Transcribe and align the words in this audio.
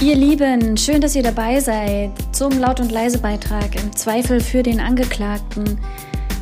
Ihr 0.00 0.14
Lieben, 0.14 0.76
schön, 0.76 1.00
dass 1.00 1.16
ihr 1.16 1.22
dabei 1.22 1.58
seid 1.58 2.12
zum 2.30 2.60
Laut- 2.60 2.78
und 2.78 2.92
Leise-Beitrag 2.92 3.74
im 3.82 3.96
Zweifel 3.96 4.40
für 4.40 4.62
den 4.62 4.78
Angeklagten. 4.78 5.80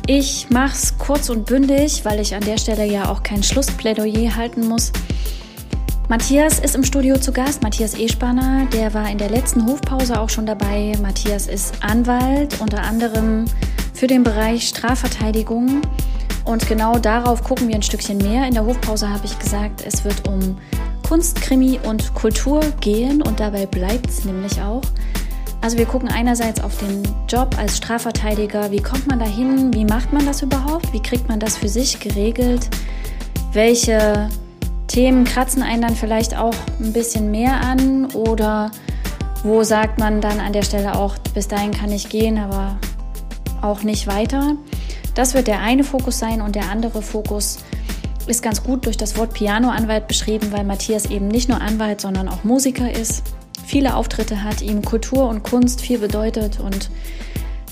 Ich 0.05 0.47
mach's 0.51 0.99
kurz 0.99 1.29
und 1.29 1.47
bündig, 1.47 2.05
weil 2.05 2.19
ich 2.19 2.35
an 2.35 2.43
der 2.43 2.59
Stelle 2.59 2.85
ja 2.85 3.09
auch 3.09 3.23
kein 3.23 3.41
Schlussplädoyer 3.41 4.35
halten 4.35 4.67
muss. 4.67 4.91
Matthias 6.09 6.59
ist 6.59 6.75
im 6.75 6.83
Studio 6.83 7.17
zu 7.17 7.31
Gast, 7.31 7.63
Matthias 7.63 7.97
Espanner, 7.97 8.67
der 8.71 8.93
war 8.93 9.09
in 9.09 9.17
der 9.17 9.31
letzten 9.31 9.65
Hofpause 9.65 10.19
auch 10.19 10.29
schon 10.29 10.45
dabei. 10.45 10.93
Matthias 11.01 11.47
ist 11.47 11.83
Anwalt, 11.83 12.61
unter 12.61 12.83
anderem 12.83 13.45
für 13.95 14.05
den 14.05 14.21
Bereich 14.21 14.67
Strafverteidigung. 14.67 15.81
Und 16.45 16.67
genau 16.67 16.99
darauf 16.99 17.43
gucken 17.43 17.67
wir 17.67 17.75
ein 17.75 17.81
Stückchen 17.81 18.19
mehr. 18.19 18.47
In 18.47 18.53
der 18.53 18.65
Hofpause 18.65 19.09
habe 19.09 19.25
ich 19.25 19.37
gesagt, 19.39 19.83
es 19.85 20.03
wird 20.05 20.27
um 20.27 20.57
Kunst, 21.07 21.41
Krimi 21.41 21.79
und 21.83 22.13
Kultur 22.13 22.61
gehen 22.81 23.21
und 23.21 23.39
dabei 23.39 23.65
bleibt 23.65 24.07
es 24.07 24.25
nämlich 24.25 24.61
auch. 24.61 24.81
Also 25.61 25.79
wir 25.79 25.85
gucken 25.85 26.09
einerseits 26.09 26.61
auf 26.61 26.77
den 26.77 27.01
Job 27.27 27.55
als 27.57 27.77
Strafverteidiger, 27.77 28.69
wie 28.69 28.81
kommt 28.81 29.07
man 29.07 29.17
dahin, 29.17 29.73
wie 29.73 29.85
macht 29.85 30.13
man 30.13 30.23
das 30.25 30.43
überhaupt, 30.43 30.93
wie 30.93 31.01
kriegt 31.01 31.27
man 31.27 31.39
das 31.39 31.57
für 31.57 31.69
sich 31.69 31.99
geregelt, 31.99 32.69
welche 33.51 34.29
Themen 34.87 35.23
kratzen 35.23 35.63
einen 35.63 35.81
dann 35.81 35.95
vielleicht 35.95 36.37
auch 36.37 36.53
ein 36.79 36.93
bisschen 36.93 37.31
mehr 37.31 37.61
an 37.61 38.05
oder 38.13 38.69
wo 39.43 39.63
sagt 39.63 39.99
man 39.99 40.21
dann 40.21 40.39
an 40.39 40.53
der 40.53 40.63
Stelle 40.63 40.95
auch, 40.95 41.17
bis 41.33 41.47
dahin 41.47 41.71
kann 41.71 41.91
ich 41.91 42.09
gehen, 42.09 42.37
aber 42.37 42.77
auch 43.61 43.81
nicht 43.81 44.05
weiter. 44.07 44.55
Das 45.15 45.33
wird 45.33 45.47
der 45.47 45.61
eine 45.61 45.83
Fokus 45.83 46.19
sein 46.19 46.41
und 46.41 46.55
der 46.55 46.69
andere 46.69 47.01
Fokus 47.01 47.57
ist 48.27 48.43
ganz 48.43 48.63
gut 48.63 48.85
durch 48.85 48.97
das 48.97 49.17
Wort 49.17 49.33
Pianoanwalt 49.33 50.07
beschrieben, 50.07 50.51
weil 50.51 50.63
Matthias 50.63 51.05
eben 51.05 51.27
nicht 51.27 51.47
nur 51.47 51.61
Anwalt, 51.61 52.01
sondern 52.01 52.27
auch 52.27 52.43
Musiker 52.43 52.91
ist, 52.91 53.23
viele 53.65 53.95
Auftritte 53.95 54.43
hat, 54.43 54.61
ihm 54.61 54.83
Kultur 54.83 55.27
und 55.29 55.43
Kunst 55.43 55.81
viel 55.81 55.99
bedeutet 55.99 56.59
und 56.59 56.89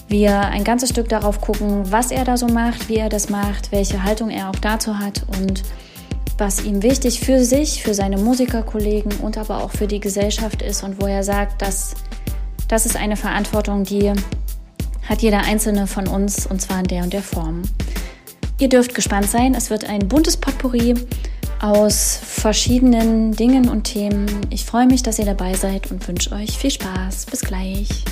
wir 0.07 0.39
ein 0.39 0.63
ganzes 0.63 0.89
Stück 0.89 1.09
darauf 1.09 1.41
gucken, 1.41 1.91
was 1.91 2.11
er 2.11 2.23
da 2.23 2.37
so 2.37 2.47
macht, 2.47 2.87
wie 2.87 2.97
er 2.97 3.09
das 3.09 3.29
macht, 3.29 3.71
welche 3.71 4.03
Haltung 4.03 4.29
er 4.29 4.49
auch 4.49 4.55
dazu 4.55 4.99
hat 4.99 5.23
und 5.39 5.63
was 6.37 6.63
ihm 6.63 6.81
wichtig 6.81 7.19
für 7.19 7.43
sich, 7.43 7.83
für 7.83 7.93
seine 7.93 8.17
Musikerkollegen 8.17 9.13
und 9.21 9.37
aber 9.37 9.63
auch 9.63 9.71
für 9.71 9.87
die 9.87 9.99
Gesellschaft 9.99 10.61
ist 10.61 10.83
und 10.83 11.01
wo 11.01 11.07
er 11.07 11.23
sagt, 11.23 11.61
dass 11.61 11.95
das 12.67 12.85
ist 12.85 12.95
eine 12.95 13.17
Verantwortung, 13.17 13.83
die 13.83 14.13
hat 15.07 15.21
jeder 15.21 15.39
einzelne 15.39 15.87
von 15.87 16.07
uns 16.07 16.45
und 16.45 16.61
zwar 16.61 16.79
in 16.79 16.87
der 16.87 17.03
und 17.03 17.13
der 17.13 17.23
Form. 17.23 17.63
Ihr 18.59 18.69
dürft 18.69 18.95
gespannt 18.95 19.29
sein, 19.29 19.55
es 19.55 19.69
wird 19.69 19.89
ein 19.89 20.07
buntes 20.07 20.37
Potpourri 20.37 20.95
aus 21.59 22.19
verschiedenen 22.21 23.31
Dingen 23.33 23.69
und 23.69 23.83
Themen. 23.83 24.27
Ich 24.49 24.65
freue 24.65 24.85
mich, 24.85 25.03
dass 25.03 25.19
ihr 25.19 25.25
dabei 25.25 25.53
seid 25.53 25.91
und 25.91 26.07
wünsche 26.07 26.31
euch 26.33 26.57
viel 26.57 26.71
Spaß. 26.71 27.25
Bis 27.27 27.41
gleich. 27.41 28.03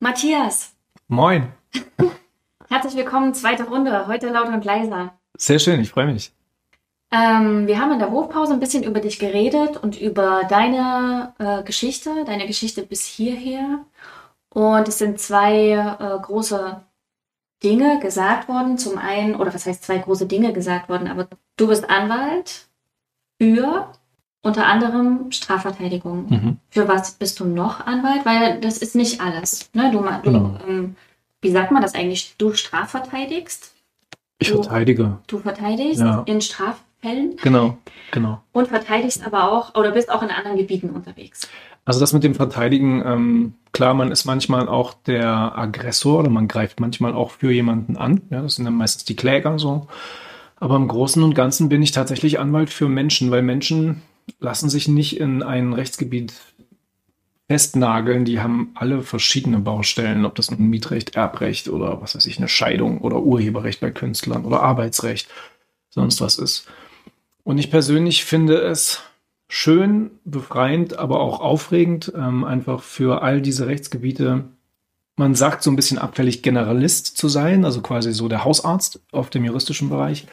Matthias. 0.00 0.72
Moin. 1.08 1.52
Herzlich 2.70 2.96
willkommen, 2.96 3.32
zweite 3.32 3.64
Runde. 3.64 4.06
Heute 4.08 4.28
laut 4.28 4.48
und 4.48 4.62
leiser. 4.62 5.14
Sehr 5.38 5.58
schön, 5.58 5.80
ich 5.80 5.88
freue 5.88 6.06
mich. 6.06 6.32
Ähm, 7.10 7.66
wir 7.66 7.80
haben 7.80 7.92
in 7.92 7.98
der 7.98 8.10
Hofpause 8.10 8.52
ein 8.52 8.60
bisschen 8.60 8.82
über 8.82 9.00
dich 9.00 9.18
geredet 9.18 9.78
und 9.78 9.98
über 9.98 10.42
deine 10.50 11.32
äh, 11.38 11.62
Geschichte, 11.62 12.24
deine 12.26 12.46
Geschichte 12.46 12.82
bis 12.82 13.06
hierher. 13.06 13.86
Und 14.50 14.86
es 14.86 14.98
sind 14.98 15.18
zwei 15.18 15.70
äh, 15.70 16.18
große 16.20 16.82
Dinge 17.64 18.00
gesagt 18.00 18.48
worden. 18.48 18.76
Zum 18.76 18.98
einen, 18.98 19.36
oder 19.36 19.54
was 19.54 19.64
heißt 19.64 19.84
zwei 19.84 19.96
große 19.96 20.26
Dinge 20.26 20.52
gesagt 20.52 20.90
worden, 20.90 21.08
aber 21.08 21.26
du 21.56 21.68
bist 21.68 21.88
Anwalt 21.88 22.68
für 23.40 23.90
unter 24.42 24.66
anderem 24.66 25.32
Strafverteidigung. 25.32 26.26
Mhm. 26.28 26.56
Für 26.68 26.86
was 26.86 27.12
bist 27.12 27.40
du 27.40 27.46
noch 27.46 27.86
Anwalt? 27.86 28.26
Weil 28.26 28.60
das 28.60 28.76
ist 28.76 28.94
nicht 28.94 29.22
alles. 29.22 29.70
Ne? 29.72 29.90
Du, 29.90 30.02
du 30.02 30.20
genau. 30.22 30.58
ähm, 30.68 30.96
wie 31.40 31.50
sagt 31.50 31.72
man 31.72 31.82
das 31.82 31.94
eigentlich? 31.94 32.34
Du 32.38 32.52
strafverteidigst? 32.52 33.74
Ich 34.38 34.48
du, 34.48 34.62
verteidige. 34.62 35.18
Du 35.26 35.38
verteidigst 35.38 36.00
ja. 36.00 36.22
in 36.26 36.40
Straffällen? 36.40 37.36
Genau, 37.42 37.78
genau. 38.10 38.40
Und 38.52 38.68
verteidigst 38.68 39.24
aber 39.26 39.52
auch 39.52 39.74
oder 39.74 39.92
bist 39.92 40.10
auch 40.10 40.22
in 40.22 40.30
anderen 40.30 40.56
Gebieten 40.56 40.90
unterwegs. 40.90 41.48
Also 41.84 42.00
das 42.00 42.12
mit 42.12 42.22
dem 42.22 42.34
Verteidigen, 42.34 43.02
ähm, 43.04 43.54
klar, 43.72 43.94
man 43.94 44.12
ist 44.12 44.26
manchmal 44.26 44.68
auch 44.68 44.92
der 44.92 45.56
Aggressor 45.56 46.20
oder 46.20 46.28
man 46.28 46.46
greift 46.46 46.80
manchmal 46.80 47.14
auch 47.14 47.30
für 47.30 47.50
jemanden 47.50 47.96
an. 47.96 48.20
Ja, 48.30 48.42
das 48.42 48.56
sind 48.56 48.66
dann 48.66 48.74
meistens 48.74 49.04
die 49.04 49.16
Kläger 49.16 49.58
so. 49.58 49.86
Aber 50.56 50.76
im 50.76 50.88
Großen 50.88 51.22
und 51.22 51.34
Ganzen 51.34 51.68
bin 51.68 51.82
ich 51.82 51.92
tatsächlich 51.92 52.38
Anwalt 52.38 52.70
für 52.70 52.88
Menschen, 52.88 53.30
weil 53.30 53.42
Menschen 53.42 54.02
lassen 54.38 54.68
sich 54.68 54.88
nicht 54.88 55.18
in 55.18 55.42
ein 55.42 55.72
Rechtsgebiet 55.72 56.34
festnageln. 57.48 58.24
Die 58.24 58.40
haben 58.40 58.70
alle 58.74 59.02
verschiedene 59.02 59.58
Baustellen, 59.58 60.24
ob 60.24 60.34
das 60.34 60.50
ein 60.50 60.68
Mietrecht, 60.68 61.16
Erbrecht 61.16 61.68
oder 61.68 62.00
was 62.00 62.14
weiß 62.14 62.26
ich, 62.26 62.38
eine 62.38 62.48
Scheidung 62.48 63.00
oder 63.00 63.20
Urheberrecht 63.20 63.80
bei 63.80 63.90
Künstlern 63.90 64.44
oder 64.44 64.62
Arbeitsrecht, 64.62 65.28
sonst 65.90 66.20
was 66.20 66.38
ist. 66.38 66.66
Und 67.44 67.58
ich 67.58 67.70
persönlich 67.70 68.24
finde 68.24 68.58
es 68.58 69.02
schön, 69.48 70.10
befreiend, 70.24 70.98
aber 70.98 71.20
auch 71.20 71.40
aufregend, 71.40 72.12
ähm, 72.14 72.44
einfach 72.44 72.82
für 72.82 73.22
all 73.22 73.40
diese 73.40 73.66
Rechtsgebiete. 73.66 74.44
Man 75.16 75.34
sagt 75.34 75.62
so 75.62 75.70
ein 75.70 75.76
bisschen 75.76 75.98
abfällig 75.98 76.42
Generalist 76.42 77.16
zu 77.16 77.28
sein, 77.28 77.64
also 77.64 77.80
quasi 77.80 78.12
so 78.12 78.28
der 78.28 78.44
Hausarzt 78.44 79.00
auf 79.10 79.30
dem 79.30 79.44
juristischen 79.44 79.88
Bereich. 79.88 80.26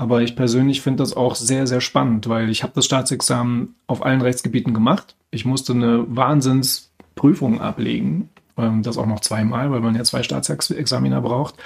Aber 0.00 0.22
ich 0.22 0.34
persönlich 0.34 0.80
finde 0.80 1.02
das 1.02 1.14
auch 1.14 1.34
sehr, 1.34 1.66
sehr 1.66 1.82
spannend, 1.82 2.26
weil 2.26 2.48
ich 2.48 2.62
habe 2.62 2.72
das 2.74 2.86
Staatsexamen 2.86 3.74
auf 3.86 4.02
allen 4.02 4.22
Rechtsgebieten 4.22 4.72
gemacht. 4.72 5.14
Ich 5.30 5.44
musste 5.44 5.74
eine 5.74 6.06
Wahnsinnsprüfung 6.08 7.60
ablegen, 7.60 8.30
ähm, 8.56 8.82
das 8.82 8.96
auch 8.96 9.04
noch 9.04 9.20
zweimal, 9.20 9.70
weil 9.70 9.80
man 9.80 9.94
ja 9.94 10.02
zwei 10.02 10.22
Staatsexaminer 10.22 11.20
braucht. 11.20 11.56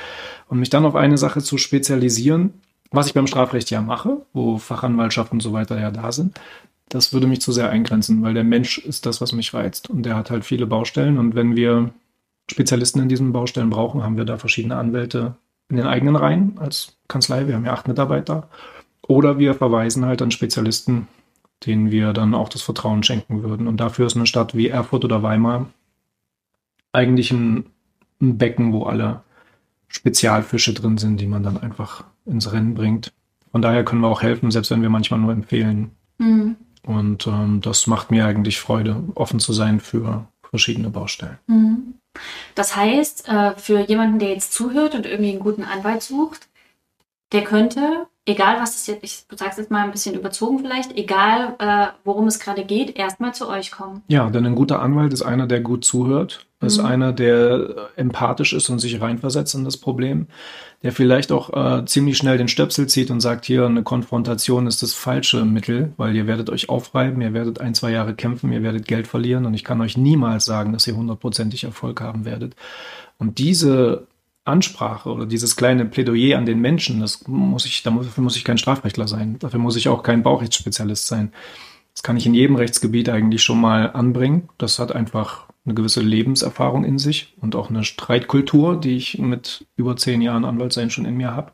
Und 0.49 0.59
mich 0.59 0.69
dann 0.69 0.85
auf 0.85 0.97
eine 0.97 1.17
Sache 1.17 1.43
zu 1.43 1.59
spezialisieren, 1.59 2.55
was 2.91 3.07
ich 3.07 3.15
beim 3.15 3.29
Strafrecht 3.29 3.71
ja 3.71 3.81
mache, 3.81 4.23
wo 4.33 4.59
Fachanwaltschaft 4.59 5.31
und 5.31 5.41
so 5.41 5.53
weiter 5.53 5.79
ja 5.79 5.93
da 5.93 6.11
sind, 6.11 6.41
das 6.89 7.13
würde 7.13 7.29
mich 7.29 7.41
zu 7.41 7.53
sehr 7.53 7.71
eingrenzen, 7.71 8.21
weil 8.25 8.35
der 8.35 8.43
Mensch 8.43 8.79
ist 8.79 9.07
das, 9.07 9.21
was 9.21 9.31
mich 9.31 9.55
reizt. 9.55 9.89
Und 9.89 10.03
der 10.03 10.17
hat 10.17 10.33
halt 10.33 10.45
viele 10.45 10.67
Baustellen. 10.67 11.19
Und 11.19 11.37
wenn 11.37 11.55
wir 11.55 11.91
Spezialisten 12.51 12.99
in 12.99 13.09
diesen 13.09 13.33
Baustellen 13.33 13.71
brauchen, 13.71 14.03
haben 14.03 14.17
wir 14.17 14.25
da 14.25 14.39
verschiedene 14.39 14.75
Anwälte 14.75 15.37
in 15.69 15.77
den 15.77 15.87
eigenen 15.87 16.17
Reihen 16.17 16.59
als 16.59 16.97
Kanzlei. 17.09 17.47
Wir 17.47 17.55
haben 17.55 17.65
ja 17.65 17.73
acht 17.73 17.89
Mitarbeiter. 17.89 18.49
Oder 19.07 19.39
wir 19.39 19.55
verweisen 19.55 20.05
halt 20.05 20.23
an 20.23 20.31
Spezialisten, 20.31 21.09
denen 21.67 21.91
wir 21.91 22.13
dann 22.13 22.35
auch 22.35 22.49
das 22.49 22.63
Vertrauen 22.63 23.03
schenken 23.03 23.43
würden. 23.43 23.67
Und 23.67 23.79
dafür 23.79 24.07
ist 24.07 24.17
eine 24.17 24.27
Stadt 24.27 24.55
wie 24.55 24.69
Erfurt 24.69 25.05
oder 25.05 25.23
Weimar 25.23 25.67
eigentlich 26.93 27.33
ein, 27.33 27.67
ein 28.21 28.39
Becken, 28.39 28.73
wo 28.73 28.85
alle 28.85 29.23
Spezialfische 29.89 30.73
drin 30.75 30.97
sind, 30.97 31.21
die 31.21 31.27
man 31.27 31.43
dann 31.43 31.59
einfach 31.59 32.05
ins 32.25 32.53
Rennen 32.53 32.75
bringt. 32.75 33.13
Von 33.51 33.63
daher 33.63 33.85
können 33.85 34.01
wir 34.01 34.09
auch 34.09 34.23
helfen, 34.23 34.51
selbst 34.51 34.71
wenn 34.71 34.83
wir 34.83 34.91
manchmal 34.91 35.21
nur 35.21 35.33
empfehlen. 35.33 35.91
Mhm. 36.19 36.57
Und 36.87 37.27
ähm, 37.27 37.61
das 37.61 37.87
macht 37.87 38.11
mir 38.11 38.27
eigentlich 38.27 38.61
Freude, 38.61 39.03
offen 39.15 39.41
zu 39.41 39.53
sein 39.53 39.81
für 39.81 40.27
verschiedene 40.55 40.89
Baustellen. 40.89 41.39
Mhm. 41.49 41.95
Das 42.55 42.77
heißt, 42.77 43.29
äh, 43.29 43.57
für 43.57 43.81
jemanden, 43.81 44.21
der 44.21 44.29
jetzt 44.29 44.53
zuhört 44.53 44.95
und 44.95 45.05
irgendwie 45.05 45.33
einen 45.33 45.41
guten 45.41 45.65
Anwalt 45.65 46.01
sucht, 46.01 46.47
der 47.33 47.43
könnte, 47.43 48.07
egal 48.27 48.61
was 48.61 48.77
es 48.77 48.87
jetzt, 48.87 49.05
ich 49.05 49.25
sage 49.37 49.51
es 49.51 49.57
jetzt 49.59 49.71
mal 49.71 49.85
ein 49.85 49.91
bisschen 49.91 50.15
überzogen 50.15 50.61
vielleicht, 50.61 50.97
egal 50.97 51.55
äh, 51.59 51.89
worum 52.05 52.27
es 52.27 52.39
gerade 52.39 52.65
geht, 52.65 52.97
erstmal 52.97 53.35
zu 53.35 53.49
euch 53.49 53.71
kommen. 53.71 54.03
Ja, 54.09 54.31
denn 54.31 54.47
ein 54.47 54.55
guter 54.55 54.81
Anwalt 54.81 55.13
ist 55.13 55.23
einer, 55.23 55.47
der 55.47 55.61
gut 55.61 55.85
zuhört, 55.85 56.47
ist 56.61 56.79
mhm. 56.79 56.87
einer, 56.87 57.13
der 57.13 57.91
empathisch 57.97 58.55
ist 58.55 58.71
und 58.71 58.79
sich 58.79 59.01
reinversetzt 59.01 59.55
in 59.55 59.65
das 59.65 59.77
Problem, 59.77 60.29
der 60.83 60.93
vielleicht 60.93 61.33
auch 61.33 61.53
äh, 61.53 61.85
ziemlich 61.85 62.17
schnell 62.17 62.39
den 62.39 62.49
Stöpsel 62.49 62.87
zieht 62.87 63.11
und 63.11 63.21
sagt, 63.21 63.45
hier 63.45 63.67
eine 63.67 63.83
Konfrontation 63.83 64.67
ist 64.67 64.83
das 64.83 64.95
falsche 64.95 65.45
Mittel, 65.45 65.93
weil 65.99 66.17
ihr 66.17 66.27
werdet 66.27 66.49
euch 66.49 66.71
aufreiben, 66.71 67.21
ihr 67.21 67.35
werdet 67.35 67.61
ein, 67.61 67.75
zwei 67.75 67.91
Jahre 67.91 68.15
kämpfen, 68.15 68.53
ihr 68.53 68.63
werdet 68.63 68.89
Geld 68.89 69.07
verlieren 69.07 69.45
und 69.45 69.53
ich 69.53 69.65
kann 69.65 69.81
euch 69.83 69.99
niemals 69.99 70.47
sagen, 70.47 70.73
dass 70.73 70.87
ihr 70.87 70.97
hundertprozentig 70.97 71.65
Erfolg 71.65 72.01
haben 72.01 72.25
werdet. 72.25 72.55
Und 73.19 73.39
diese 73.39 74.07
Ansprache 74.45 75.11
oder 75.11 75.27
dieses 75.27 75.57
kleine 75.57 75.87
Plädoyer 75.87 76.37
an 76.39 76.47
den 76.47 76.61
Menschen, 76.61 77.01
das 77.01 77.27
muss 77.27 77.65
ich, 77.65 77.83
dafür 77.83 78.23
muss 78.23 78.37
ich 78.37 78.45
kein 78.45 78.59
Strafrechtler 78.59 79.09
sein. 79.09 79.39
Dafür 79.39 79.59
muss 79.59 79.77
ich 79.77 79.89
auch 79.89 80.03
kein 80.03 80.23
Baurechtsspezialist 80.23 81.07
sein. 81.07 81.33
Das 81.95 82.03
kann 82.03 82.17
ich 82.17 82.27
in 82.27 82.35
jedem 82.35 82.57
Rechtsgebiet 82.57 83.09
eigentlich 83.09 83.43
schon 83.43 83.61
mal 83.61 83.93
anbringen. 83.93 84.49
Das 84.59 84.79
hat 84.79 84.93
einfach 84.93 85.47
eine 85.65 85.75
gewisse 85.75 86.03
Lebenserfahrung 86.03 86.85
in 86.85 86.99
sich 86.99 87.35
und 87.41 87.57
auch 87.57 87.71
eine 87.71 87.85
Streitkultur, 87.85 88.79
die 88.79 88.97
ich 88.97 89.19
mit 89.19 89.67
über 89.77 89.97
zehn 89.97 90.21
Jahren 90.21 90.45
Anwaltsein 90.45 90.91
schon 90.91 91.07
in 91.07 91.17
mir 91.17 91.35
habe. 91.35 91.53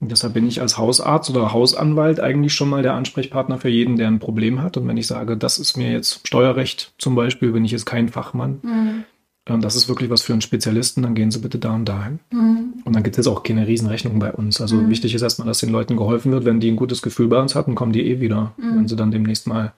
Deshalb 0.00 0.34
bin 0.34 0.48
ich 0.48 0.60
als 0.60 0.78
Hausarzt 0.78 1.30
oder 1.30 1.52
Hausanwalt 1.52 2.18
eigentlich 2.18 2.54
schon 2.54 2.68
mal 2.68 2.82
der 2.82 2.94
Ansprechpartner 2.94 3.58
für 3.58 3.68
jeden, 3.68 3.96
der 3.96 4.08
ein 4.08 4.18
Problem 4.18 4.60
hat. 4.60 4.76
Und 4.76 4.88
wenn 4.88 4.96
ich 4.96 5.06
sage, 5.06 5.36
das 5.36 5.58
ist 5.58 5.76
mir 5.76 5.92
jetzt 5.92 6.26
Steuerrecht 6.26 6.92
zum 6.98 7.14
Beispiel, 7.14 7.52
bin 7.52 7.64
ich 7.64 7.70
jetzt 7.70 7.86
kein 7.86 8.08
Fachmann, 8.08 8.58
mhm. 8.62 9.04
Das 9.44 9.74
ist 9.74 9.88
wirklich 9.88 10.08
was 10.08 10.22
für 10.22 10.32
einen 10.32 10.40
Spezialisten, 10.40 11.02
dann 11.02 11.14
gehen 11.14 11.32
Sie 11.32 11.40
bitte 11.40 11.58
da 11.58 11.74
und 11.74 11.84
dahin. 11.84 12.20
Mhm. 12.30 12.74
Und 12.84 12.94
dann 12.94 13.02
gibt 13.02 13.18
es 13.18 13.26
auch 13.26 13.42
keine 13.42 13.66
Riesenrechnung 13.66 14.18
bei 14.18 14.32
uns. 14.32 14.60
Also 14.60 14.76
mhm. 14.76 14.88
wichtig 14.88 15.14
ist 15.14 15.22
erstmal, 15.22 15.48
dass 15.48 15.58
den 15.58 15.70
Leuten 15.70 15.96
geholfen 15.96 16.30
wird. 16.30 16.44
Wenn 16.44 16.60
die 16.60 16.70
ein 16.70 16.76
gutes 16.76 17.02
Gefühl 17.02 17.26
bei 17.26 17.40
uns 17.40 17.54
hatten, 17.54 17.74
kommen 17.74 17.92
die 17.92 18.06
eh 18.06 18.20
wieder. 18.20 18.54
Mhm. 18.56 18.76
Wenn 18.76 18.88
sie 18.88 18.96
dann 18.96 19.10
demnächst 19.10 19.46
mal 19.48 19.72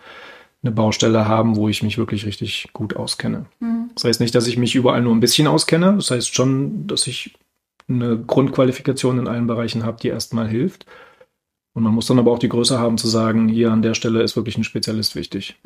eine 0.63 0.73
Baustelle 0.73 1.29
haben, 1.29 1.57
wo 1.57 1.69
ich 1.69 1.83
mich 1.83 1.99
wirklich 1.99 2.27
richtig 2.27 2.71
gut 2.73 2.97
auskenne. 2.97 3.47
Mhm. 3.61 3.91
Das 3.95 4.05
heißt 4.05 4.21
nicht, 4.21 4.35
dass 4.35 4.47
ich 4.47 4.59
mich 4.59 4.75
überall 4.75 5.03
nur 5.03 5.15
ein 5.15 5.21
bisschen 5.21 5.47
auskenne. 5.47 5.95
Das 5.97 6.11
heißt 6.11 6.35
schon, 6.35 6.87
dass 6.87 7.07
ich 7.07 7.35
eine 7.89 8.19
Grundqualifikation 8.19 9.19
in 9.19 9.29
allen 9.29 9.47
Bereichen 9.47 9.85
habe, 9.85 9.99
die 10.01 10.09
erstmal 10.09 10.49
hilft. 10.49 10.87
Und 11.75 11.83
man 11.83 11.93
muss 11.93 12.07
dann 12.07 12.19
aber 12.19 12.31
auch 12.31 12.39
die 12.39 12.49
Größe 12.49 12.79
haben 12.79 12.99
zu 12.99 13.09
sagen, 13.09 13.49
hier 13.49 13.73
an 13.73 13.83
der 13.83 13.95
Stelle 13.95 14.23
ist 14.23 14.37
wirklich 14.37 14.57
ein 14.57 14.65
Spezialist 14.65 15.17
wichtig. 15.17 15.57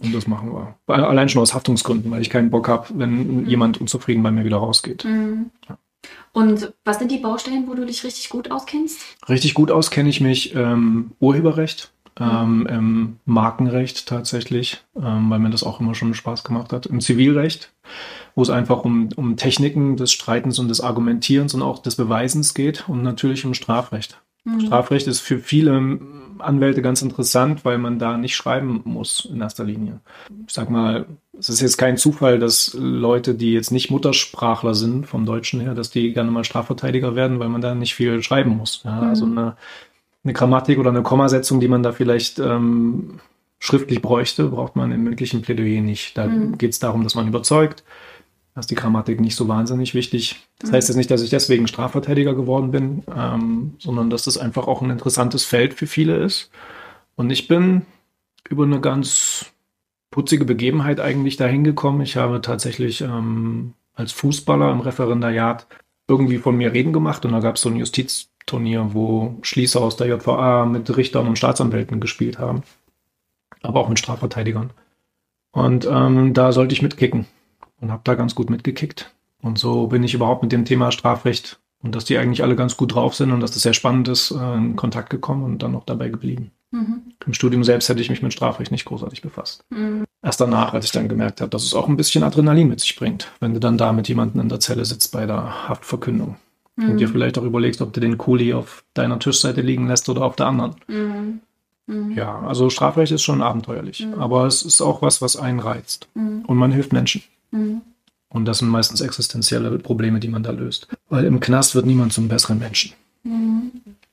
Mhm. 0.00 0.06
Und 0.06 0.14
das 0.14 0.26
machen 0.26 0.52
wir. 0.52 0.76
Allein 0.86 1.28
schon 1.28 1.42
aus 1.42 1.54
Haftungsgründen, 1.54 2.10
weil 2.10 2.22
ich 2.22 2.30
keinen 2.30 2.50
Bock 2.50 2.68
habe, 2.68 2.88
wenn 2.94 3.42
mhm. 3.42 3.46
jemand 3.46 3.80
unzufrieden 3.80 4.22
bei 4.22 4.30
mir 4.30 4.44
wieder 4.44 4.58
rausgeht. 4.58 5.04
Mhm. 5.04 5.50
Ja. 5.68 5.78
Und 6.32 6.72
was 6.84 6.98
sind 6.98 7.10
die 7.10 7.18
Baustellen, 7.18 7.66
wo 7.66 7.74
du 7.74 7.84
dich 7.86 8.04
richtig 8.04 8.28
gut 8.28 8.50
auskennst? 8.50 9.00
Richtig 9.28 9.54
gut 9.54 9.70
auskenne 9.70 10.08
ich 10.08 10.20
mich 10.20 10.54
ähm, 10.54 11.12
Urheberrecht, 11.18 11.90
ähm, 12.18 12.66
im 12.66 13.16
Markenrecht 13.24 14.06
tatsächlich, 14.06 14.84
ähm, 14.96 15.28
weil 15.30 15.38
mir 15.38 15.50
das 15.50 15.64
auch 15.64 15.80
immer 15.80 15.94
schon 15.94 16.14
Spaß 16.14 16.44
gemacht 16.44 16.72
hat. 16.72 16.86
Im 16.86 17.00
Zivilrecht, 17.00 17.72
wo 18.34 18.42
es 18.42 18.50
einfach 18.50 18.84
um, 18.84 19.08
um 19.16 19.36
Techniken 19.36 19.96
des 19.96 20.12
Streitens 20.12 20.58
und 20.58 20.68
des 20.68 20.80
Argumentierens 20.80 21.54
und 21.54 21.62
auch 21.62 21.78
des 21.78 21.96
Beweisens 21.96 22.54
geht 22.54 22.88
und 22.88 23.02
natürlich 23.02 23.44
um 23.44 23.54
Strafrecht. 23.54 24.20
Mhm. 24.46 24.60
Strafrecht 24.60 25.06
ist 25.06 25.20
für 25.20 25.38
viele 25.38 25.98
Anwälte 26.38 26.80
ganz 26.80 27.02
interessant, 27.02 27.64
weil 27.64 27.78
man 27.78 27.98
da 27.98 28.16
nicht 28.16 28.36
schreiben 28.36 28.80
muss 28.84 29.28
in 29.30 29.40
erster 29.40 29.64
Linie. 29.64 30.00
Ich 30.46 30.54
sag 30.54 30.70
mal, 30.70 31.06
es 31.38 31.48
ist 31.48 31.60
jetzt 31.60 31.76
kein 31.76 31.96
Zufall, 31.96 32.38
dass 32.38 32.74
Leute, 32.78 33.34
die 33.34 33.52
jetzt 33.52 33.72
nicht 33.72 33.90
Muttersprachler 33.90 34.74
sind 34.74 35.06
vom 35.06 35.26
Deutschen 35.26 35.60
her, 35.60 35.74
dass 35.74 35.90
die 35.90 36.12
gerne 36.12 36.30
mal 36.30 36.44
Strafverteidiger 36.44 37.14
werden, 37.14 37.40
weil 37.40 37.48
man 37.48 37.60
da 37.60 37.74
nicht 37.74 37.94
viel 37.94 38.22
schreiben 38.22 38.56
muss. 38.56 38.82
Ja, 38.84 39.00
also 39.00 39.26
mhm. 39.26 39.38
eine 39.38 39.56
eine 40.26 40.32
Grammatik 40.32 40.78
oder 40.78 40.90
eine 40.90 41.02
Kommasetzung, 41.02 41.60
die 41.60 41.68
man 41.68 41.84
da 41.84 41.92
vielleicht 41.92 42.40
ähm, 42.40 43.20
schriftlich 43.60 44.02
bräuchte, 44.02 44.48
braucht 44.48 44.74
man 44.74 44.90
im 44.90 45.04
mündlichen 45.04 45.40
Plädoyer 45.40 45.80
nicht. 45.80 46.18
Da 46.18 46.26
mhm. 46.26 46.58
geht 46.58 46.72
es 46.72 46.80
darum, 46.80 47.04
dass 47.04 47.14
man 47.14 47.28
überzeugt. 47.28 47.84
Da 48.56 48.60
ist 48.60 48.70
die 48.70 48.74
Grammatik 48.74 49.20
nicht 49.20 49.36
so 49.36 49.48
wahnsinnig 49.48 49.92
wichtig. 49.94 50.48
Das 50.60 50.70
mhm. 50.70 50.76
heißt 50.76 50.88
jetzt 50.88 50.96
nicht, 50.96 51.10
dass 51.10 51.20
ich 51.20 51.28
deswegen 51.28 51.68
Strafverteidiger 51.68 52.34
geworden 52.34 52.70
bin, 52.70 53.02
ähm, 53.14 53.74
sondern 53.78 54.08
dass 54.08 54.24
das 54.24 54.38
einfach 54.38 54.66
auch 54.66 54.80
ein 54.80 54.88
interessantes 54.88 55.44
Feld 55.44 55.74
für 55.74 55.86
viele 55.86 56.16
ist. 56.16 56.50
Und 57.16 57.28
ich 57.28 57.48
bin 57.48 57.82
über 58.48 58.64
eine 58.64 58.80
ganz 58.80 59.52
putzige 60.10 60.46
Begebenheit 60.46 61.00
eigentlich 61.00 61.36
dahin 61.36 61.64
gekommen. 61.64 62.00
Ich 62.00 62.16
habe 62.16 62.40
tatsächlich 62.40 63.02
ähm, 63.02 63.74
als 63.92 64.12
Fußballer 64.12 64.72
im 64.72 64.80
Referendariat 64.80 65.66
irgendwie 66.08 66.38
von 66.38 66.56
mir 66.56 66.72
reden 66.72 66.94
gemacht 66.94 67.26
und 67.26 67.32
da 67.32 67.40
gab 67.40 67.56
es 67.56 67.60
so 67.60 67.68
ein 67.68 67.76
Justiz 67.76 68.30
Turnier, 68.46 68.94
wo 68.94 69.36
Schließer 69.42 69.82
aus 69.82 69.98
der 69.98 70.06
JVA 70.06 70.64
mit 70.64 70.96
Richtern 70.96 71.28
und 71.28 71.36
Staatsanwälten 71.36 72.00
gespielt 72.00 72.38
haben. 72.38 72.62
Aber 73.60 73.80
auch 73.80 73.90
mit 73.90 73.98
Strafverteidigern. 73.98 74.70
Und 75.52 75.86
ähm, 75.90 76.32
da 76.32 76.52
sollte 76.52 76.72
ich 76.72 76.80
mitkicken 76.80 77.26
und 77.80 77.90
habe 77.90 78.02
da 78.04 78.14
ganz 78.14 78.34
gut 78.34 78.50
mitgekickt. 78.50 79.14
Und 79.42 79.58
so 79.58 79.88
bin 79.88 80.02
ich 80.02 80.14
überhaupt 80.14 80.42
mit 80.42 80.52
dem 80.52 80.64
Thema 80.64 80.90
Strafrecht 80.92 81.60
und 81.82 81.94
dass 81.94 82.04
die 82.04 82.18
eigentlich 82.18 82.42
alle 82.42 82.56
ganz 82.56 82.76
gut 82.76 82.94
drauf 82.94 83.14
sind 83.14 83.32
und 83.32 83.40
dass 83.40 83.52
das 83.52 83.62
sehr 83.62 83.74
spannend 83.74 84.08
ist, 84.08 84.30
äh, 84.30 84.54
in 84.54 84.76
Kontakt 84.76 85.10
gekommen 85.10 85.44
und 85.44 85.62
dann 85.62 85.72
noch 85.72 85.84
dabei 85.84 86.08
geblieben. 86.08 86.50
Mhm. 86.72 87.12
Im 87.24 87.34
Studium 87.34 87.64
selbst 87.64 87.88
hätte 87.88 88.00
ich 88.00 88.10
mich 88.10 88.22
mit 88.22 88.32
Strafrecht 88.32 88.72
nicht 88.72 88.84
großartig 88.84 89.22
befasst. 89.22 89.64
Mhm. 89.70 90.04
Erst 90.22 90.40
danach, 90.40 90.74
als 90.74 90.86
ich 90.86 90.92
dann 90.92 91.08
gemerkt 91.08 91.40
habe, 91.40 91.50
dass 91.50 91.64
es 91.64 91.74
auch 91.74 91.88
ein 91.88 91.96
bisschen 91.96 92.24
Adrenalin 92.24 92.68
mit 92.68 92.80
sich 92.80 92.96
bringt, 92.96 93.30
wenn 93.40 93.54
du 93.54 93.60
dann 93.60 93.78
da 93.78 93.92
mit 93.92 94.08
jemandem 94.08 94.40
in 94.40 94.48
der 94.48 94.60
Zelle 94.60 94.84
sitzt 94.84 95.12
bei 95.12 95.26
der 95.26 95.68
Haftverkündung. 95.68 96.36
Mhm. 96.76 96.90
Und 96.90 96.98
dir 96.98 97.08
vielleicht 97.08 97.38
auch 97.38 97.44
überlegst, 97.44 97.80
ob 97.80 97.92
du 97.92 98.00
den 98.00 98.18
Kuli 98.18 98.52
auf 98.52 98.84
deiner 98.94 99.18
Tischseite 99.18 99.60
liegen 99.60 99.86
lässt 99.86 100.08
oder 100.08 100.22
auf 100.22 100.36
der 100.36 100.46
anderen. 100.46 100.76
Mhm. 101.86 102.08
Mhm. 102.08 102.12
Ja, 102.12 102.40
also 102.40 102.70
Strafrecht 102.70 103.12
ist 103.12 103.22
schon 103.22 103.42
abenteuerlich. 103.42 104.06
Mhm. 104.06 104.14
Aber 104.14 104.46
es 104.46 104.62
ist 104.62 104.80
auch 104.80 105.02
was, 105.02 105.22
was 105.22 105.36
einen 105.36 105.60
reizt. 105.60 106.08
Mhm. 106.14 106.44
Und 106.46 106.56
man 106.56 106.72
hilft 106.72 106.92
Menschen. 106.92 107.22
Mhm. 107.50 107.82
Und 108.28 108.44
das 108.44 108.58
sind 108.58 108.68
meistens 108.68 109.00
existenzielle 109.00 109.78
Probleme, 109.78 110.20
die 110.20 110.28
man 110.28 110.42
da 110.42 110.50
löst. 110.50 110.88
Weil 111.08 111.24
im 111.24 111.40
Knast 111.40 111.74
wird 111.74 111.86
niemand 111.86 112.12
zum 112.12 112.28
besseren 112.28 112.58
Menschen. 112.58 112.92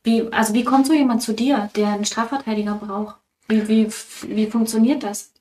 Wie, 0.04 0.32
also 0.32 0.54
wie 0.54 0.64
kommt 0.64 0.88
so 0.88 0.94
jemand 0.94 1.22
zu 1.22 1.34
dir, 1.34 1.70
der 1.76 1.94
einen 1.94 2.06
Strafverteidiger 2.06 2.76
braucht? 2.76 3.16
Wie, 3.48 3.68
wie, 3.68 3.88
wie 4.28 4.48
funktioniert 4.48 5.04
das? 5.04 5.32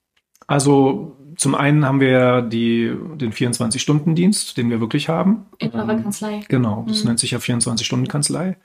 Also 0.46 1.16
zum 1.36 1.54
einen 1.54 1.84
haben 1.84 2.00
wir 2.00 2.42
die, 2.42 2.92
den 3.16 3.32
24-Stunden-Dienst, 3.32 4.56
den 4.56 4.70
wir 4.70 4.80
wirklich 4.80 5.08
haben. 5.08 5.46
In 5.58 5.72
eurer 5.72 5.96
Kanzlei. 5.96 6.40
Genau, 6.48 6.84
das 6.86 7.02
mhm. 7.02 7.08
nennt 7.08 7.20
sich 7.20 7.30
ja 7.32 7.38
24-Stunden-Kanzlei. 7.38 8.56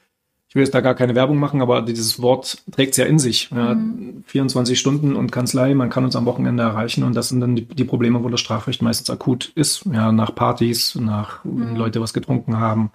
Ich 0.50 0.56
will 0.56 0.64
jetzt 0.64 0.74
da 0.74 0.80
gar 0.80 0.96
keine 0.96 1.14
Werbung 1.14 1.38
machen, 1.38 1.62
aber 1.62 1.82
dieses 1.82 2.22
Wort 2.22 2.64
trägt 2.72 2.92
es 2.92 2.98
ja 2.98 3.06
in 3.06 3.20
sich. 3.20 3.50
Ja, 3.52 3.76
mhm. 3.76 4.24
24 4.26 4.80
Stunden 4.80 5.16
und 5.16 5.32
Kanzlei, 5.32 5.74
man 5.74 5.90
kann 5.90 6.06
uns 6.06 6.16
am 6.16 6.26
Wochenende 6.26 6.64
erreichen 6.64 7.04
und 7.04 7.16
das 7.16 7.30
sind 7.30 7.42
dann 7.42 7.56
die, 7.56 7.66
die 7.66 7.84
Probleme, 7.84 8.24
wo 8.24 8.30
das 8.30 8.40
Strafrecht 8.40 8.82
meistens 8.82 9.10
akut 9.10 9.52
ist. 9.56 9.86
Ja, 9.92 10.12
nach 10.12 10.34
Partys, 10.34 10.96
nach 10.96 11.44
mhm. 11.44 11.60
wenn 11.60 11.76
Leute 11.76 12.02
was 12.02 12.14
getrunken 12.14 12.60
haben, 12.60 12.92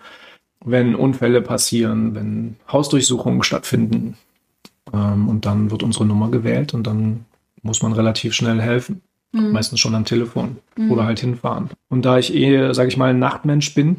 wenn 0.64 0.94
Unfälle 0.94 1.42
passieren, 1.42 2.14
wenn 2.14 2.56
Hausdurchsuchungen 2.70 3.42
stattfinden. 3.42 4.16
Ähm, 4.92 5.28
und 5.28 5.44
dann 5.44 5.70
wird 5.70 5.82
unsere 5.82 6.06
Nummer 6.06 6.30
gewählt 6.30 6.72
und 6.72 6.86
dann 6.86 7.26
muss 7.62 7.82
man 7.82 7.92
relativ 7.92 8.32
schnell 8.32 8.62
helfen. 8.62 9.02
Mhm. 9.32 9.52
Meistens 9.52 9.80
schon 9.80 9.94
am 9.94 10.06
Telefon 10.06 10.56
mhm. 10.76 10.90
oder 10.90 11.04
halt 11.04 11.20
hinfahren. 11.20 11.70
Und 11.88 12.04
da 12.04 12.18
ich 12.18 12.34
eh, 12.34 12.72
sage 12.72 12.88
ich 12.88 12.96
mal, 12.96 13.10
ein 13.10 13.18
Nachtmensch 13.18 13.74
bin 13.74 13.96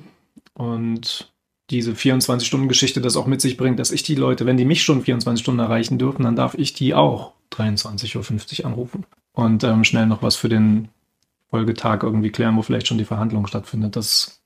und 0.54 1.33
diese 1.70 1.94
24-Stunden-Geschichte 1.94 3.02
das 3.02 3.16
auch 3.16 3.28
mit 3.28 3.42
sich 3.42 3.58
bringt, 3.58 3.80
dass 3.80 3.92
ich 3.92 4.04
die 4.04 4.16
Leute, 4.16 4.46
wenn 4.46 4.58
die 4.58 4.66
mich 4.66 4.84
schon 4.84 5.04
24 5.04 5.42
Stunden 5.42 5.60
erreichen 5.60 5.98
dürfen, 5.98 6.24
dann 6.24 6.36
darf 6.36 6.56
ich 6.56 6.74
die 6.74 6.94
auch 6.94 7.34
23.50 7.54 8.60
Uhr 8.60 8.66
anrufen 8.66 9.06
und 9.32 9.64
ähm, 9.64 9.84
schnell 9.84 10.06
noch 10.06 10.22
was 10.22 10.36
für 10.36 10.50
den 10.50 10.90
Folgetag 11.50 12.04
irgendwie 12.04 12.32
klären, 12.32 12.58
wo 12.58 12.62
vielleicht 12.62 12.88
schon 12.88 12.98
die 12.98 13.06
Verhandlung 13.06 13.48
stattfindet. 13.48 13.96
Das 13.96 14.42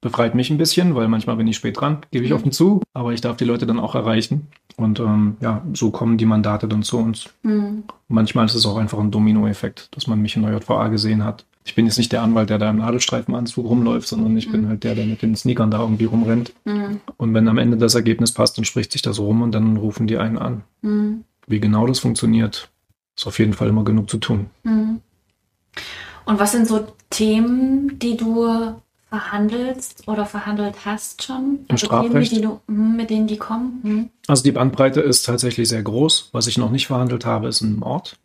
befreit 0.00 0.34
mich 0.34 0.50
ein 0.50 0.58
bisschen, 0.58 0.94
weil 0.94 1.08
manchmal 1.08 1.36
bin 1.36 1.46
ich 1.46 1.56
spät 1.56 1.80
dran, 1.80 1.98
gebe 2.10 2.24
ich 2.24 2.30
mhm. 2.30 2.36
offen 2.36 2.52
zu, 2.52 2.82
aber 2.94 3.12
ich 3.12 3.20
darf 3.20 3.36
die 3.36 3.44
Leute 3.44 3.66
dann 3.66 3.80
auch 3.80 3.94
erreichen. 3.94 4.48
Und 4.76 5.00
ähm, 5.00 5.36
ja, 5.40 5.62
so 5.74 5.90
kommen 5.90 6.16
die 6.16 6.26
Mandate 6.26 6.68
dann 6.68 6.82
zu 6.82 6.98
uns. 6.98 7.28
Mhm. 7.42 7.84
Manchmal 8.08 8.46
ist 8.46 8.54
es 8.54 8.66
auch 8.66 8.76
einfach 8.76 8.98
ein 8.98 9.10
Dominoeffekt, 9.10 9.94
dass 9.94 10.06
man 10.06 10.20
mich 10.20 10.36
in 10.36 10.42
der 10.42 10.52
JVA 10.52 10.88
gesehen 10.88 11.24
hat. 11.24 11.44
Ich 11.64 11.74
bin 11.74 11.86
jetzt 11.86 11.98
nicht 11.98 12.12
der 12.12 12.22
Anwalt, 12.22 12.50
der 12.50 12.58
da 12.58 12.70
im 12.70 12.78
Nadelstreifenanzug 12.78 13.66
rumläuft, 13.66 14.08
sondern 14.08 14.36
ich 14.36 14.48
mhm. 14.48 14.52
bin 14.52 14.68
halt 14.68 14.84
der, 14.84 14.94
der 14.94 15.06
mit 15.06 15.22
den 15.22 15.36
Sneakern 15.36 15.70
da 15.70 15.80
irgendwie 15.80 16.06
rumrennt. 16.06 16.52
Mhm. 16.64 17.00
Und 17.16 17.34
wenn 17.34 17.48
am 17.48 17.58
Ende 17.58 17.76
das 17.76 17.94
Ergebnis 17.94 18.32
passt, 18.32 18.56
dann 18.56 18.64
spricht 18.64 18.92
sich 18.92 19.02
das 19.02 19.18
rum 19.18 19.42
und 19.42 19.52
dann 19.52 19.76
rufen 19.76 20.06
die 20.06 20.16
einen 20.16 20.38
an. 20.38 20.62
Mhm. 20.82 21.24
Wie 21.46 21.60
genau 21.60 21.86
das 21.86 21.98
funktioniert, 21.98 22.70
ist 23.16 23.26
auf 23.26 23.38
jeden 23.38 23.52
Fall 23.52 23.68
immer 23.68 23.84
genug 23.84 24.08
zu 24.08 24.18
tun. 24.18 24.46
Mhm. 24.62 25.00
Und 26.24 26.38
was 26.38 26.52
sind 26.52 26.66
so 26.66 26.86
Themen, 27.10 27.98
die 27.98 28.16
du 28.16 28.46
verhandelst 29.10 30.06
oder 30.06 30.24
verhandelt 30.24 30.76
hast 30.84 31.22
schon? 31.22 31.60
Im 31.68 31.72
also 31.72 31.86
Strafrecht? 31.86 32.32
Themen, 32.32 32.40
mit, 32.40 32.68
denen, 32.68 32.96
mit, 32.96 33.10
denen 33.10 33.26
die 33.26 33.36
kommen? 33.36 33.80
Hm. 33.82 34.10
Also 34.26 34.42
die 34.44 34.52
Bandbreite 34.52 35.00
ist 35.00 35.26
tatsächlich 35.26 35.68
sehr 35.68 35.82
groß. 35.82 36.30
Was 36.32 36.46
ich 36.46 36.56
noch 36.56 36.70
nicht 36.70 36.86
verhandelt 36.86 37.26
habe, 37.26 37.48
ist 37.48 37.60
ein 37.60 37.80
Mord. 37.80 38.18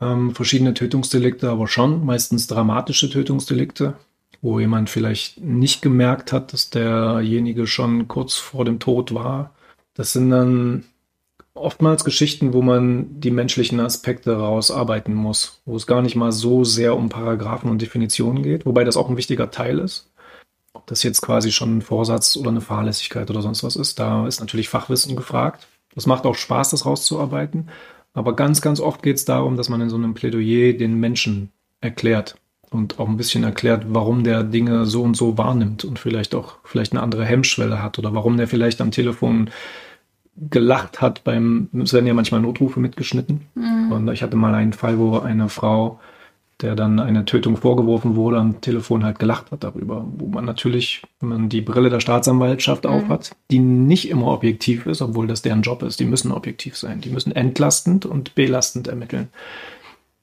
Ähm, 0.00 0.34
verschiedene 0.34 0.74
Tötungsdelikte, 0.74 1.50
aber 1.50 1.68
schon 1.68 2.04
meistens 2.04 2.46
dramatische 2.46 3.08
Tötungsdelikte, 3.08 3.94
wo 4.42 4.60
jemand 4.60 4.90
vielleicht 4.90 5.40
nicht 5.40 5.80
gemerkt 5.80 6.32
hat, 6.32 6.52
dass 6.52 6.70
derjenige 6.70 7.66
schon 7.66 8.06
kurz 8.06 8.34
vor 8.36 8.64
dem 8.64 8.78
Tod 8.78 9.14
war. 9.14 9.54
Das 9.94 10.12
sind 10.12 10.30
dann 10.30 10.84
oftmals 11.54 12.04
Geschichten, 12.04 12.52
wo 12.52 12.60
man 12.60 13.20
die 13.20 13.30
menschlichen 13.30 13.80
Aspekte 13.80 14.36
rausarbeiten 14.36 15.14
muss, 15.14 15.62
wo 15.64 15.76
es 15.76 15.86
gar 15.86 16.02
nicht 16.02 16.16
mal 16.16 16.32
so 16.32 16.64
sehr 16.64 16.94
um 16.94 17.08
Paragraphen 17.08 17.70
und 17.70 17.80
Definitionen 17.80 18.42
geht, 18.42 18.66
wobei 18.66 18.84
das 18.84 18.98
auch 18.98 19.08
ein 19.08 19.16
wichtiger 19.16 19.50
Teil 19.50 19.78
ist 19.78 20.10
ob 20.76 20.86
das 20.86 21.02
jetzt 21.02 21.22
quasi 21.22 21.50
schon 21.50 21.78
ein 21.78 21.82
Vorsatz 21.82 22.36
oder 22.36 22.50
eine 22.50 22.60
Fahrlässigkeit 22.60 23.30
oder 23.30 23.42
sonst 23.42 23.64
was 23.64 23.76
ist. 23.76 23.98
Da 23.98 24.26
ist 24.26 24.40
natürlich 24.40 24.68
Fachwissen 24.68 25.16
gefragt. 25.16 25.66
Das 25.94 26.06
macht 26.06 26.26
auch 26.26 26.34
Spaß, 26.34 26.70
das 26.70 26.84
rauszuarbeiten. 26.84 27.70
Aber 28.16 28.34
ganz, 28.34 28.62
ganz 28.62 28.80
oft 28.80 29.02
geht 29.02 29.16
es 29.16 29.26
darum, 29.26 29.56
dass 29.56 29.68
man 29.68 29.82
in 29.82 29.90
so 29.90 29.96
einem 29.96 30.14
Plädoyer 30.14 30.72
den 30.72 30.98
Menschen 30.98 31.50
erklärt 31.82 32.36
und 32.70 32.98
auch 32.98 33.08
ein 33.08 33.18
bisschen 33.18 33.44
erklärt, 33.44 33.84
warum 33.90 34.24
der 34.24 34.42
Dinge 34.42 34.86
so 34.86 35.02
und 35.02 35.18
so 35.18 35.36
wahrnimmt 35.36 35.84
und 35.84 35.98
vielleicht 35.98 36.34
auch 36.34 36.56
vielleicht 36.64 36.92
eine 36.92 37.02
andere 37.02 37.26
Hemmschwelle 37.26 37.82
hat 37.82 37.98
oder 37.98 38.14
warum 38.14 38.38
der 38.38 38.48
vielleicht 38.48 38.80
am 38.80 38.90
Telefon 38.90 39.50
gelacht 40.34 41.02
hat 41.02 41.24
beim, 41.24 41.68
es 41.82 41.92
werden 41.92 42.06
ja 42.06 42.14
manchmal 42.14 42.40
Notrufe 42.40 42.80
mitgeschnitten. 42.80 43.42
Mhm. 43.54 43.92
Und 43.92 44.08
ich 44.08 44.22
hatte 44.22 44.36
mal 44.36 44.54
einen 44.54 44.72
Fall, 44.72 44.98
wo 44.98 45.18
eine 45.18 45.50
Frau 45.50 46.00
der 46.62 46.74
dann 46.74 47.00
eine 47.00 47.26
Tötung 47.26 47.56
vorgeworfen 47.56 48.16
wurde, 48.16 48.38
am 48.38 48.60
Telefon 48.60 49.04
halt 49.04 49.18
gelacht 49.18 49.50
hat 49.50 49.62
darüber. 49.62 50.06
Wo 50.16 50.26
man 50.26 50.44
natürlich, 50.44 51.02
wenn 51.20 51.28
man 51.28 51.48
die 51.48 51.60
Brille 51.60 51.90
der 51.90 52.00
Staatsanwaltschaft 52.00 52.84
mhm. 52.84 52.90
aufhat, 52.90 53.36
die 53.50 53.58
nicht 53.58 54.08
immer 54.08 54.28
objektiv 54.28 54.86
ist, 54.86 55.02
obwohl 55.02 55.26
das 55.26 55.42
deren 55.42 55.62
Job 55.62 55.82
ist. 55.82 56.00
Die 56.00 56.06
müssen 56.06 56.32
objektiv 56.32 56.76
sein. 56.76 57.00
Die 57.02 57.10
müssen 57.10 57.32
entlastend 57.32 58.06
und 58.06 58.34
belastend 58.34 58.88
ermitteln. 58.88 59.28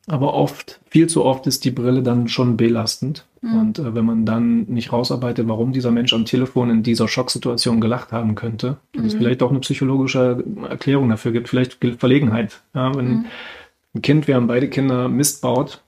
Aber 0.08 0.34
oft, 0.34 0.82
viel 0.90 1.08
zu 1.08 1.24
oft 1.24 1.48
ist 1.48 1.64
die 1.64 1.72
Brille 1.72 2.04
dann 2.04 2.28
schon 2.28 2.58
belastend. 2.58 3.26
Mhm. 3.42 3.60
Und 3.60 3.80
äh, 3.80 3.96
wenn 3.96 4.06
man 4.06 4.26
dann 4.26 4.64
nicht 4.64 4.92
rausarbeitet, 4.92 5.48
warum 5.48 5.72
dieser 5.72 5.92
Mensch 5.92 6.14
am 6.14 6.26
Telefon 6.26 6.70
in 6.70 6.84
dieser 6.84 7.08
Schocksituation 7.08 7.80
gelacht 7.80 8.12
haben 8.12 8.36
könnte, 8.36 8.78
dass 8.94 9.02
mhm. 9.02 9.08
es 9.08 9.14
vielleicht 9.14 9.44
auch 9.44 9.52
eine 9.52 9.60
psychologische 9.60 10.44
Erklärung 10.68 11.10
dafür 11.10 11.32
gibt, 11.32 11.48
vielleicht 11.48 11.78
Verlegenheit. 12.00 12.62
Ja, 12.74 12.94
wenn 12.96 13.08
mhm. 13.08 13.26
ein 13.96 14.02
Kind, 14.02 14.28
wir 14.28 14.36
haben 14.36 14.48
beide 14.48 14.68
Kinder, 14.68 15.08
Mist 15.08 15.42
baut, 15.42 15.84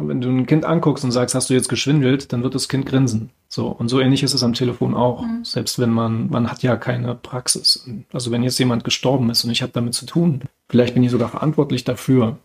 und 0.00 0.08
wenn 0.08 0.20
du 0.20 0.28
ein 0.30 0.46
Kind 0.46 0.64
anguckst 0.64 1.04
und 1.04 1.12
sagst, 1.12 1.34
hast 1.34 1.50
du 1.50 1.54
jetzt 1.54 1.68
geschwindelt, 1.68 2.32
dann 2.32 2.42
wird 2.42 2.54
das 2.54 2.68
Kind 2.68 2.86
grinsen. 2.86 3.30
So. 3.48 3.68
Und 3.68 3.88
so 3.88 4.00
ähnlich 4.00 4.22
ist 4.22 4.32
es 4.32 4.42
am 4.42 4.54
Telefon 4.54 4.94
auch. 4.94 5.26
Mhm. 5.26 5.44
Selbst 5.44 5.78
wenn 5.78 5.90
man, 5.90 6.30
man 6.30 6.50
hat 6.50 6.62
ja 6.62 6.76
keine 6.76 7.14
Praxis. 7.14 7.86
Also 8.12 8.30
wenn 8.30 8.42
jetzt 8.42 8.58
jemand 8.58 8.84
gestorben 8.84 9.28
ist 9.28 9.44
und 9.44 9.50
ich 9.50 9.62
habe 9.62 9.72
damit 9.72 9.94
zu 9.94 10.06
tun, 10.06 10.42
vielleicht 10.70 10.94
bin 10.94 11.02
ich 11.02 11.10
sogar 11.10 11.28
verantwortlich 11.28 11.84
dafür, 11.84 12.38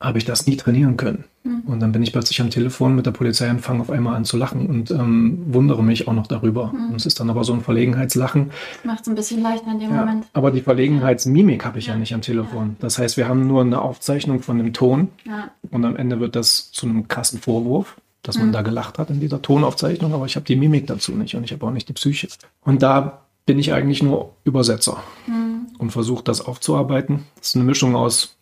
habe 0.00 0.18
ich 0.18 0.24
das 0.24 0.46
nie 0.46 0.56
trainieren 0.56 0.96
können. 0.96 1.24
Mhm. 1.42 1.62
Und 1.66 1.80
dann 1.80 1.90
bin 1.90 2.02
ich 2.02 2.12
plötzlich 2.12 2.40
am 2.40 2.50
Telefon 2.50 2.94
mit 2.94 3.06
der 3.06 3.10
Polizei 3.10 3.50
und 3.50 3.60
fange 3.60 3.80
auf 3.80 3.90
einmal 3.90 4.14
an 4.14 4.24
zu 4.24 4.36
lachen 4.36 4.66
und 4.66 4.90
ähm, 4.92 5.42
wundere 5.48 5.82
mich 5.82 6.06
auch 6.06 6.12
noch 6.12 6.28
darüber. 6.28 6.72
Mhm. 6.72 6.90
Und 6.90 6.96
es 6.96 7.06
ist 7.06 7.18
dann 7.18 7.30
aber 7.30 7.42
so 7.42 7.52
ein 7.52 7.62
Verlegenheitslachen. 7.62 8.50
Macht 8.84 9.02
es 9.02 9.08
ein 9.08 9.16
bisschen 9.16 9.42
leichter 9.42 9.72
in 9.72 9.80
dem 9.80 9.90
ja, 9.90 10.04
Moment. 10.04 10.26
Aber 10.34 10.52
die 10.52 10.60
Verlegenheitsmimik 10.60 11.64
habe 11.64 11.80
ich 11.80 11.86
ja. 11.86 11.94
ja. 11.94 11.98
nicht 11.98 12.14
am 12.14 12.20
Telefon. 12.20 12.76
Das 12.78 12.98
heißt, 12.98 13.16
wir 13.16 13.28
haben 13.28 13.46
nur 13.48 13.62
eine 13.62 13.82
Aufzeichnung 13.82 14.42
von 14.42 14.58
dem 14.58 14.72
Ton 14.72 15.08
ja. 15.26 15.50
und 15.70 15.84
am 15.84 15.96
Ende 15.96 16.20
wird 16.20 16.36
das 16.36 16.70
zu 16.70 16.86
einem 16.86 17.08
krassen 17.08 17.40
Vorwurf 17.40 17.96
dass 18.22 18.36
man 18.36 18.48
mhm. 18.48 18.52
da 18.52 18.62
gelacht 18.62 18.98
hat 18.98 19.08
in 19.08 19.20
dieser 19.20 19.40
Tonaufzeichnung, 19.40 20.12
aber 20.12 20.26
ich 20.26 20.36
habe 20.36 20.44
die 20.44 20.56
Mimik 20.56 20.86
dazu 20.86 21.12
nicht 21.12 21.34
und 21.34 21.44
ich 21.44 21.52
habe 21.52 21.64
auch 21.64 21.70
nicht 21.70 21.88
die 21.88 21.92
Psyche. 21.94 22.28
Und 22.62 22.82
da 22.82 23.22
bin 23.46 23.58
ich 23.58 23.72
eigentlich 23.72 24.02
nur 24.02 24.34
Übersetzer 24.44 25.02
mhm. 25.26 25.68
und 25.78 25.92
versuche 25.92 26.24
das 26.24 26.42
aufzuarbeiten. 26.42 27.24
Das 27.36 27.48
ist 27.48 27.54
eine 27.54 27.64
Mischung 27.64 27.96
aus 27.96 28.37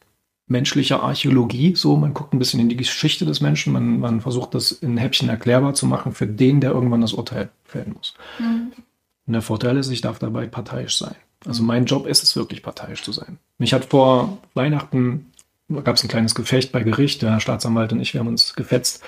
menschlicher 0.47 1.03
Archäologie. 1.03 1.75
So, 1.75 1.97
man 1.97 2.15
guckt 2.15 2.33
ein 2.33 2.39
bisschen 2.39 2.61
in 2.61 2.69
die 2.69 2.77
Geschichte 2.77 3.25
des 3.27 3.41
Menschen, 3.41 3.73
man, 3.73 4.01
man 4.01 4.21
versucht 4.21 4.55
das 4.55 4.73
in 4.73 4.97
Häppchen 4.97 5.29
erklärbar 5.29 5.75
zu 5.75 5.87
machen 5.87 6.13
für 6.13 6.27
den, 6.27 6.61
der 6.61 6.71
irgendwann 6.71 7.01
das 7.01 7.13
Urteil 7.13 7.51
fällen 7.65 7.95
muss. 7.95 8.15
Mhm. 8.39 8.73
Und 9.27 9.33
der 9.33 9.43
Vorteil 9.43 9.77
ist, 9.77 9.91
ich 9.91 10.01
darf 10.01 10.19
dabei 10.19 10.47
parteiisch 10.47 10.97
sein. 10.97 11.17
Also 11.45 11.63
mein 11.63 11.85
Job 11.85 12.07
ist 12.07 12.23
es 12.23 12.37
wirklich, 12.37 12.63
parteiisch 12.63 13.03
zu 13.03 13.13
sein. 13.13 13.39
Mich 13.59 13.73
hat 13.73 13.87
vor 13.87 14.39
Weihnachten, 14.55 15.33
gab 15.69 15.97
es 15.97 16.05
ein 16.05 16.09
kleines 16.09 16.35
Gefecht 16.35 16.73
bei 16.73 16.83
Gericht, 16.83 17.23
der 17.23 17.41
Staatsanwalt 17.41 17.93
und 17.93 18.01
ich, 18.01 18.15
wir 18.15 18.21
haben 18.21 18.29
uns 18.29 18.55
gefetzt. 18.55 19.03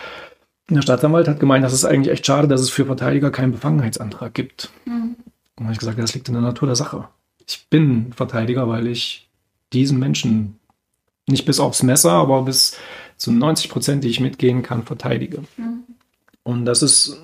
Der 0.68 0.82
Staatsanwalt 0.82 1.28
hat 1.28 1.40
gemeint, 1.40 1.64
das 1.64 1.72
ist 1.72 1.84
eigentlich 1.84 2.12
echt 2.12 2.26
schade, 2.26 2.48
dass 2.48 2.60
es 2.60 2.70
für 2.70 2.84
Verteidiger 2.84 3.30
keinen 3.30 3.52
Befangenheitsantrag 3.52 4.34
gibt. 4.34 4.70
Mhm. 4.84 5.16
Und 5.56 5.64
habe 5.64 5.72
ich 5.72 5.78
gesagt, 5.78 5.98
das 5.98 6.14
liegt 6.14 6.28
in 6.28 6.34
der 6.34 6.42
Natur 6.42 6.66
der 6.66 6.76
Sache. 6.76 7.08
Ich 7.46 7.66
bin 7.70 8.12
Verteidiger, 8.12 8.68
weil 8.68 8.86
ich 8.86 9.28
diesen 9.72 9.98
Menschen 9.98 10.58
nicht 11.28 11.44
bis 11.44 11.60
aufs 11.60 11.82
Messer, 11.82 12.12
aber 12.12 12.42
bis 12.42 12.76
zu 13.16 13.32
90 13.32 13.70
Prozent, 13.70 14.04
die 14.04 14.08
ich 14.08 14.20
mitgehen 14.20 14.62
kann, 14.62 14.84
verteidige. 14.84 15.42
Mhm. 15.56 15.84
Und 16.42 16.64
das 16.64 16.82
ist 16.82 17.18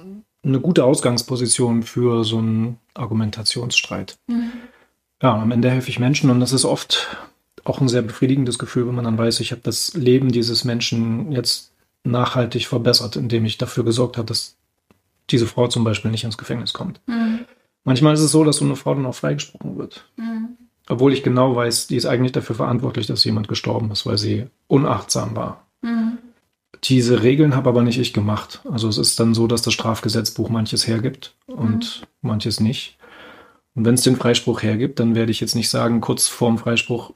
eine 0.45 0.61
gute 0.61 0.85
Ausgangsposition 0.85 1.83
für 1.83 2.25
so 2.25 2.39
einen 2.39 2.79
Argumentationsstreit. 2.95 4.17
Mhm. 4.27 4.53
Ja, 5.23 5.41
am 5.41 5.51
Ende 5.53 5.71
helfe 5.71 5.89
ich 5.89 5.99
Menschen 5.99 6.31
und 6.31 6.41
das 6.41 6.53
ist 6.53 6.65
oft 6.65 7.17
auch 7.65 7.81
ein 7.81 7.89
sehr 7.89 8.03
befriedigendes 8.03 8.59
Gefühl, 8.59 8.87
wenn 8.87 8.95
man 8.95 9.05
dann 9.05 9.17
weiß, 9.17 9.41
ich 9.41 9.53
habe 9.53 9.63
das 9.65 9.95
Leben 9.95 10.31
dieses 10.31 10.65
Menschen 10.65 11.33
jetzt 11.33 11.73
nachhaltig 12.03 12.67
verbessert, 12.67 13.17
indem 13.17 13.47
ich 13.47 13.57
dafür 13.57 13.85
gesorgt 13.85 14.19
habe, 14.19 14.27
dass 14.27 14.57
diese 15.31 15.47
Frau 15.47 15.69
zum 15.69 15.85
Beispiel 15.85 16.11
nicht 16.11 16.25
ins 16.25 16.37
Gefängnis 16.37 16.75
kommt. 16.75 17.01
Mhm. 17.07 17.47
Manchmal 17.85 18.15
ist 18.15 18.21
es 18.21 18.33
so, 18.33 18.45
dass 18.45 18.57
so 18.57 18.65
eine 18.65 18.77
Frau 18.77 18.95
dann 18.95 19.07
auch 19.07 19.15
freigesprochen 19.15 19.79
wird. 19.79 20.05
Mhm. 20.17 20.57
Obwohl 20.89 21.13
ich 21.13 21.23
genau 21.23 21.57
weiß, 21.57 21.87
die 21.87 21.97
ist 21.97 22.07
eigentlich 22.07 22.33
dafür 22.33 22.57
verantwortlich, 22.57 23.07
dass 23.07 23.25
jemand 23.25 23.49
gestorben 23.49 23.91
ist, 23.91 24.05
weil 24.05 24.19
sie 24.19 24.47
unachtsam 24.67 25.35
war. 25.35 25.67
Mhm. 25.83 26.19
Diese 26.85 27.23
Regeln 27.23 27.57
habe 27.57 27.71
aber 27.71 27.83
nicht 27.83 27.99
ich 27.99 28.13
gemacht. 28.13 28.61
Also 28.71 28.89
es 28.89 28.99
ist 28.99 29.19
dann 29.19 29.33
so, 29.33 29.47
dass 29.47 29.63
das 29.63 29.73
Strafgesetzbuch 29.73 30.51
manches 30.51 30.87
hergibt 30.87 31.35
und 31.47 32.03
mhm. 32.23 32.29
manches 32.29 32.61
nicht. 32.61 32.99
Und 33.75 33.85
wenn 33.87 33.95
es 33.95 34.03
den 34.03 34.17
Freispruch 34.17 34.63
hergibt, 34.63 35.01
dann 35.01 35.15
werde 35.15 35.33
ich 35.33 35.41
jetzt 35.41 35.55
nicht 35.55 35.71
sagen, 35.71 36.01
kurz 36.01 36.29
vorm 36.29 36.59
Freispruch, 36.59 37.13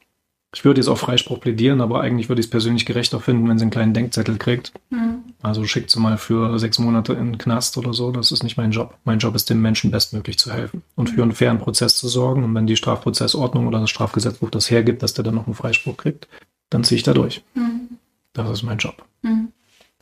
ich 0.54 0.64
würde 0.64 0.80
jetzt 0.80 0.88
auf 0.88 1.00
Freispruch 1.00 1.40
plädieren, 1.40 1.82
aber 1.82 2.00
eigentlich 2.00 2.30
würde 2.30 2.40
ich 2.40 2.46
es 2.46 2.50
persönlich 2.50 2.86
gerechter 2.86 3.20
finden, 3.20 3.48
wenn 3.48 3.58
sie 3.58 3.62
einen 3.62 3.70
kleinen 3.70 3.94
Denkzettel 3.94 4.38
kriegt. 4.38 4.72
Mhm. 4.90 5.27
Also 5.40 5.64
schickt 5.64 5.90
sie 5.90 6.00
mal 6.00 6.18
für 6.18 6.58
sechs 6.58 6.78
Monate 6.78 7.12
in 7.12 7.26
den 7.26 7.38
Knast 7.38 7.76
oder 7.78 7.92
so. 7.92 8.10
Das 8.10 8.32
ist 8.32 8.42
nicht 8.42 8.56
mein 8.56 8.72
Job. 8.72 8.96
Mein 9.04 9.20
Job 9.20 9.36
ist, 9.36 9.48
dem 9.50 9.62
Menschen 9.62 9.90
bestmöglich 9.90 10.38
zu 10.38 10.52
helfen 10.52 10.82
und 10.96 11.10
für 11.10 11.22
einen 11.22 11.32
fairen 11.32 11.58
Prozess 11.58 11.96
zu 11.96 12.08
sorgen. 12.08 12.42
Und 12.42 12.54
wenn 12.54 12.66
die 12.66 12.76
Strafprozessordnung 12.76 13.68
oder 13.68 13.80
das 13.80 13.90
Strafgesetzbuch 13.90 14.50
das 14.50 14.70
hergibt, 14.70 15.02
dass 15.02 15.14
der 15.14 15.24
dann 15.24 15.36
noch 15.36 15.46
einen 15.46 15.54
Freispruch 15.54 15.96
kriegt, 15.96 16.28
dann 16.70 16.82
ziehe 16.82 16.96
ich 16.96 17.04
da 17.04 17.14
durch. 17.14 17.42
Mhm. 17.54 17.98
Das 18.32 18.50
ist 18.50 18.62
mein 18.64 18.78
Job. 18.78 19.04
Mhm. 19.22 19.52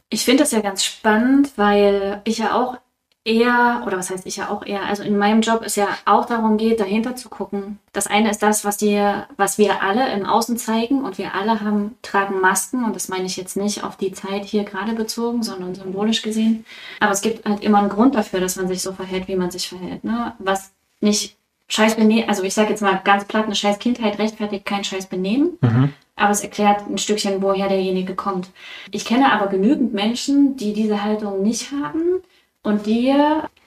Ich 0.08 0.24
finde 0.24 0.42
das 0.42 0.52
ja 0.52 0.60
ganz 0.60 0.84
spannend, 0.84 1.52
weil 1.56 2.22
ich 2.24 2.38
ja 2.38 2.54
auch 2.54 2.78
eher, 3.26 3.82
oder 3.84 3.98
was 3.98 4.10
heißt 4.10 4.24
ich 4.24 4.36
ja 4.36 4.50
auch 4.50 4.64
eher, 4.64 4.84
also 4.84 5.02
in 5.02 5.18
meinem 5.18 5.40
Job 5.40 5.62
ist 5.62 5.76
ja 5.76 5.88
auch 6.04 6.26
darum 6.26 6.56
geht, 6.56 6.78
dahinter 6.78 7.16
zu 7.16 7.28
gucken. 7.28 7.78
Das 7.92 8.06
eine 8.06 8.30
ist 8.30 8.42
das, 8.42 8.64
was 8.64 8.76
dir, 8.76 9.26
was 9.36 9.58
wir 9.58 9.82
alle 9.82 10.12
im 10.12 10.24
Außen 10.24 10.56
zeigen 10.56 11.04
und 11.04 11.18
wir 11.18 11.34
alle 11.34 11.60
haben, 11.60 11.96
tragen 12.02 12.40
Masken 12.40 12.84
und 12.84 12.94
das 12.94 13.08
meine 13.08 13.24
ich 13.26 13.36
jetzt 13.36 13.56
nicht 13.56 13.82
auf 13.82 13.96
die 13.96 14.12
Zeit 14.12 14.44
hier 14.44 14.62
gerade 14.62 14.92
bezogen, 14.92 15.42
sondern 15.42 15.74
symbolisch 15.74 16.22
gesehen. 16.22 16.64
Aber 17.00 17.12
es 17.12 17.20
gibt 17.20 17.44
halt 17.44 17.64
immer 17.64 17.78
einen 17.78 17.88
Grund 17.88 18.14
dafür, 18.14 18.40
dass 18.40 18.56
man 18.56 18.68
sich 18.68 18.80
so 18.80 18.92
verhält, 18.92 19.26
wie 19.26 19.36
man 19.36 19.50
sich 19.50 19.68
verhält, 19.68 20.04
ne? 20.04 20.34
Was 20.38 20.70
nicht 21.00 21.36
scheiß 21.68 21.96
Benehmen, 21.96 22.28
also 22.28 22.44
ich 22.44 22.54
sage 22.54 22.70
jetzt 22.70 22.82
mal 22.82 23.00
ganz 23.02 23.24
platt, 23.24 23.46
eine 23.46 23.56
scheiß 23.56 23.80
Kindheit 23.80 24.20
rechtfertigt 24.20 24.64
kein 24.64 24.84
scheiß 24.84 25.06
Benehmen. 25.06 25.58
Mhm. 25.60 25.92
Aber 26.14 26.30
es 26.30 26.42
erklärt 26.42 26.88
ein 26.88 26.96
Stückchen, 26.96 27.42
woher 27.42 27.68
derjenige 27.68 28.14
kommt. 28.14 28.48
Ich 28.90 29.04
kenne 29.04 29.32
aber 29.32 29.48
genügend 29.48 29.92
Menschen, 29.92 30.56
die 30.56 30.72
diese 30.72 31.04
Haltung 31.04 31.42
nicht 31.42 31.72
haben, 31.72 32.22
und 32.66 32.84
die 32.84 33.14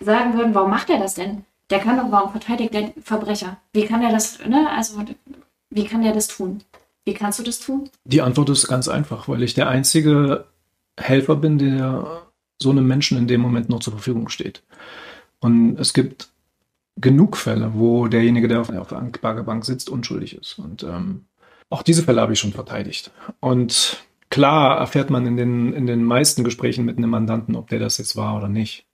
sagen 0.02 0.34
würden, 0.34 0.54
warum 0.54 0.72
macht 0.72 0.90
er 0.90 1.00
das 1.00 1.14
denn? 1.14 1.46
Der 1.70 1.80
kann 1.80 1.96
doch, 1.96 2.12
warum 2.12 2.32
verteidigt 2.32 2.74
der 2.74 2.92
Verbrecher? 3.02 3.56
Wie 3.72 3.86
kann 3.86 4.02
er 4.02 4.12
das, 4.12 4.40
ne? 4.46 4.70
Also, 4.70 5.02
wie 5.70 5.86
kann 5.86 6.04
der 6.04 6.14
das 6.14 6.28
tun? 6.28 6.62
Wie 7.06 7.14
kannst 7.14 7.40
du 7.40 7.44
das 7.44 7.60
tun? 7.60 7.90
Die 8.04 8.22
Antwort 8.22 8.50
ist 8.50 8.68
ganz 8.68 8.90
einfach, 8.90 9.30
weil 9.30 9.42
ich 9.42 9.54
der 9.54 9.70
einzige 9.70 10.48
Helfer 11.00 11.38
bin, 11.38 11.58
der 11.58 12.24
so 12.62 12.72
einem 12.72 12.88
Menschen 12.88 13.18
in 13.18 13.28
dem 13.28 13.40
Moment 13.40 13.70
noch 13.70 13.80
zur 13.80 13.94
Verfügung 13.94 14.28
steht. 14.28 14.64
Und 15.40 15.80
es 15.80 15.94
gibt 15.94 16.28
genug 16.98 17.38
Fälle, 17.38 17.72
wo 17.76 18.08
derjenige, 18.08 18.50
der 18.50 18.60
auf, 18.60 18.68
der 18.68 18.98
Anklagebank 18.98 19.64
sitzt, 19.64 19.90
unschuldig 19.90 20.36
ist. 20.36 20.60
Und 20.60 20.84
ähm, 20.84 21.24
auch 21.70 21.84
diese 21.84 22.04
Fälle 22.04 22.20
habe 22.20 22.34
ich 22.34 22.40
schon 22.40 22.52
verteidigt. 22.52 23.12
Und 23.40 24.04
klar 24.30 24.78
erfährt 24.78 25.10
man 25.10 25.26
in 25.26 25.38
den, 25.38 25.72
in 25.72 25.86
den 25.86 26.04
meisten 26.04 26.44
Gesprächen 26.44 26.84
mit 26.84 26.98
einem 26.98 27.12
Mandanten, 27.12 27.56
ob 27.56 27.70
der 27.70 27.80
das 27.80 27.98
jetzt 27.98 28.18
war 28.18 28.36
oder 28.36 28.50
nicht 28.50 28.89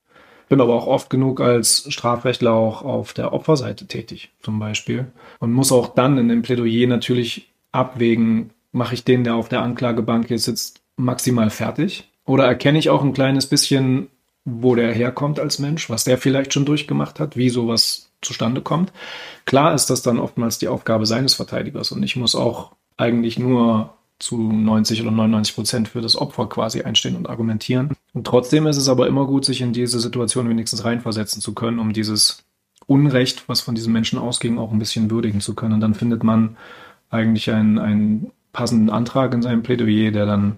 bin 0.48 0.62
aber 0.62 0.74
auch 0.74 0.88
oft 0.88 1.10
genug 1.10 1.42
als 1.42 1.86
Strafrechtler 1.92 2.54
auch 2.54 2.84
auf 2.84 3.14
der 3.14 3.34
Opferseite 3.34 3.88
tätig, 3.88 4.32
zum 4.42 4.60
Beispiel. 4.60 5.08
Und 5.40 5.54
muss 5.54 5.72
auch 5.72 5.90
dann 5.90 6.18
in 6.18 6.30
dem 6.30 6.42
Plädoyer 6.42 6.88
natürlich 6.88 7.52
abwägen, 7.72 8.52
mache 8.72 8.94
ich 8.94 9.04
den, 9.04 9.24
der 9.24 9.36
auf 9.36 9.50
der 9.50 9.62
Anklagebank 9.62 10.30
jetzt 10.30 10.44
sitzt, 10.44 10.82
maximal 10.98 11.50
fertig? 11.50 12.10
Oder 12.26 12.46
erkenne 12.46 12.80
ich 12.80 12.90
auch 12.90 13.04
ein 13.04 13.14
kleines 13.14 13.48
bisschen, 13.48 14.08
wo 14.46 14.76
der 14.76 14.94
herkommt 14.94 15.40
als 15.40 15.60
Mensch, 15.60 15.90
was 15.90 16.04
der 16.04 16.18
vielleicht 16.18 16.54
schon 16.54 16.66
durchgemacht 16.66 17.20
hat, 17.20 17.36
wie 17.36 17.50
sowas 17.50 18.12
zustande 18.22 18.62
kommt? 18.62 18.92
Klar 19.46 19.74
ist 19.74 19.90
das 19.90 20.02
dann 20.02 20.20
oftmals 20.20 20.60
die 20.60 20.68
Aufgabe 20.68 21.06
seines 21.06 21.34
Verteidigers 21.34 21.92
und 21.92 22.04
ich 22.04 22.16
muss 22.16 22.36
auch 22.36 22.72
eigentlich 22.98 23.40
nur 23.40 23.95
zu 24.20 24.38
90 24.38 25.02
oder 25.02 25.12
99 25.12 25.56
Prozent 25.56 25.88
für 25.90 26.02
das 26.02 26.16
Opfer 26.16 26.48
quasi 26.48 26.82
einstehen 26.82 27.16
und 27.16 27.30
argumentieren. 27.30 27.92
Und 28.14 28.26
trotzdem 28.26 28.66
ist 28.68 28.78
es 28.78 28.88
aber 28.88 29.08
immer 29.08 29.26
gut, 29.26 29.46
sich 29.46 29.62
in 29.62 29.74
diese 29.74 30.00
Situation 30.00 30.50
wenigstens 30.50 30.86
reinversetzen 30.86 31.42
zu 31.42 31.54
können, 31.54 31.80
um 31.80 31.94
dieses 31.94 32.44
Unrecht, 32.88 33.50
was 33.50 33.62
von 33.62 33.76
diesen 33.76 33.92
Menschen 33.92 34.20
ausging, 34.20 34.58
auch 34.58 34.72
ein 34.72 34.80
bisschen 34.80 35.12
würdigen 35.12 35.42
zu 35.42 35.56
können. 35.56 35.74
Und 35.74 35.82
dann 35.82 35.96
findet 35.96 36.24
man 36.24 36.56
eigentlich 37.10 37.52
einen, 37.52 37.80
einen 37.80 38.32
passenden 38.54 38.90
Antrag 38.90 39.34
in 39.34 39.42
seinem 39.42 39.64
Plädoyer, 39.64 40.12
der 40.12 40.26
dann 40.26 40.58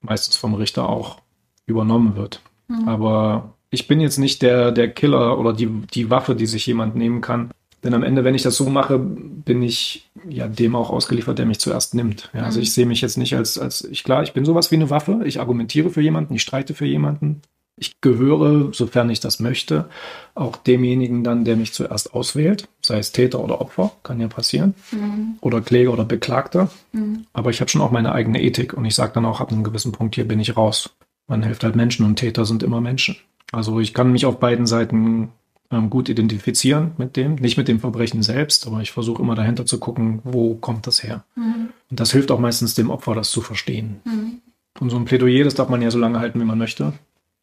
meistens 0.00 0.36
vom 0.36 0.54
Richter 0.54 0.88
auch 0.88 1.20
übernommen 1.66 2.16
wird. 2.16 2.40
Mhm. 2.68 2.88
Aber 2.88 3.54
ich 3.70 3.88
bin 3.88 4.00
jetzt 4.00 4.18
nicht 4.18 4.42
der, 4.42 4.70
der 4.70 4.90
Killer 4.90 5.38
oder 5.38 5.52
die, 5.52 5.66
die 5.94 6.10
Waffe, 6.10 6.34
die 6.36 6.46
sich 6.46 6.66
jemand 6.66 6.94
nehmen 6.94 7.20
kann, 7.20 7.50
denn 7.84 7.94
am 7.94 8.02
Ende, 8.02 8.24
wenn 8.24 8.34
ich 8.34 8.42
das 8.42 8.56
so 8.56 8.68
mache, 8.68 8.98
bin 8.98 9.62
ich 9.62 10.08
ja 10.28 10.46
dem 10.46 10.76
auch 10.76 10.90
ausgeliefert, 10.90 11.38
der 11.38 11.46
mich 11.46 11.58
zuerst 11.58 11.94
nimmt. 11.94 12.30
Ja, 12.32 12.42
also 12.42 12.58
mhm. 12.58 12.62
ich 12.62 12.72
sehe 12.72 12.86
mich 12.86 13.00
jetzt 13.00 13.18
nicht 13.18 13.34
als, 13.34 13.58
als 13.58 13.84
ich 13.84 14.04
klar, 14.04 14.22
ich 14.22 14.32
bin 14.32 14.44
sowas 14.44 14.70
wie 14.70 14.76
eine 14.76 14.90
Waffe. 14.90 15.20
Ich 15.24 15.40
argumentiere 15.40 15.90
für 15.90 16.00
jemanden, 16.00 16.34
ich 16.34 16.42
streite 16.42 16.74
für 16.74 16.86
jemanden. 16.86 17.42
Ich 17.76 18.00
gehöre, 18.00 18.72
sofern 18.72 19.10
ich 19.10 19.18
das 19.18 19.40
möchte, 19.40 19.86
auch 20.34 20.56
demjenigen 20.56 21.24
dann, 21.24 21.44
der 21.44 21.56
mich 21.56 21.72
zuerst 21.72 22.14
auswählt, 22.14 22.68
sei 22.82 22.98
es 22.98 23.12
Täter 23.12 23.42
oder 23.42 23.60
Opfer, 23.60 23.92
kann 24.02 24.20
ja 24.20 24.28
passieren, 24.28 24.74
mhm. 24.92 25.36
oder 25.40 25.62
Kläger 25.62 25.92
oder 25.92 26.04
Beklagter. 26.04 26.70
Mhm. 26.92 27.26
Aber 27.32 27.50
ich 27.50 27.60
habe 27.60 27.70
schon 27.70 27.80
auch 27.80 27.90
meine 27.90 28.12
eigene 28.12 28.42
Ethik 28.42 28.74
und 28.74 28.84
ich 28.84 28.94
sage 28.94 29.14
dann 29.14 29.24
auch 29.24 29.40
ab 29.40 29.50
einem 29.50 29.64
gewissen 29.64 29.90
Punkt, 29.90 30.14
hier 30.14 30.28
bin 30.28 30.38
ich 30.38 30.56
raus. 30.56 30.90
Man 31.26 31.42
hilft 31.42 31.64
halt 31.64 31.74
Menschen 31.74 32.04
und 32.04 32.16
Täter 32.16 32.44
sind 32.44 32.62
immer 32.62 32.80
Menschen. 32.80 33.16
Also 33.52 33.80
ich 33.80 33.94
kann 33.94 34.12
mich 34.12 34.26
auf 34.26 34.38
beiden 34.38 34.66
Seiten 34.66 35.30
ähm, 35.72 35.90
gut 35.90 36.08
identifizieren 36.08 36.92
mit 36.98 37.16
dem, 37.16 37.36
nicht 37.36 37.56
mit 37.56 37.66
dem 37.66 37.80
Verbrechen 37.80 38.22
selbst, 38.22 38.66
aber 38.66 38.80
ich 38.80 38.92
versuche 38.92 39.22
immer 39.22 39.34
dahinter 39.34 39.66
zu 39.66 39.78
gucken, 39.78 40.20
wo 40.22 40.54
kommt 40.54 40.86
das 40.86 41.02
her. 41.02 41.24
Mhm. 41.34 41.70
Und 41.90 42.00
das 42.00 42.12
hilft 42.12 42.30
auch 42.30 42.38
meistens 42.38 42.74
dem 42.74 42.90
Opfer, 42.90 43.14
das 43.14 43.30
zu 43.30 43.40
verstehen. 43.40 44.00
Mhm. 44.04 44.40
Und 44.78 44.90
so 44.90 44.96
ein 44.96 45.04
Plädoyer, 45.04 45.44
das 45.44 45.54
darf 45.54 45.68
man 45.68 45.82
ja 45.82 45.90
so 45.90 45.98
lange 45.98 46.20
halten, 46.20 46.40
wie 46.40 46.44
man 46.44 46.58
möchte. 46.58 46.92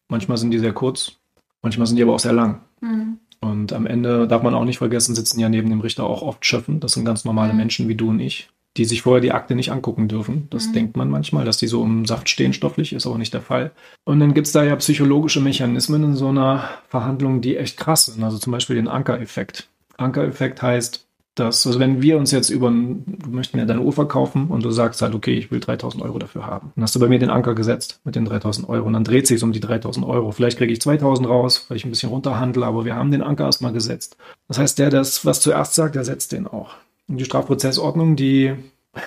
Manchmal 0.07 0.38
sind 0.38 0.51
die 0.51 0.59
sehr 0.59 0.74
kurz, 0.74 1.13
manchmal 1.62 1.88
sind 1.88 1.98
die 1.98 2.03
aber 2.03 2.13
auch 2.13 2.19
sehr 2.19 2.33
lang. 2.33 2.62
Mhm. 2.81 3.17
Und 3.41 3.74
am 3.74 3.86
Ende 3.86 4.27
darf 4.27 4.43
man 4.43 4.53
auch 4.53 4.65
nicht 4.65 4.79
vergessen, 4.79 5.15
sitzen 5.15 5.39
ja 5.39 5.50
neben 5.50 5.69
dem 5.69 5.81
Richter 5.81 6.03
auch 6.03 6.21
oft 6.21 6.45
Schöffen. 6.45 6.79
Das 6.79 6.93
sind 6.93 7.05
ganz 7.05 7.25
normale 7.25 7.53
mhm. 7.53 7.57
Menschen 7.57 7.88
wie 7.88 7.95
du 7.95 8.09
und 8.09 8.19
ich, 8.19 8.50
die 8.79 8.86
sich 8.86 9.01
vorher 9.01 9.19
die 9.19 9.33
Akte 9.33 9.55
nicht 9.55 9.74
angucken 9.74 10.07
dürfen. 10.07 10.48
Das 10.51 10.67
mhm. 10.67 10.74
denkt 10.74 10.98
man 10.98 11.09
manchmal, 11.09 11.43
dass 11.43 11.57
die 11.57 11.67
so 11.67 11.83
im 11.83 12.05
Saft 12.05 12.29
stehen 12.29 12.53
stofflich, 12.53 12.93
ist 12.93 13.05
aber 13.05 13.17
nicht 13.17 13.33
der 13.33 13.41
Fall. 13.41 13.71
Und 14.05 14.21
dann 14.21 14.33
gibt 14.33 14.48
es 14.48 14.53
da 14.53 14.63
ja 14.63 14.74
psychologische 14.77 15.41
Mechanismen 15.41 16.01
in 16.03 16.15
so 16.15 16.29
einer 16.29 16.69
Verhandlung, 16.88 17.41
die 17.41 17.57
echt 17.57 17.75
krass 17.75 18.05
sind. 18.05 18.24
Also 18.24 18.38
zum 18.38 18.53
Beispiel 18.53 18.77
den 18.77 18.88
Ankereffekt. 18.88 19.67
Ankereffekt 19.98 20.62
heißt, 20.62 21.05
dass, 21.36 21.67
also 21.67 21.77
wenn 21.77 22.01
wir 22.01 22.17
uns 22.17 22.31
jetzt 22.31 22.50
über, 22.50 22.69
du 22.69 23.29
möchtest 23.29 23.53
mir 23.53 23.65
deine 23.65 23.81
Uhr 23.81 23.91
verkaufen 23.91 24.48
und 24.48 24.63
du 24.63 24.71
sagst 24.71 25.01
halt, 25.01 25.13
okay, 25.13 25.33
ich 25.33 25.51
will 25.51 25.59
3000 25.59 26.01
Euro 26.01 26.17
dafür 26.17 26.48
haben. 26.48 26.71
Dann 26.75 26.83
hast 26.83 26.95
du 26.95 27.01
bei 27.01 27.09
mir 27.09 27.19
den 27.19 27.29
Anker 27.29 27.55
gesetzt 27.55 28.00
mit 28.05 28.15
den 28.15 28.24
3000 28.24 28.69
Euro 28.69 28.88
und 28.88 28.93
dann 28.93 29.03
dreht 29.03 29.27
sich 29.27 29.43
um 29.43 29.51
die 29.51 29.59
3000 29.59 30.05
Euro. 30.05 30.31
Vielleicht 30.31 30.57
kriege 30.57 30.71
ich 30.71 30.79
2000 30.79 31.27
raus, 31.27 31.65
weil 31.67 31.75
ich 31.75 31.83
ein 31.83 31.89
bisschen 31.89 32.09
runterhandle, 32.09 32.65
aber 32.65 32.86
wir 32.86 32.95
haben 32.95 33.12
den 33.12 33.24
Anker 33.24 33.43
erstmal 33.43 33.74
gesetzt. 33.74 34.15
Das 34.48 34.57
heißt, 34.57 34.79
der, 34.79 34.89
das 34.89 35.25
was 35.25 35.41
zuerst 35.41 35.75
sagt, 35.75 35.95
der 35.95 36.05
setzt 36.05 36.31
den 36.31 36.48
auch. 36.48 36.75
Und 37.09 37.17
die 37.17 37.25
Strafprozessordnung, 37.25 38.15
die 38.15 38.53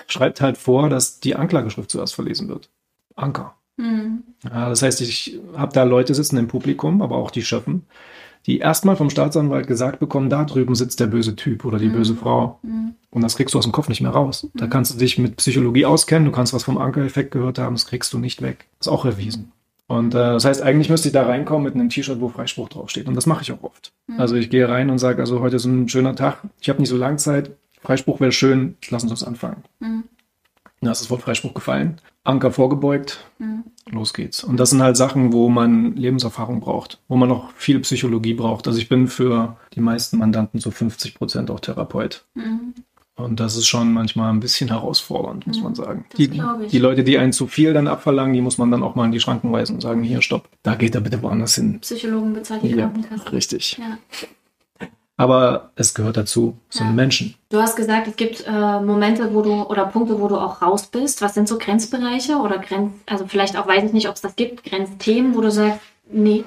schreibt 0.07 0.41
halt 0.41 0.57
vor, 0.57 0.89
dass 0.89 1.19
die 1.19 1.35
Anklageschrift 1.35 1.89
zuerst 1.89 2.15
verlesen 2.15 2.49
wird. 2.49 2.69
Anker. 3.15 3.55
Mhm. 3.77 4.23
Ja, 4.43 4.69
das 4.69 4.81
heißt, 4.81 5.01
ich 5.01 5.39
habe 5.55 5.73
da 5.73 5.83
Leute 5.83 6.13
sitzen 6.13 6.37
im 6.37 6.47
Publikum, 6.47 7.01
aber 7.01 7.15
auch 7.15 7.31
die 7.31 7.43
Schöffen, 7.43 7.85
die 8.45 8.59
erstmal 8.59 8.95
vom 8.95 9.09
Staatsanwalt 9.09 9.67
gesagt 9.67 9.99
bekommen, 9.99 10.29
da 10.29 10.43
drüben 10.43 10.75
sitzt 10.75 10.99
der 10.99 11.07
böse 11.07 11.35
Typ 11.35 11.65
oder 11.65 11.79
die 11.79 11.87
mhm. 11.87 11.93
böse 11.93 12.15
Frau. 12.15 12.59
Mhm. 12.61 12.95
Und 13.09 13.21
das 13.21 13.35
kriegst 13.35 13.53
du 13.53 13.57
aus 13.57 13.63
dem 13.63 13.71
Kopf 13.71 13.89
nicht 13.89 14.01
mehr 14.01 14.11
raus. 14.11 14.47
Da 14.53 14.65
mhm. 14.65 14.69
kannst 14.69 14.93
du 14.93 14.97
dich 14.97 15.17
mit 15.17 15.37
Psychologie 15.37 15.85
auskennen, 15.85 16.25
du 16.25 16.31
kannst 16.31 16.53
was 16.53 16.63
vom 16.63 16.77
Ankereffekt 16.77 17.31
gehört 17.31 17.57
haben, 17.57 17.75
das 17.75 17.85
kriegst 17.85 18.11
du 18.13 18.19
nicht 18.19 18.41
weg. 18.41 18.65
Das 18.79 18.87
ist 18.87 18.93
auch 18.93 19.05
erwiesen. 19.05 19.51
Und 19.87 20.13
äh, 20.13 20.17
das 20.17 20.45
heißt, 20.45 20.61
eigentlich 20.61 20.89
müsste 20.89 21.09
ich 21.09 21.13
da 21.13 21.23
reinkommen 21.25 21.63
mit 21.63 21.75
einem 21.75 21.89
T-Shirt, 21.89 22.19
wo 22.19 22.29
Freispruch 22.29 22.69
draufsteht. 22.69 23.07
Und 23.07 23.15
das 23.15 23.25
mache 23.25 23.43
ich 23.43 23.51
auch 23.51 23.63
oft. 23.63 23.93
Mhm. 24.07 24.19
Also 24.19 24.35
ich 24.35 24.49
gehe 24.49 24.67
rein 24.67 24.89
und 24.89 24.97
sage, 24.97 25.21
also 25.21 25.39
heute 25.39 25.57
ist 25.57 25.65
ein 25.65 25.87
schöner 25.87 26.15
Tag, 26.15 26.43
ich 26.59 26.69
habe 26.69 26.79
nicht 26.79 26.89
so 26.89 26.97
lange 26.97 27.17
Zeit, 27.17 27.51
Freispruch 27.83 28.19
wäre 28.19 28.31
schön, 28.31 28.75
lass 28.89 29.03
uns 29.03 29.23
anfangen. 29.23 29.63
Mhm. 29.79 30.03
Da 30.81 30.91
ist 30.91 31.01
das 31.01 31.09
Wort 31.09 31.21
Freispruch 31.21 31.53
gefallen. 31.53 32.01
Anker 32.25 32.51
vorgebeugt, 32.51 33.19
mhm. 33.39 33.63
los 33.91 34.13
geht's. 34.13 34.43
Und 34.43 34.57
das 34.57 34.69
sind 34.69 34.81
halt 34.81 34.95
Sachen, 34.95 35.33
wo 35.33 35.49
man 35.49 35.95
Lebenserfahrung 35.95 36.61
braucht, 36.61 36.99
wo 37.07 37.17
man 37.17 37.27
noch 37.27 37.51
viel 37.53 37.79
Psychologie 37.81 38.33
braucht. 38.33 38.67
Also 38.67 38.79
ich 38.79 38.87
bin 38.87 39.07
für 39.07 39.57
die 39.75 39.81
meisten 39.81 40.17
Mandanten 40.17 40.59
zu 40.59 40.71
50 40.71 41.15
Prozent 41.15 41.51
auch 41.51 41.59
Therapeut. 41.59 42.25
Mhm. 42.33 42.73
Und 43.15 43.39
das 43.39 43.55
ist 43.57 43.67
schon 43.67 43.93
manchmal 43.93 44.31
ein 44.31 44.39
bisschen 44.39 44.69
herausfordernd, 44.69 45.45
muss 45.45 45.57
mhm. 45.57 45.63
man 45.63 45.75
sagen. 45.75 46.05
Die, 46.17 46.29
die, 46.29 46.79
Leute, 46.79 47.03
die 47.03 47.17
einen 47.17 47.33
zu 47.33 47.45
viel 47.45 47.73
dann 47.73 47.87
abverlangen, 47.87 48.33
die 48.33 48.41
muss 48.41 48.57
man 48.57 48.71
dann 48.71 48.81
auch 48.81 48.95
mal 48.95 49.05
in 49.05 49.11
die 49.11 49.19
Schranken 49.19 49.51
weisen 49.51 49.75
und 49.75 49.81
sagen, 49.81 50.01
hier, 50.01 50.21
stopp, 50.21 50.49
da 50.63 50.75
geht 50.75 50.95
er 50.95 51.01
bitte 51.01 51.21
woanders 51.21 51.55
hin. 51.55 51.79
Psychologen 51.81 52.33
bezahlt 52.33 52.63
die 52.63 52.69
ja, 52.69 52.87
Krankenkasse. 52.87 53.31
Richtig. 53.31 53.77
Ja. 53.77 53.99
Aber 55.15 55.71
es 55.75 55.93
gehört 55.93 56.17
dazu, 56.17 56.57
so 56.69 56.83
ja. 56.83 56.89
Menschen. 56.89 57.35
Du 57.49 57.61
hast 57.61 57.75
gesagt, 57.75 58.07
es 58.07 58.15
gibt 58.15 58.45
äh, 58.47 58.79
Momente, 58.79 59.33
wo 59.33 59.41
du 59.43 59.63
oder 59.63 59.85
Punkte, 59.85 60.19
wo 60.19 60.27
du 60.27 60.37
auch 60.37 60.61
raus 60.61 60.87
bist. 60.87 61.21
Was 61.21 61.35
sind 61.35 61.47
so 61.47 61.59
Grenzbereiche 61.59 62.37
oder 62.37 62.57
Grenz, 62.57 62.93
also 63.05 63.27
vielleicht 63.27 63.55
auch 63.55 63.67
weiß 63.67 63.83
ich 63.83 63.93
nicht, 63.93 64.09
ob 64.09 64.15
es 64.15 64.21
das 64.21 64.35
gibt, 64.35 64.63
Grenzthemen, 64.63 65.35
wo 65.35 65.41
du 65.41 65.51
sagst, 65.51 65.79
nee. 66.09 66.43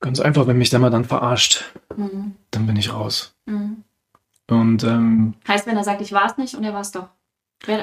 Ganz 0.00 0.20
einfach, 0.20 0.46
wenn 0.46 0.58
mich 0.58 0.70
der 0.70 0.78
mal 0.78 0.90
dann 0.90 1.04
verarscht, 1.04 1.64
mhm. 1.96 2.36
dann 2.52 2.66
bin 2.66 2.76
ich 2.76 2.92
raus. 2.92 3.34
Mhm. 3.46 3.82
Und 4.48 4.84
ähm, 4.84 5.34
heißt, 5.48 5.66
wenn 5.66 5.76
er 5.76 5.84
sagt, 5.84 6.00
ich 6.00 6.12
war 6.12 6.26
es 6.26 6.36
nicht 6.36 6.54
und 6.54 6.62
er 6.64 6.74
war 6.74 6.82
es 6.82 6.92
doch. 6.92 7.08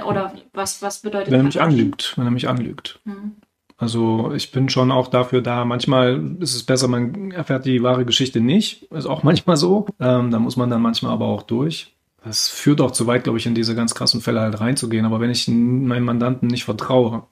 Oder 0.05 0.33
was, 0.53 0.81
was 0.81 0.99
bedeutet 0.99 1.31
Wenn 1.31 1.39
er 1.39 1.45
mich 1.45 1.59
anlügt, 1.59 2.13
wenn 2.17 2.25
er 2.25 2.31
mich 2.31 2.47
anlügt. 2.47 2.99
Mhm. 3.03 3.37
Also 3.81 4.31
ich 4.35 4.51
bin 4.51 4.69
schon 4.69 4.91
auch 4.91 5.07
dafür 5.07 5.41
da. 5.41 5.65
Manchmal 5.65 6.35
ist 6.39 6.53
es 6.53 6.61
besser, 6.61 6.87
man 6.87 7.31
erfährt 7.31 7.65
die 7.65 7.81
wahre 7.81 8.05
Geschichte 8.05 8.39
nicht. 8.39 8.83
Ist 8.91 9.07
auch 9.07 9.23
manchmal 9.23 9.57
so. 9.57 9.87
Ähm, 9.99 10.29
da 10.29 10.37
muss 10.37 10.55
man 10.55 10.69
dann 10.69 10.83
manchmal 10.83 11.11
aber 11.11 11.25
auch 11.25 11.41
durch. 11.41 11.95
Das 12.23 12.47
führt 12.47 12.79
auch 12.79 12.91
zu 12.91 13.07
weit, 13.07 13.23
glaube 13.23 13.39
ich, 13.39 13.47
in 13.47 13.55
diese 13.55 13.73
ganz 13.73 13.95
krassen 13.95 14.21
Fälle 14.21 14.41
halt 14.41 14.61
reinzugehen. 14.61 15.03
Aber 15.03 15.19
wenn 15.19 15.31
ich 15.31 15.47
meinem 15.47 16.05
Mandanten 16.05 16.47
nicht 16.47 16.63
vertraue, 16.63 17.23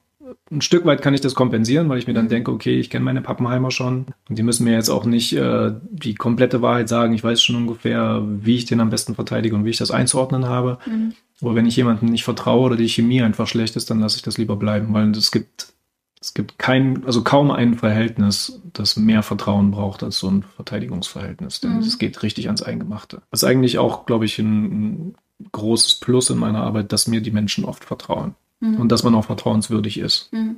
ein 0.50 0.60
Stück 0.60 0.84
weit 0.84 1.02
kann 1.02 1.14
ich 1.14 1.20
das 1.20 1.36
kompensieren, 1.36 1.88
weil 1.88 1.98
ich 1.98 2.08
mir 2.08 2.14
dann 2.14 2.28
denke, 2.28 2.50
okay, 2.50 2.80
ich 2.80 2.90
kenne 2.90 3.04
meine 3.04 3.20
Pappenheimer 3.20 3.70
schon 3.70 4.06
und 4.28 4.36
die 4.36 4.42
müssen 4.42 4.64
mir 4.64 4.72
jetzt 4.72 4.88
auch 4.88 5.04
nicht 5.04 5.32
äh, 5.32 5.72
die 5.88 6.16
komplette 6.16 6.62
Wahrheit 6.62 6.88
sagen. 6.88 7.14
Ich 7.14 7.22
weiß 7.22 7.40
schon 7.40 7.54
ungefähr, 7.54 8.22
wie 8.24 8.56
ich 8.56 8.64
den 8.64 8.80
am 8.80 8.90
besten 8.90 9.14
verteidige 9.14 9.54
und 9.54 9.64
wie 9.64 9.70
ich 9.70 9.76
das 9.76 9.92
einzuordnen 9.92 10.46
habe. 10.46 10.78
Mhm. 10.86 11.12
Aber 11.42 11.54
wenn 11.54 11.66
ich 11.66 11.76
jemandem 11.76 12.08
nicht 12.08 12.24
vertraue 12.24 12.66
oder 12.66 12.76
die 12.76 12.88
Chemie 12.88 13.22
einfach 13.22 13.46
schlecht 13.46 13.76
ist, 13.76 13.88
dann 13.88 14.00
lasse 14.00 14.16
ich 14.16 14.22
das 14.22 14.36
lieber 14.36 14.56
bleiben, 14.56 14.92
weil 14.92 15.10
es 15.12 15.30
gibt 15.30 15.72
es 16.20 16.34
gibt 16.34 16.58
kein, 16.58 17.04
also 17.06 17.24
kaum 17.24 17.50
ein 17.50 17.74
Verhältnis, 17.74 18.60
das 18.74 18.96
mehr 18.96 19.22
Vertrauen 19.22 19.70
braucht 19.70 20.02
als 20.02 20.18
so 20.18 20.28
ein 20.28 20.42
Verteidigungsverhältnis. 20.42 21.60
Denn 21.60 21.78
es 21.78 21.94
mhm. 21.94 21.98
geht 21.98 22.22
richtig 22.22 22.46
ans 22.46 22.62
Eingemachte. 22.62 23.22
Das 23.30 23.42
ist 23.42 23.48
eigentlich 23.48 23.78
auch, 23.78 24.04
glaube 24.04 24.26
ich, 24.26 24.38
ein, 24.38 24.64
ein, 24.64 25.14
großes 25.52 26.00
Plus 26.00 26.28
in 26.28 26.36
meiner 26.36 26.62
Arbeit, 26.62 26.92
dass 26.92 27.06
mir 27.06 27.22
die 27.22 27.30
Menschen 27.30 27.64
oft 27.64 27.84
vertrauen. 27.84 28.34
Mhm. 28.60 28.76
Und 28.76 28.92
dass 28.92 29.02
man 29.02 29.14
auch 29.14 29.24
vertrauenswürdig 29.24 29.98
ist. 29.98 30.30
Mhm. 30.34 30.56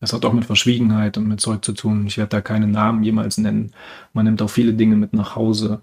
Das 0.00 0.12
hat 0.12 0.26
auch 0.26 0.34
mit 0.34 0.44
Verschwiegenheit 0.44 1.16
und 1.16 1.26
mit 1.26 1.40
Zeug 1.40 1.64
zu 1.64 1.72
tun. 1.72 2.06
Ich 2.06 2.18
werde 2.18 2.28
da 2.28 2.40
keine 2.42 2.66
Namen 2.66 3.02
jemals 3.02 3.38
nennen. 3.38 3.72
Man 4.12 4.26
nimmt 4.26 4.42
auch 4.42 4.50
viele 4.50 4.74
Dinge 4.74 4.96
mit 4.96 5.14
nach 5.14 5.36
Hause, 5.36 5.80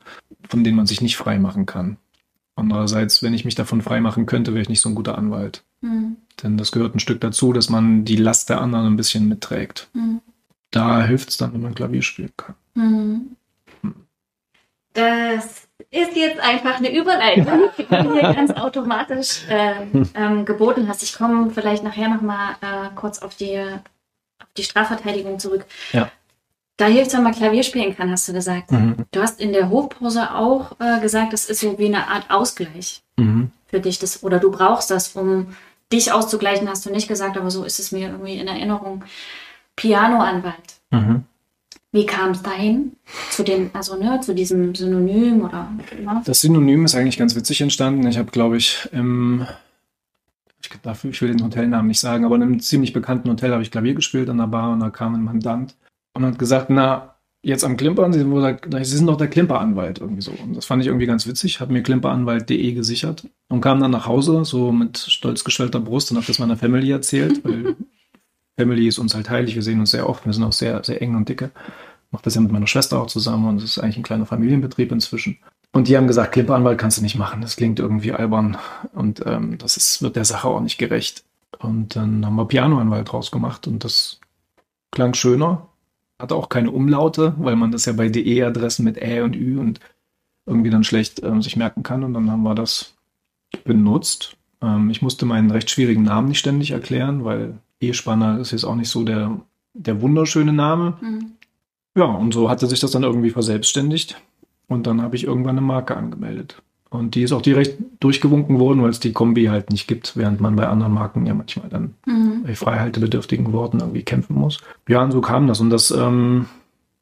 von 0.47 0.63
denen 0.63 0.77
man 0.77 0.85
sich 0.85 1.01
nicht 1.01 1.17
frei 1.17 1.39
machen 1.39 1.65
kann. 1.65 1.97
Andererseits, 2.55 3.23
wenn 3.23 3.33
ich 3.33 3.45
mich 3.45 3.55
davon 3.55 3.81
frei 3.81 3.99
machen 3.99 4.27
könnte, 4.27 4.53
wäre 4.53 4.61
ich 4.61 4.69
nicht 4.69 4.81
so 4.81 4.89
ein 4.89 4.95
guter 4.95 5.17
Anwalt. 5.17 5.63
Mhm. 5.81 6.17
Denn 6.41 6.57
das 6.57 6.71
gehört 6.71 6.95
ein 6.95 6.99
Stück 6.99 7.21
dazu, 7.21 7.53
dass 7.53 7.69
man 7.69 8.05
die 8.05 8.15
Last 8.15 8.49
der 8.49 8.61
anderen 8.61 8.87
ein 8.87 8.97
bisschen 8.97 9.27
mitträgt. 9.27 9.89
Mhm. 9.93 10.21
Da 10.71 11.03
hilft 11.03 11.29
es 11.29 11.37
dann, 11.37 11.53
wenn 11.53 11.61
man 11.61 11.75
Klavier 11.75 12.01
spielen 12.01 12.33
kann. 12.35 12.55
Mhm. 12.75 13.35
Das 14.93 15.67
ist 15.91 16.15
jetzt 16.15 16.39
einfach 16.39 16.77
eine 16.77 16.95
Überleitung, 16.95 17.69
die 17.77 17.83
du 17.85 18.13
hier 18.13 18.33
ganz 18.33 18.51
automatisch 18.51 19.47
äh, 19.49 19.85
ähm, 20.15 20.45
geboten 20.45 20.87
hast. 20.87 21.03
Ich 21.03 21.13
komme 21.13 21.51
vielleicht 21.51 21.83
nachher 21.83 22.09
nochmal 22.09 22.55
äh, 22.61 22.89
kurz 22.95 23.19
auf 23.19 23.35
die, 23.35 23.59
auf 23.59 24.47
die 24.57 24.63
Strafverteidigung 24.63 25.39
zurück. 25.39 25.65
Ja. 25.93 26.11
Da 26.77 26.85
hilft 26.85 27.07
es, 27.07 27.13
wenn 27.15 27.23
man 27.23 27.33
Klavier 27.33 27.63
spielen 27.63 27.95
kann, 27.95 28.11
hast 28.11 28.27
du 28.27 28.33
gesagt. 28.33 28.71
Mhm. 28.71 29.05
Du 29.11 29.21
hast 29.21 29.39
in 29.39 29.51
der 29.51 29.69
Hochpause 29.69 30.33
auch 30.33 30.79
äh, 30.79 30.99
gesagt, 30.99 31.33
das 31.33 31.45
ist 31.45 31.61
so 31.61 31.77
wie 31.79 31.87
eine 31.87 32.07
Art 32.07 32.29
Ausgleich 32.29 33.01
mhm. 33.17 33.51
für 33.65 33.79
dich. 33.79 33.97
Das, 33.97 34.23
oder 34.23 34.39
du 34.39 34.51
brauchst 34.51 34.91
das, 34.91 35.15
um 35.15 35.55
dich 35.91 36.11
auszugleichen, 36.11 36.69
hast 36.69 36.85
du 36.85 36.91
nicht 36.91 37.07
gesagt, 37.07 37.37
aber 37.37 37.51
so 37.51 37.63
ist 37.63 37.79
es 37.79 37.91
mir 37.91 38.09
irgendwie 38.09 38.35
in 38.35 38.47
Erinnerung. 38.47 39.03
Pianoanwalt. 39.75 40.81
Mhm. 40.91 41.23
Wie 41.91 42.05
kam 42.05 42.31
es 42.31 42.41
dahin? 42.41 42.93
Zu 43.29 43.43
dem, 43.43 43.69
also 43.73 43.95
ne, 43.95 44.19
zu 44.21 44.35
diesem 44.35 44.75
Synonym 44.75 45.43
oder? 45.45 45.69
Ne? 45.99 46.21
Das 46.25 46.41
Synonym 46.41 46.85
ist 46.85 46.95
eigentlich 46.95 47.17
ganz 47.17 47.35
witzig 47.35 47.61
entstanden. 47.61 48.05
Ich 48.07 48.17
habe, 48.17 48.31
glaube 48.31 48.57
ich, 48.57 48.89
im 48.91 49.47
ich, 50.61 50.69
dafür, 50.81 51.11
ich 51.11 51.21
will 51.21 51.29
den 51.29 51.43
Hotelnamen 51.43 51.87
nicht 51.87 51.99
sagen, 51.99 52.25
aber 52.25 52.35
in 52.35 52.43
einem 52.43 52.59
ziemlich 52.59 52.93
bekannten 52.93 53.29
Hotel 53.29 53.51
habe 53.51 53.61
ich 53.61 53.71
Klavier 53.71 53.93
gespielt 53.93 54.29
an 54.29 54.37
der 54.37 54.47
Bar 54.47 54.71
und 54.73 54.79
da 54.79 54.89
kam 54.89 55.15
ein 55.15 55.23
Mandant 55.23 55.75
und 56.13 56.25
hat 56.25 56.39
gesagt, 56.39 56.69
na, 56.69 57.15
jetzt 57.47 57.63
am 57.63 57.77
Klimpern, 57.77 58.11
Sie, 58.11 58.19
Sie 58.83 58.97
sind 58.97 59.07
doch 59.07 59.15
der 59.15 59.29
Klimperanwalt 59.29 59.99
irgendwie 59.99 60.21
so. 60.21 60.31
Und 60.31 60.55
das 60.55 60.65
fand 60.65 60.81
ich 60.81 60.87
irgendwie 60.87 61.05
ganz 61.05 61.25
witzig, 61.27 61.61
habe 61.61 61.71
mir 61.71 61.81
klimperanwalt.de 61.81 62.73
gesichert 62.73 63.25
und 63.47 63.61
kam 63.61 63.79
dann 63.79 63.91
nach 63.91 64.05
Hause, 64.05 64.43
so 64.43 64.71
mit 64.73 64.97
stolz 64.97 65.45
gestellter 65.45 65.79
Brust 65.79 66.11
und 66.11 66.17
habe 66.17 66.27
das 66.27 66.39
meiner 66.39 66.57
Family 66.57 66.91
erzählt, 66.91 67.41
weil 67.45 67.77
Family 68.57 68.87
ist 68.87 68.99
uns 68.99 69.15
halt 69.15 69.29
heilig, 69.29 69.55
wir 69.55 69.63
sehen 69.63 69.79
uns 69.79 69.91
sehr 69.91 70.09
oft, 70.09 70.25
wir 70.25 70.33
sind 70.33 70.43
auch 70.43 70.51
sehr, 70.51 70.83
sehr 70.83 71.01
eng 71.01 71.15
und 71.15 71.29
dicke. 71.29 71.51
Mache 72.11 72.23
das 72.23 72.35
ja 72.35 72.41
mit 72.41 72.51
meiner 72.51 72.67
Schwester 72.67 73.01
auch 73.01 73.07
zusammen 73.07 73.47
und 73.47 73.57
es 73.57 73.63
ist 73.63 73.79
eigentlich 73.79 73.97
ein 73.97 74.03
kleiner 74.03 74.25
Familienbetrieb 74.25 74.91
inzwischen. 74.91 75.37
Und 75.71 75.87
die 75.87 75.95
haben 75.95 76.07
gesagt, 76.07 76.33
Klimperanwalt 76.33 76.77
kannst 76.77 76.97
du 76.97 77.01
nicht 77.01 77.17
machen, 77.17 77.41
das 77.41 77.55
klingt 77.55 77.79
irgendwie 77.79 78.11
albern 78.11 78.57
und 78.93 79.25
ähm, 79.25 79.57
das 79.57 79.77
ist, 79.77 80.01
wird 80.01 80.17
der 80.17 80.25
Sache 80.25 80.49
auch 80.49 80.61
nicht 80.61 80.77
gerecht. 80.77 81.23
Und 81.59 81.95
dann 81.95 82.25
haben 82.25 82.35
wir 82.35 82.45
Pianoanwalt 82.45 83.11
draus 83.11 83.31
gemacht 83.31 83.67
und 83.67 83.85
das 83.85 84.19
klang 84.91 85.13
schöner, 85.13 85.66
hat 86.19 86.31
auch 86.31 86.49
keine 86.49 86.71
Umlaute, 86.71 87.35
weil 87.37 87.55
man 87.55 87.71
das 87.71 87.85
ja 87.85 87.93
bei 87.93 88.09
DE-Adressen 88.09 88.83
mit 88.83 88.97
Ä 88.97 89.21
und 89.21 89.35
Ü 89.35 89.59
und 89.59 89.79
irgendwie 90.45 90.69
dann 90.69 90.83
schlecht 90.83 91.21
ähm, 91.23 91.41
sich 91.41 91.55
merken 91.55 91.83
kann. 91.83 92.03
Und 92.03 92.13
dann 92.13 92.31
haben 92.31 92.43
wir 92.43 92.55
das 92.55 92.95
benutzt. 93.63 94.37
Ähm, 94.61 94.89
ich 94.89 95.01
musste 95.01 95.25
meinen 95.25 95.51
recht 95.51 95.69
schwierigen 95.69 96.03
Namen 96.03 96.29
nicht 96.29 96.39
ständig 96.39 96.71
erklären, 96.71 97.23
weil 97.23 97.59
E-Spanner 97.81 98.39
ist 98.39 98.51
jetzt 98.51 98.63
auch 98.63 98.75
nicht 98.75 98.89
so 98.89 99.03
der, 99.03 99.39
der 99.73 100.01
wunderschöne 100.01 100.53
Name. 100.53 100.97
Mhm. 101.01 101.31
Ja, 101.95 102.05
und 102.05 102.33
so 102.33 102.49
hatte 102.49 102.67
sich 102.67 102.79
das 102.79 102.91
dann 102.91 103.03
irgendwie 103.03 103.31
verselbstständigt. 103.31 104.21
Und 104.67 104.87
dann 104.87 105.01
habe 105.01 105.15
ich 105.15 105.23
irgendwann 105.23 105.57
eine 105.57 105.65
Marke 105.65 105.95
angemeldet. 105.95 106.61
Und 106.89 107.15
die 107.15 107.23
ist 107.23 107.33
auch 107.33 107.41
direkt 107.41 107.77
durchgewunken 107.99 108.59
worden, 108.59 108.81
weil 108.81 108.89
es 108.89 108.99
die 108.99 109.11
Kombi 109.11 109.45
halt 109.45 109.71
nicht 109.71 109.87
gibt, 109.87 110.15
während 110.15 110.39
man 110.39 110.55
bei 110.55 110.67
anderen 110.67 110.93
Marken 110.93 111.25
ja 111.25 111.33
manchmal 111.33 111.69
dann 111.69 111.95
mhm. 112.05 112.43
bei 112.43 112.55
freihaltebedürftigen 112.55 113.51
Worten 113.51 113.79
irgendwie 113.79 114.03
kämpfen 114.03 114.35
muss. 114.35 114.59
Ja, 114.87 115.03
und 115.03 115.11
so 115.11 115.21
kam 115.21 115.47
das. 115.47 115.59
Und 115.59 115.69
das, 115.69 115.91
ähm, 115.91 116.45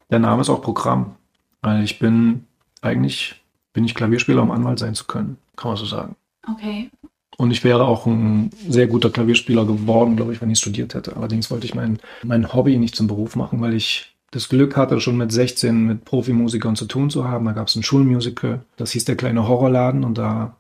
der 0.09 0.19
Name 0.19 0.41
ist 0.41 0.49
auch 0.49 0.61
Programm. 0.61 1.15
Weil 1.61 1.83
ich 1.83 1.99
bin 1.99 2.45
eigentlich, 2.81 3.41
bin 3.73 3.85
ich 3.85 3.95
Klavierspieler, 3.95 4.41
um 4.41 4.51
Anwalt 4.51 4.79
sein 4.79 4.95
zu 4.95 5.05
können, 5.05 5.37
kann 5.55 5.69
man 5.69 5.77
so 5.77 5.85
sagen. 5.85 6.15
Okay. 6.47 6.89
Und 7.37 7.51
ich 7.51 7.63
wäre 7.63 7.85
auch 7.85 8.05
ein 8.05 8.49
sehr 8.69 8.87
guter 8.87 9.09
Klavierspieler 9.09 9.65
geworden, 9.65 10.15
glaube 10.15 10.33
ich, 10.33 10.41
wenn 10.41 10.49
ich 10.49 10.59
studiert 10.59 10.93
hätte. 10.93 11.17
Allerdings 11.17 11.51
wollte 11.51 11.65
ich 11.65 11.75
mein, 11.75 11.99
mein 12.23 12.53
Hobby 12.53 12.77
nicht 12.77 12.95
zum 12.95 13.07
Beruf 13.07 13.35
machen, 13.35 13.61
weil 13.61 13.73
ich 13.73 14.14
das 14.31 14.49
Glück 14.49 14.75
hatte, 14.75 14.99
schon 14.99 15.17
mit 15.17 15.31
16 15.31 15.85
mit 15.85 16.05
Profimusikern 16.05 16.75
zu 16.75 16.85
tun 16.85 17.09
zu 17.09 17.27
haben. 17.27 17.45
Da 17.45 17.53
gab 17.53 17.67
es 17.67 17.75
ein 17.75 17.83
Schulmusical, 17.83 18.61
das 18.77 18.91
hieß 18.91 19.05
der 19.05 19.15
kleine 19.15 19.47
Horrorladen 19.47 20.03
und 20.03 20.17
da 20.17 20.55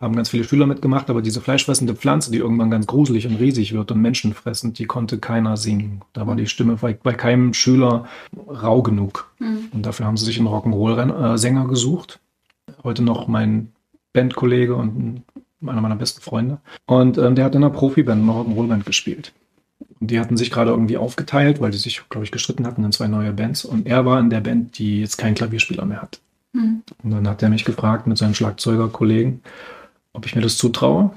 haben 0.00 0.16
ganz 0.16 0.30
viele 0.30 0.44
Schüler 0.44 0.66
mitgemacht, 0.66 1.10
aber 1.10 1.20
diese 1.20 1.42
fleischfressende 1.42 1.94
Pflanze, 1.94 2.30
die 2.30 2.38
irgendwann 2.38 2.70
ganz 2.70 2.86
gruselig 2.86 3.26
und 3.26 3.36
riesig 3.36 3.74
wird 3.74 3.92
und 3.92 4.00
menschenfressend, 4.00 4.78
die 4.78 4.86
konnte 4.86 5.18
keiner 5.18 5.58
singen. 5.58 6.00
Da 6.14 6.26
war 6.26 6.36
die 6.36 6.46
Stimme 6.46 6.76
bei, 6.76 6.94
bei 6.94 7.12
keinem 7.12 7.52
Schüler 7.52 8.06
rau 8.48 8.82
genug. 8.82 9.30
Mhm. 9.38 9.68
Und 9.72 9.84
dafür 9.84 10.06
haben 10.06 10.16
sie 10.16 10.24
sich 10.24 10.38
einen 10.38 10.48
Rock'n'Roll-Sänger 10.48 11.68
gesucht. 11.68 12.18
Heute 12.82 13.02
noch 13.02 13.28
mein 13.28 13.72
Bandkollege 14.14 14.74
und 14.74 15.22
einer 15.66 15.82
meiner 15.82 15.96
besten 15.96 16.22
Freunde. 16.22 16.60
Und 16.86 17.18
ähm, 17.18 17.34
der 17.34 17.44
hat 17.44 17.54
in 17.54 17.62
einer 17.62 17.72
Profiband, 17.72 18.22
einer 18.22 18.32
Rock'n'Roll-Band 18.32 18.86
gespielt. 18.86 19.34
Und 20.00 20.10
die 20.10 20.18
hatten 20.18 20.36
sich 20.36 20.50
gerade 20.50 20.70
irgendwie 20.70 20.96
aufgeteilt, 20.96 21.60
weil 21.60 21.70
die 21.70 21.78
sich, 21.78 22.02
glaube 22.08 22.24
ich, 22.24 22.32
gestritten 22.32 22.66
hatten 22.66 22.84
in 22.84 22.92
zwei 22.92 23.06
neue 23.06 23.32
Bands. 23.32 23.64
Und 23.64 23.86
er 23.86 24.06
war 24.06 24.18
in 24.18 24.30
der 24.30 24.40
Band, 24.40 24.78
die 24.78 25.00
jetzt 25.00 25.18
keinen 25.18 25.34
Klavierspieler 25.34 25.84
mehr 25.84 26.00
hat. 26.00 26.20
Mhm. 26.52 26.82
Und 27.02 27.10
dann 27.10 27.28
hat 27.28 27.42
er 27.42 27.50
mich 27.50 27.64
gefragt 27.64 28.06
mit 28.06 28.16
seinen 28.18 28.34
Schlagzeugerkollegen, 28.34 29.42
ob 30.12 30.26
ich 30.26 30.34
mir 30.34 30.42
das 30.42 30.56
zutraue. 30.56 31.12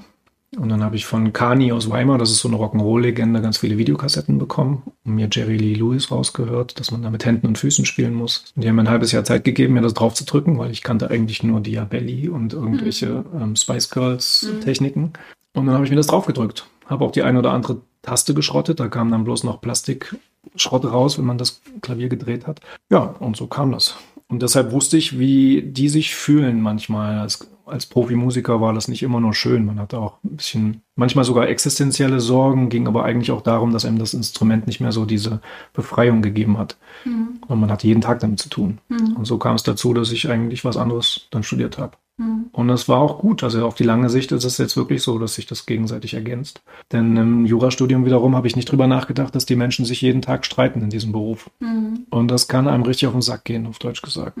Und 0.56 0.68
dann 0.68 0.84
habe 0.84 0.96
ich 0.96 1.06
von 1.06 1.32
Kani 1.32 1.72
aus 1.72 1.90
Weimar, 1.90 2.18
das 2.18 2.30
ist 2.30 2.38
so 2.38 2.48
eine 2.48 2.58
Rock'n'Roll-Legende, 2.58 3.40
ganz 3.40 3.58
viele 3.58 3.78
Videokassetten 3.78 4.38
bekommen 4.38 4.82
und 5.04 5.14
mir 5.14 5.28
Jerry 5.30 5.56
Lee 5.56 5.74
Lewis 5.74 6.10
rausgehört, 6.10 6.78
dass 6.78 6.90
man 6.90 7.02
da 7.02 7.10
mit 7.10 7.24
Händen 7.24 7.48
und 7.48 7.58
Füßen 7.58 7.84
spielen 7.84 8.14
muss. 8.14 8.52
Und 8.54 8.62
die 8.62 8.68
haben 8.68 8.76
mir 8.76 8.82
ein 8.82 8.90
halbes 8.90 9.10
Jahr 9.12 9.24
Zeit 9.24 9.42
gegeben, 9.44 9.74
mir 9.74 9.80
das 9.80 9.94
drauf 9.94 10.14
zu 10.14 10.24
drücken, 10.24 10.58
weil 10.58 10.70
ich 10.70 10.82
kannte 10.82 11.10
eigentlich 11.10 11.42
nur 11.42 11.60
Diabelli 11.60 12.28
und 12.28 12.52
irgendwelche 12.52 13.24
mhm. 13.32 13.42
ähm, 13.42 13.56
Spice 13.56 13.90
Girls 13.90 14.48
mhm. 14.48 14.60
Techniken. 14.60 15.12
Und 15.54 15.66
dann 15.66 15.74
habe 15.74 15.84
ich 15.84 15.90
mir 15.90 15.96
das 15.96 16.06
draufgedrückt. 16.06 16.68
Habe 16.86 17.04
auch 17.04 17.10
die 17.10 17.22
eine 17.22 17.38
oder 17.38 17.52
andere 17.52 17.80
Taste 18.04 18.34
geschrottet. 18.34 18.80
Da 18.80 18.88
kam 18.88 19.10
dann 19.10 19.24
bloß 19.24 19.44
noch 19.44 19.60
Plastikschrott 19.60 20.84
raus, 20.84 21.18
wenn 21.18 21.24
man 21.24 21.38
das 21.38 21.60
Klavier 21.80 22.08
gedreht 22.08 22.46
hat. 22.46 22.60
Ja, 22.90 23.14
und 23.18 23.36
so 23.36 23.46
kam 23.46 23.72
das. 23.72 23.96
Und 24.28 24.42
deshalb 24.42 24.72
wusste 24.72 24.96
ich, 24.96 25.18
wie 25.18 25.62
die 25.62 25.88
sich 25.88 26.14
fühlen 26.14 26.60
manchmal. 26.60 27.18
Als, 27.18 27.48
als 27.66 27.86
Profimusiker 27.86 28.60
war 28.60 28.72
das 28.72 28.88
nicht 28.88 29.02
immer 29.02 29.20
nur 29.20 29.34
schön. 29.34 29.64
Man 29.64 29.78
hatte 29.78 29.98
auch 29.98 30.18
ein 30.24 30.36
bisschen, 30.36 30.82
manchmal 30.96 31.24
sogar 31.24 31.48
existenzielle 31.48 32.20
Sorgen, 32.20 32.68
ging 32.68 32.86
aber 32.86 33.04
eigentlich 33.04 33.30
auch 33.30 33.42
darum, 33.42 33.72
dass 33.72 33.84
einem 33.84 33.98
das 33.98 34.14
Instrument 34.14 34.66
nicht 34.66 34.80
mehr 34.80 34.92
so 34.92 35.04
diese 35.04 35.40
Befreiung 35.72 36.22
gegeben 36.22 36.58
hat. 36.58 36.76
Mhm. 37.04 37.40
Und 37.46 37.60
man 37.60 37.70
hatte 37.70 37.86
jeden 37.86 38.00
Tag 38.00 38.20
damit 38.20 38.40
zu 38.40 38.48
tun. 38.48 38.78
Mhm. 38.88 39.16
Und 39.16 39.24
so 39.26 39.38
kam 39.38 39.56
es 39.56 39.62
dazu, 39.62 39.94
dass 39.94 40.12
ich 40.12 40.28
eigentlich 40.28 40.64
was 40.64 40.76
anderes 40.76 41.28
dann 41.30 41.42
studiert 41.42 41.78
habe. 41.78 41.96
Mhm. 42.16 42.46
Und 42.52 42.68
das 42.68 42.88
war 42.88 42.98
auch 42.98 43.18
gut. 43.18 43.42
Also 43.42 43.66
auf 43.66 43.74
die 43.74 43.84
lange 43.84 44.08
Sicht 44.08 44.32
ist 44.32 44.44
es 44.44 44.58
jetzt 44.58 44.76
wirklich 44.76 45.02
so, 45.02 45.18
dass 45.18 45.34
sich 45.34 45.46
das 45.46 45.66
gegenseitig 45.66 46.14
ergänzt. 46.14 46.62
Denn 46.92 47.16
im 47.16 47.46
Jurastudium 47.46 48.04
wiederum 48.04 48.36
habe 48.36 48.46
ich 48.46 48.56
nicht 48.56 48.70
drüber 48.70 48.86
nachgedacht, 48.86 49.34
dass 49.34 49.46
die 49.46 49.56
Menschen 49.56 49.84
sich 49.84 50.00
jeden 50.00 50.22
Tag 50.22 50.46
streiten 50.46 50.82
in 50.82 50.90
diesem 50.90 51.12
Beruf. 51.12 51.50
Mhm. 51.60 52.06
Und 52.10 52.28
das 52.28 52.48
kann 52.48 52.68
einem 52.68 52.84
richtig 52.84 53.08
auf 53.08 53.14
den 53.14 53.22
Sack 53.22 53.44
gehen, 53.44 53.66
auf 53.66 53.78
Deutsch 53.78 54.02
gesagt. 54.02 54.38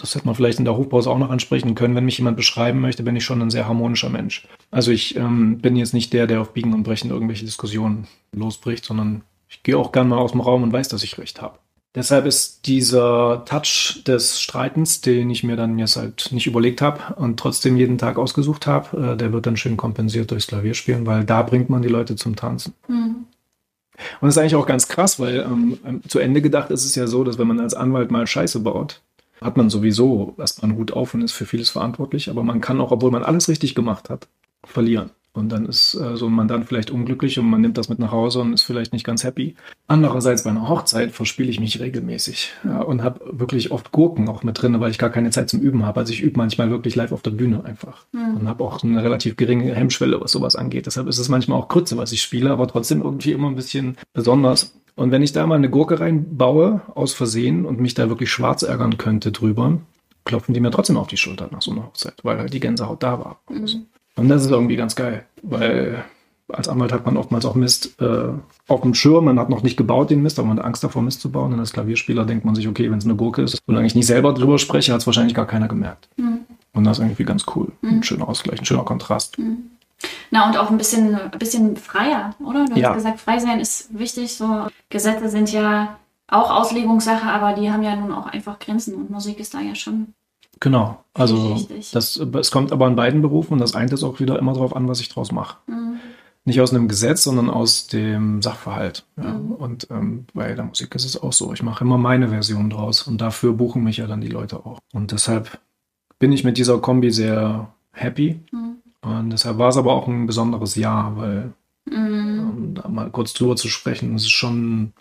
Das 0.00 0.14
hätte 0.14 0.26
man 0.26 0.34
vielleicht 0.34 0.58
in 0.58 0.64
der 0.64 0.76
Hofpause 0.76 1.10
auch 1.10 1.18
noch 1.18 1.30
ansprechen 1.30 1.74
können. 1.74 1.94
Wenn 1.94 2.06
mich 2.06 2.18
jemand 2.18 2.36
beschreiben 2.36 2.80
möchte, 2.80 3.02
bin 3.02 3.16
ich 3.16 3.24
schon 3.24 3.42
ein 3.42 3.50
sehr 3.50 3.68
harmonischer 3.68 4.08
Mensch. 4.08 4.46
Also 4.70 4.90
ich 4.90 5.16
ähm, 5.16 5.58
bin 5.58 5.76
jetzt 5.76 5.92
nicht 5.92 6.12
der, 6.12 6.26
der 6.26 6.40
auf 6.40 6.54
Biegen 6.54 6.72
und 6.72 6.84
Brechen 6.84 7.10
irgendwelche 7.10 7.44
Diskussionen 7.44 8.06
losbricht, 8.32 8.84
sondern 8.84 9.22
ich 9.48 9.62
gehe 9.62 9.76
auch 9.76 9.92
gern 9.92 10.08
mal 10.08 10.18
aus 10.18 10.32
dem 10.32 10.40
Raum 10.40 10.62
und 10.62 10.72
weiß, 10.72 10.88
dass 10.88 11.02
ich 11.02 11.18
recht 11.18 11.42
habe. 11.42 11.58
Deshalb 11.94 12.24
ist 12.24 12.66
dieser 12.66 13.44
Touch 13.46 14.04
des 14.06 14.40
Streitens, 14.40 15.00
den 15.00 15.28
ich 15.28 15.42
mir 15.42 15.56
dann 15.56 15.76
jetzt 15.78 15.96
halt 15.96 16.28
nicht 16.30 16.46
überlegt 16.46 16.82
habe 16.82 17.14
und 17.16 17.38
trotzdem 17.40 17.76
jeden 17.76 17.98
Tag 17.98 18.16
ausgesucht 18.16 18.68
habe, 18.68 19.12
äh, 19.12 19.16
der 19.16 19.32
wird 19.32 19.46
dann 19.46 19.56
schön 19.56 19.76
kompensiert 19.76 20.30
durchs 20.30 20.46
Klavierspielen, 20.46 21.04
weil 21.04 21.24
da 21.24 21.42
bringt 21.42 21.68
man 21.68 21.82
die 21.82 21.88
Leute 21.88 22.14
zum 22.14 22.36
Tanzen. 22.36 22.74
Mhm. 22.86 23.26
Und 24.20 24.26
das 24.26 24.36
ist 24.36 24.38
eigentlich 24.38 24.54
auch 24.54 24.66
ganz 24.66 24.88
krass, 24.88 25.18
weil 25.18 25.40
ähm, 25.40 25.78
ähm, 25.84 26.00
zu 26.08 26.20
Ende 26.20 26.40
gedacht 26.40 26.70
ist 26.70 26.84
es 26.84 26.94
ja 26.94 27.06
so, 27.06 27.24
dass 27.24 27.38
wenn 27.38 27.48
man 27.48 27.60
als 27.60 27.74
Anwalt 27.74 28.10
mal 28.10 28.26
Scheiße 28.26 28.60
baut, 28.60 29.02
hat 29.40 29.56
man 29.56 29.70
sowieso 29.70 30.34
erstmal 30.38 30.70
einen 30.70 30.78
Hut 30.78 30.92
auf 30.92 31.14
und 31.14 31.22
ist 31.22 31.32
für 31.32 31.46
vieles 31.46 31.70
verantwortlich, 31.70 32.28
aber 32.30 32.42
man 32.42 32.60
kann 32.60 32.80
auch, 32.80 32.92
obwohl 32.92 33.10
man 33.10 33.24
alles 33.24 33.48
richtig 33.48 33.74
gemacht 33.74 34.10
hat, 34.10 34.28
verlieren. 34.64 35.10
Und 35.32 35.50
dann 35.50 35.66
ist 35.66 35.94
äh, 35.94 36.16
so 36.16 36.26
ein 36.26 36.32
Mandant 36.32 36.66
vielleicht 36.66 36.90
unglücklich 36.90 37.38
und 37.38 37.48
man 37.48 37.60
nimmt 37.60 37.78
das 37.78 37.88
mit 37.88 38.00
nach 38.00 38.10
Hause 38.10 38.40
und 38.40 38.52
ist 38.52 38.64
vielleicht 38.64 38.92
nicht 38.92 39.06
ganz 39.06 39.22
happy. 39.22 39.54
Andererseits 39.86 40.42
bei 40.42 40.50
einer 40.50 40.68
Hochzeit 40.68 41.12
verspiele 41.12 41.50
ich 41.50 41.60
mich 41.60 41.78
regelmäßig 41.78 42.52
ja, 42.64 42.80
und 42.80 43.04
habe 43.04 43.20
wirklich 43.38 43.70
oft 43.70 43.92
Gurken 43.92 44.28
auch 44.28 44.42
mit 44.42 44.60
drin, 44.60 44.80
weil 44.80 44.90
ich 44.90 44.98
gar 44.98 45.10
keine 45.10 45.30
Zeit 45.30 45.48
zum 45.48 45.60
Üben 45.60 45.86
habe. 45.86 46.00
Also 46.00 46.12
ich 46.12 46.20
übe 46.20 46.36
manchmal 46.36 46.70
wirklich 46.70 46.96
live 46.96 47.12
auf 47.12 47.22
der 47.22 47.30
Bühne 47.30 47.64
einfach 47.64 48.06
mhm. 48.10 48.38
und 48.38 48.48
habe 48.48 48.64
auch 48.64 48.82
eine 48.82 49.04
relativ 49.04 49.36
geringe 49.36 49.72
Hemmschwelle, 49.72 50.20
was 50.20 50.32
sowas 50.32 50.56
angeht. 50.56 50.86
Deshalb 50.86 51.06
ist 51.06 51.18
es 51.18 51.28
manchmal 51.28 51.60
auch 51.60 51.68
Krütze, 51.68 51.96
was 51.96 52.10
ich 52.10 52.22
spiele, 52.22 52.50
aber 52.50 52.66
trotzdem 52.66 53.00
irgendwie 53.00 53.30
immer 53.30 53.48
ein 53.48 53.56
bisschen 53.56 53.98
besonders. 54.12 54.79
Und 54.96 55.10
wenn 55.10 55.22
ich 55.22 55.32
da 55.32 55.46
mal 55.46 55.56
eine 55.56 55.70
Gurke 55.70 56.00
reinbaue, 56.00 56.82
aus 56.94 57.12
Versehen, 57.12 57.64
und 57.64 57.80
mich 57.80 57.94
da 57.94 58.08
wirklich 58.08 58.30
schwarz 58.30 58.62
ärgern 58.62 58.98
könnte 58.98 59.32
drüber, 59.32 59.78
klopfen 60.24 60.54
die 60.54 60.60
mir 60.60 60.70
trotzdem 60.70 60.96
auf 60.96 61.06
die 61.06 61.16
Schulter 61.16 61.48
nach 61.50 61.62
so 61.62 61.72
einer 61.72 61.84
Hochzeit, 61.84 62.14
weil 62.22 62.38
halt 62.38 62.52
die 62.52 62.60
Gänsehaut 62.60 63.02
da 63.02 63.18
war. 63.18 63.40
Mhm. 63.48 63.86
Und 64.16 64.28
das 64.28 64.44
ist 64.44 64.50
irgendwie 64.50 64.76
ganz 64.76 64.96
geil, 64.96 65.24
weil 65.42 66.04
als 66.52 66.68
Anwalt 66.68 66.92
hat 66.92 67.06
man 67.06 67.16
oftmals 67.16 67.44
auch 67.44 67.54
Mist 67.54 68.00
äh, 68.00 68.28
auf 68.68 68.80
dem 68.82 68.94
Schirm. 68.94 69.26
Man 69.26 69.38
hat 69.38 69.50
noch 69.50 69.62
nicht 69.62 69.76
gebaut 69.76 70.10
den 70.10 70.22
Mist, 70.22 70.38
aber 70.38 70.48
man 70.48 70.58
hat 70.58 70.64
Angst 70.64 70.82
davor, 70.82 71.02
Mist 71.02 71.20
zu 71.20 71.30
bauen. 71.30 71.52
Und 71.52 71.60
als 71.60 71.72
Klavierspieler 71.72 72.24
denkt 72.24 72.44
man 72.44 72.54
sich, 72.54 72.68
okay, 72.68 72.90
wenn 72.90 72.98
es 72.98 73.04
eine 73.04 73.14
Gurke 73.14 73.42
ist, 73.42 73.58
solange 73.66 73.86
ich 73.86 73.94
nicht 73.94 74.06
selber 74.06 74.32
drüber 74.32 74.58
spreche, 74.58 74.92
hat 74.92 75.00
es 75.00 75.06
wahrscheinlich 75.06 75.34
gar 75.34 75.46
keiner 75.46 75.68
gemerkt. 75.68 76.08
Mhm. 76.16 76.40
Und 76.72 76.84
das 76.84 76.98
ist 76.98 77.04
irgendwie 77.04 77.24
ganz 77.24 77.46
cool. 77.54 77.68
Mhm. 77.82 77.88
Ein 77.90 78.02
schöner 78.02 78.28
Ausgleich, 78.28 78.58
ein 78.60 78.64
schöner 78.64 78.84
Kontrast. 78.84 79.38
Mhm. 79.38 79.70
Na, 80.30 80.46
und 80.46 80.56
auch 80.56 80.70
ein 80.70 80.78
bisschen, 80.78 81.14
ein 81.16 81.38
bisschen 81.38 81.76
freier, 81.76 82.34
oder? 82.38 82.64
Du 82.66 82.78
ja. 82.78 82.88
hast 82.88 82.96
gesagt, 82.96 83.20
frei 83.20 83.38
sein 83.38 83.60
ist 83.60 83.98
wichtig. 83.98 84.36
So 84.36 84.66
Gesetze 84.88 85.28
sind 85.28 85.52
ja 85.52 85.98
auch 86.28 86.50
Auslegungssache, 86.50 87.26
aber 87.26 87.54
die 87.54 87.72
haben 87.72 87.82
ja 87.82 87.96
nun 87.96 88.12
auch 88.12 88.26
einfach 88.26 88.58
Grenzen 88.58 88.94
und 88.94 89.10
Musik 89.10 89.40
ist 89.40 89.54
da 89.54 89.60
ja 89.60 89.74
schon 89.74 90.14
Genau, 90.60 91.02
also 91.14 91.58
das, 91.92 92.16
es 92.16 92.50
kommt 92.50 92.70
aber 92.70 92.86
an 92.86 92.94
beiden 92.94 93.22
Berufen 93.22 93.54
und 93.54 93.60
das 93.60 93.74
eint 93.74 93.92
ist 93.92 94.02
auch 94.02 94.20
wieder 94.20 94.38
immer 94.38 94.52
darauf 94.52 94.76
an, 94.76 94.88
was 94.88 95.00
ich 95.00 95.08
draus 95.08 95.32
mache. 95.32 95.56
Mhm. 95.66 95.98
Nicht 96.44 96.60
aus 96.60 96.72
einem 96.72 96.86
Gesetz, 96.86 97.24
sondern 97.24 97.48
aus 97.48 97.86
dem 97.86 98.42
Sachverhalt. 98.42 99.06
Ja. 99.16 99.32
Mhm. 99.32 99.52
Und 99.52 99.88
ähm, 99.90 100.26
bei 100.34 100.52
der 100.52 100.64
Musik 100.64 100.94
ist 100.94 101.06
es 101.06 101.20
auch 101.20 101.32
so. 101.32 101.52
Ich 101.54 101.62
mache 101.62 101.84
immer 101.84 101.96
meine 101.96 102.28
Version 102.28 102.68
draus 102.68 103.02
und 103.02 103.22
dafür 103.22 103.54
buchen 103.54 103.82
mich 103.82 103.98
ja 103.98 104.06
dann 104.06 104.20
die 104.20 104.28
Leute 104.28 104.66
auch. 104.66 104.80
Und 104.92 105.12
deshalb 105.12 105.58
bin 106.18 106.30
ich 106.30 106.44
mit 106.44 106.58
dieser 106.58 106.78
Kombi 106.78 107.10
sehr 107.10 107.72
happy. 107.92 108.40
Mhm. 108.52 108.69
Und 109.02 109.30
deshalb 109.30 109.58
war 109.58 109.68
es 109.68 109.76
aber 109.76 109.92
auch 109.92 110.08
ein 110.08 110.26
besonderes 110.26 110.74
Jahr, 110.74 111.16
weil 111.16 111.52
mhm. 111.90 112.50
um 112.50 112.74
da 112.74 112.88
mal 112.88 113.10
kurz 113.10 113.32
drüber 113.32 113.56
zu 113.56 113.68
sprechen, 113.68 114.14
es 114.14 114.22
ist 114.22 114.30
schon 114.30 114.92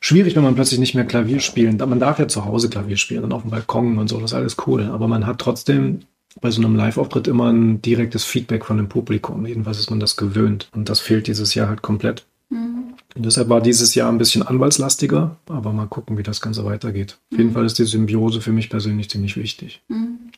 schwierig, 0.00 0.36
wenn 0.36 0.42
man 0.42 0.54
plötzlich 0.54 0.80
nicht 0.80 0.94
mehr 0.94 1.06
Klavier 1.06 1.40
spielen. 1.40 1.76
Man 1.76 2.00
darf 2.00 2.18
ja 2.18 2.28
zu 2.28 2.44
Hause 2.44 2.68
Klavier 2.68 2.96
spielen, 2.96 3.22
dann 3.22 3.32
auf 3.32 3.42
dem 3.42 3.50
Balkon 3.50 3.98
und 3.98 4.08
so, 4.08 4.20
das 4.20 4.32
ist 4.32 4.36
alles 4.36 4.56
cool. 4.66 4.84
Aber 4.84 5.08
man 5.08 5.26
hat 5.26 5.38
trotzdem 5.38 6.00
bei 6.40 6.50
so 6.50 6.62
einem 6.62 6.76
Live-Auftritt 6.76 7.28
immer 7.28 7.50
ein 7.50 7.82
direktes 7.82 8.24
Feedback 8.24 8.64
von 8.64 8.76
dem 8.76 8.88
Publikum. 8.88 9.44
Jedenfalls 9.46 9.78
ist 9.78 9.90
man 9.90 10.00
das 10.00 10.16
gewöhnt. 10.16 10.68
Und 10.74 10.88
das 10.88 11.00
fehlt 11.00 11.26
dieses 11.26 11.54
Jahr 11.54 11.68
halt 11.68 11.82
komplett. 11.82 12.26
Mhm. 12.50 12.94
Und 13.16 13.26
deshalb 13.26 13.48
war 13.48 13.60
dieses 13.60 13.94
Jahr 13.94 14.08
ein 14.10 14.18
bisschen 14.18 14.42
anwaltslastiger, 14.42 15.36
aber 15.48 15.72
mal 15.72 15.86
gucken, 15.86 16.16
wie 16.16 16.22
das 16.22 16.40
Ganze 16.40 16.64
weitergeht. 16.64 17.18
Auf 17.32 17.38
jeden 17.38 17.50
mhm. 17.50 17.54
Fall 17.54 17.66
ist 17.66 17.78
die 17.78 17.84
Symbiose 17.84 18.40
für 18.40 18.52
mich 18.52 18.70
persönlich 18.70 19.10
ziemlich 19.10 19.36
wichtig. 19.36 19.82
Mhm. 19.88 20.29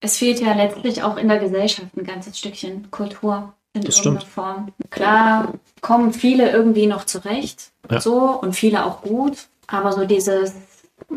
Es 0.00 0.16
fehlt 0.16 0.40
ja 0.40 0.54
letztlich 0.54 1.02
auch 1.02 1.16
in 1.16 1.28
der 1.28 1.38
Gesellschaft 1.38 1.96
ein 1.96 2.04
ganzes 2.04 2.38
Stückchen 2.38 2.90
Kultur 2.90 3.52
in 3.72 3.82
das 3.82 3.96
irgendeiner 3.96 4.20
stimmt. 4.20 4.32
Form. 4.32 4.72
Klar 4.90 5.54
kommen 5.80 6.12
viele 6.12 6.50
irgendwie 6.50 6.86
noch 6.86 7.04
zurecht, 7.04 7.70
ja. 7.90 8.00
so 8.00 8.18
und 8.40 8.54
viele 8.54 8.84
auch 8.84 9.02
gut, 9.02 9.48
aber 9.66 9.92
so 9.92 10.04
dieses, 10.04 10.54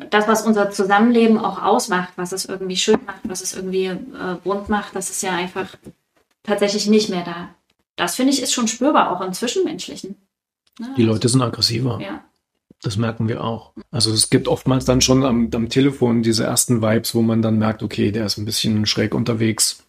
das, 0.09 0.27
was 0.27 0.45
unser 0.45 0.69
Zusammenleben 0.69 1.39
auch 1.39 1.61
ausmacht, 1.61 2.13
was 2.15 2.31
es 2.31 2.45
irgendwie 2.45 2.77
schön 2.77 2.99
macht, 3.05 3.21
was 3.23 3.41
es 3.41 3.53
irgendwie 3.55 3.85
äh, 3.85 4.35
bunt 4.43 4.69
macht, 4.69 4.95
das 4.95 5.09
ist 5.09 5.23
ja 5.23 5.31
einfach 5.31 5.67
tatsächlich 6.43 6.87
nicht 6.87 7.09
mehr 7.09 7.23
da. 7.23 7.49
Das 7.95 8.15
finde 8.15 8.33
ich 8.33 8.41
ist 8.41 8.53
schon 8.53 8.67
spürbar, 8.67 9.11
auch 9.11 9.21
im 9.21 9.33
Zwischenmenschlichen. 9.33 10.15
Ne? 10.79 10.93
Die 10.97 11.03
Leute 11.03 11.29
sind 11.29 11.41
aggressiver. 11.41 11.99
Ja. 12.01 12.23
Das 12.83 12.97
merken 12.97 13.29
wir 13.29 13.43
auch. 13.43 13.71
Also 13.91 14.11
es 14.11 14.29
gibt 14.29 14.47
oftmals 14.47 14.85
dann 14.85 15.01
schon 15.01 15.23
am, 15.23 15.49
am 15.53 15.69
Telefon 15.69 16.21
diese 16.21 16.43
ersten 16.43 16.81
Vibes, 16.81 17.15
wo 17.15 17.21
man 17.21 17.41
dann 17.41 17.57
merkt, 17.57 17.81
okay, 17.81 18.11
der 18.11 18.25
ist 18.25 18.37
ein 18.37 18.45
bisschen 18.45 18.85
schräg 18.85 19.15
unterwegs 19.15 19.83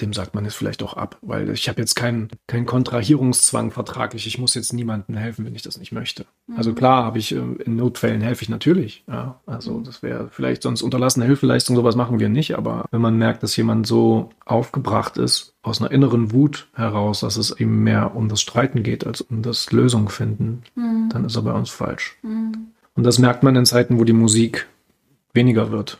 dem 0.00 0.12
sagt 0.12 0.34
man 0.34 0.44
es 0.46 0.54
vielleicht 0.54 0.82
auch 0.82 0.94
ab, 0.94 1.18
weil 1.22 1.50
ich 1.50 1.68
habe 1.68 1.80
jetzt 1.80 1.94
keinen 1.94 2.28
keinen 2.46 2.66
Kontrahierungszwang 2.66 3.70
vertraglich. 3.70 4.26
Ich 4.26 4.38
muss 4.38 4.54
jetzt 4.54 4.72
niemandem 4.72 5.16
helfen, 5.16 5.44
wenn 5.44 5.54
ich 5.54 5.62
das 5.62 5.78
nicht 5.78 5.92
möchte. 5.92 6.26
Mhm. 6.46 6.56
Also 6.56 6.72
klar, 6.74 7.04
habe 7.04 7.18
ich 7.18 7.32
äh, 7.32 7.38
in 7.38 7.76
Notfällen 7.76 8.20
helfe 8.20 8.42
ich 8.42 8.48
natürlich. 8.48 9.04
Ja, 9.08 9.40
also 9.46 9.80
das 9.80 10.02
wäre 10.02 10.28
vielleicht 10.30 10.62
sonst 10.62 10.82
unterlassene 10.82 11.26
Hilfeleistung, 11.26 11.76
sowas 11.76 11.96
machen 11.96 12.20
wir 12.20 12.28
nicht. 12.28 12.56
Aber 12.56 12.86
wenn 12.90 13.00
man 13.00 13.16
merkt, 13.16 13.42
dass 13.42 13.56
jemand 13.56 13.86
so 13.86 14.30
aufgebracht 14.44 15.16
ist 15.16 15.54
aus 15.62 15.80
einer 15.80 15.90
inneren 15.90 16.32
Wut 16.32 16.68
heraus, 16.74 17.20
dass 17.20 17.36
es 17.36 17.58
eben 17.58 17.82
mehr 17.82 18.14
um 18.14 18.28
das 18.28 18.40
Streiten 18.40 18.82
geht 18.82 19.06
als 19.06 19.20
um 19.20 19.42
das 19.42 19.72
Lösung 19.72 20.08
finden, 20.08 20.62
mhm. 20.74 21.08
dann 21.10 21.24
ist 21.24 21.36
er 21.36 21.42
bei 21.42 21.52
uns 21.52 21.70
falsch. 21.70 22.16
Mhm. 22.22 22.68
Und 22.94 23.04
das 23.04 23.18
merkt 23.18 23.42
man 23.42 23.56
in 23.56 23.66
Zeiten, 23.66 23.98
wo 23.98 24.04
die 24.04 24.12
Musik 24.12 24.66
weniger 25.32 25.70
wird. 25.70 25.98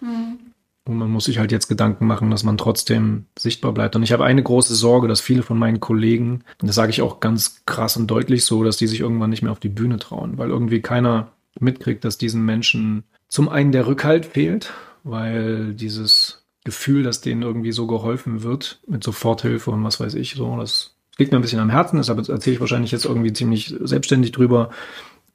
Und 0.87 0.97
man 0.97 1.11
muss 1.11 1.27
sich 1.27 1.39
halt 1.39 1.53
jetzt 1.53 1.69
Gedanken 1.69 2.07
machen, 2.07 2.31
dass 2.31 2.43
man 2.43 2.57
trotzdem 2.57 3.27
sichtbar 3.39 3.73
bleibt. 3.73 3.97
Und 3.97 4.03
ich 4.03 4.13
habe 4.13 4.25
eine 4.25 4.43
große 4.43 4.75
Sorge, 4.75 5.09
dass 5.09 5.21
viele 5.21 5.43
von 5.43 5.59
meinen 5.59 5.79
Kollegen, 5.79 6.43
und 6.61 6.69
das 6.69 6.75
sage 6.75 6.91
ich 6.91 7.03
auch 7.03 7.21
ganz 7.21 7.63
krass 7.67 7.97
und 7.97 8.07
deutlich 8.07 8.45
so, 8.45 8.65
dass 8.65 8.79
die 8.79 8.87
sich 8.87 9.01
irgendwann 9.01 9.31
nicht 9.31 9.43
mehr 9.43 9.53
auf 9.53 9.61
die 9.61 9.69
Bühne 9.69 9.99
trauen, 9.99 10.39
weil 10.39 10.49
irgendwie 10.49 10.81
keiner 10.81 11.33
mitkriegt, 11.59 12.05
dass 12.05 12.19
diesen 12.19 12.45
Menschen 12.45 13.05
zum 13.29 13.49
einen 13.49 13.73
der 13.73 13.87
Rückhalt 13.87 14.27
fehlt, 14.27 14.73
weil 15.05 15.75
dieses 15.75 16.45
Gefühl, 16.65 17.03
dass 17.03 17.21
denen 17.21 17.43
irgendwie 17.43 17.73
so 17.73 17.87
geholfen 17.87 18.43
wird 18.43 18.81
mit 18.87 19.05
Soforthilfe 19.05 19.71
und 19.71 19.85
was 19.85 20.01
weiß 20.01 20.15
ich, 20.15 20.35
so, 20.35 20.57
das 20.57 20.95
liegt 21.19 21.33
mir 21.33 21.39
ein 21.39 21.43
bisschen 21.43 21.61
am 21.61 21.71
Herzen, 21.71 21.99
deshalb 21.99 22.19
erzähle 22.29 22.55
ich 22.55 22.61
wahrscheinlich 22.61 22.93
jetzt 22.93 23.05
irgendwie 23.05 23.33
ziemlich 23.33 23.75
selbstständig 23.81 24.33
drüber. 24.33 24.71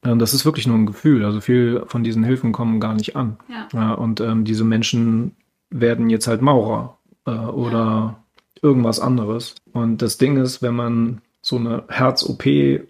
Ähm, 0.05 0.19
das 0.19 0.33
ist 0.33 0.45
wirklich 0.45 0.67
nur 0.67 0.77
ein 0.77 0.85
Gefühl. 0.85 1.25
Also 1.25 1.41
viel 1.41 1.83
von 1.87 2.03
diesen 2.03 2.23
Hilfen 2.23 2.51
kommen 2.51 2.79
gar 2.79 2.93
nicht 2.93 3.15
an. 3.15 3.37
Ja. 3.73 3.93
und 3.93 4.21
ähm, 4.21 4.45
diese 4.45 4.63
Menschen 4.63 5.35
werden 5.69 6.09
jetzt 6.09 6.27
halt 6.27 6.41
Maurer 6.41 6.97
äh, 7.25 7.31
oder 7.31 7.77
ja. 7.77 8.19
irgendwas 8.61 8.99
anderes. 8.99 9.55
Und 9.73 10.01
das 10.01 10.17
Ding 10.17 10.37
ist, 10.37 10.61
wenn 10.61 10.75
man 10.75 11.21
so 11.41 11.57
eine 11.57 11.83
Herz-OP 11.89 12.45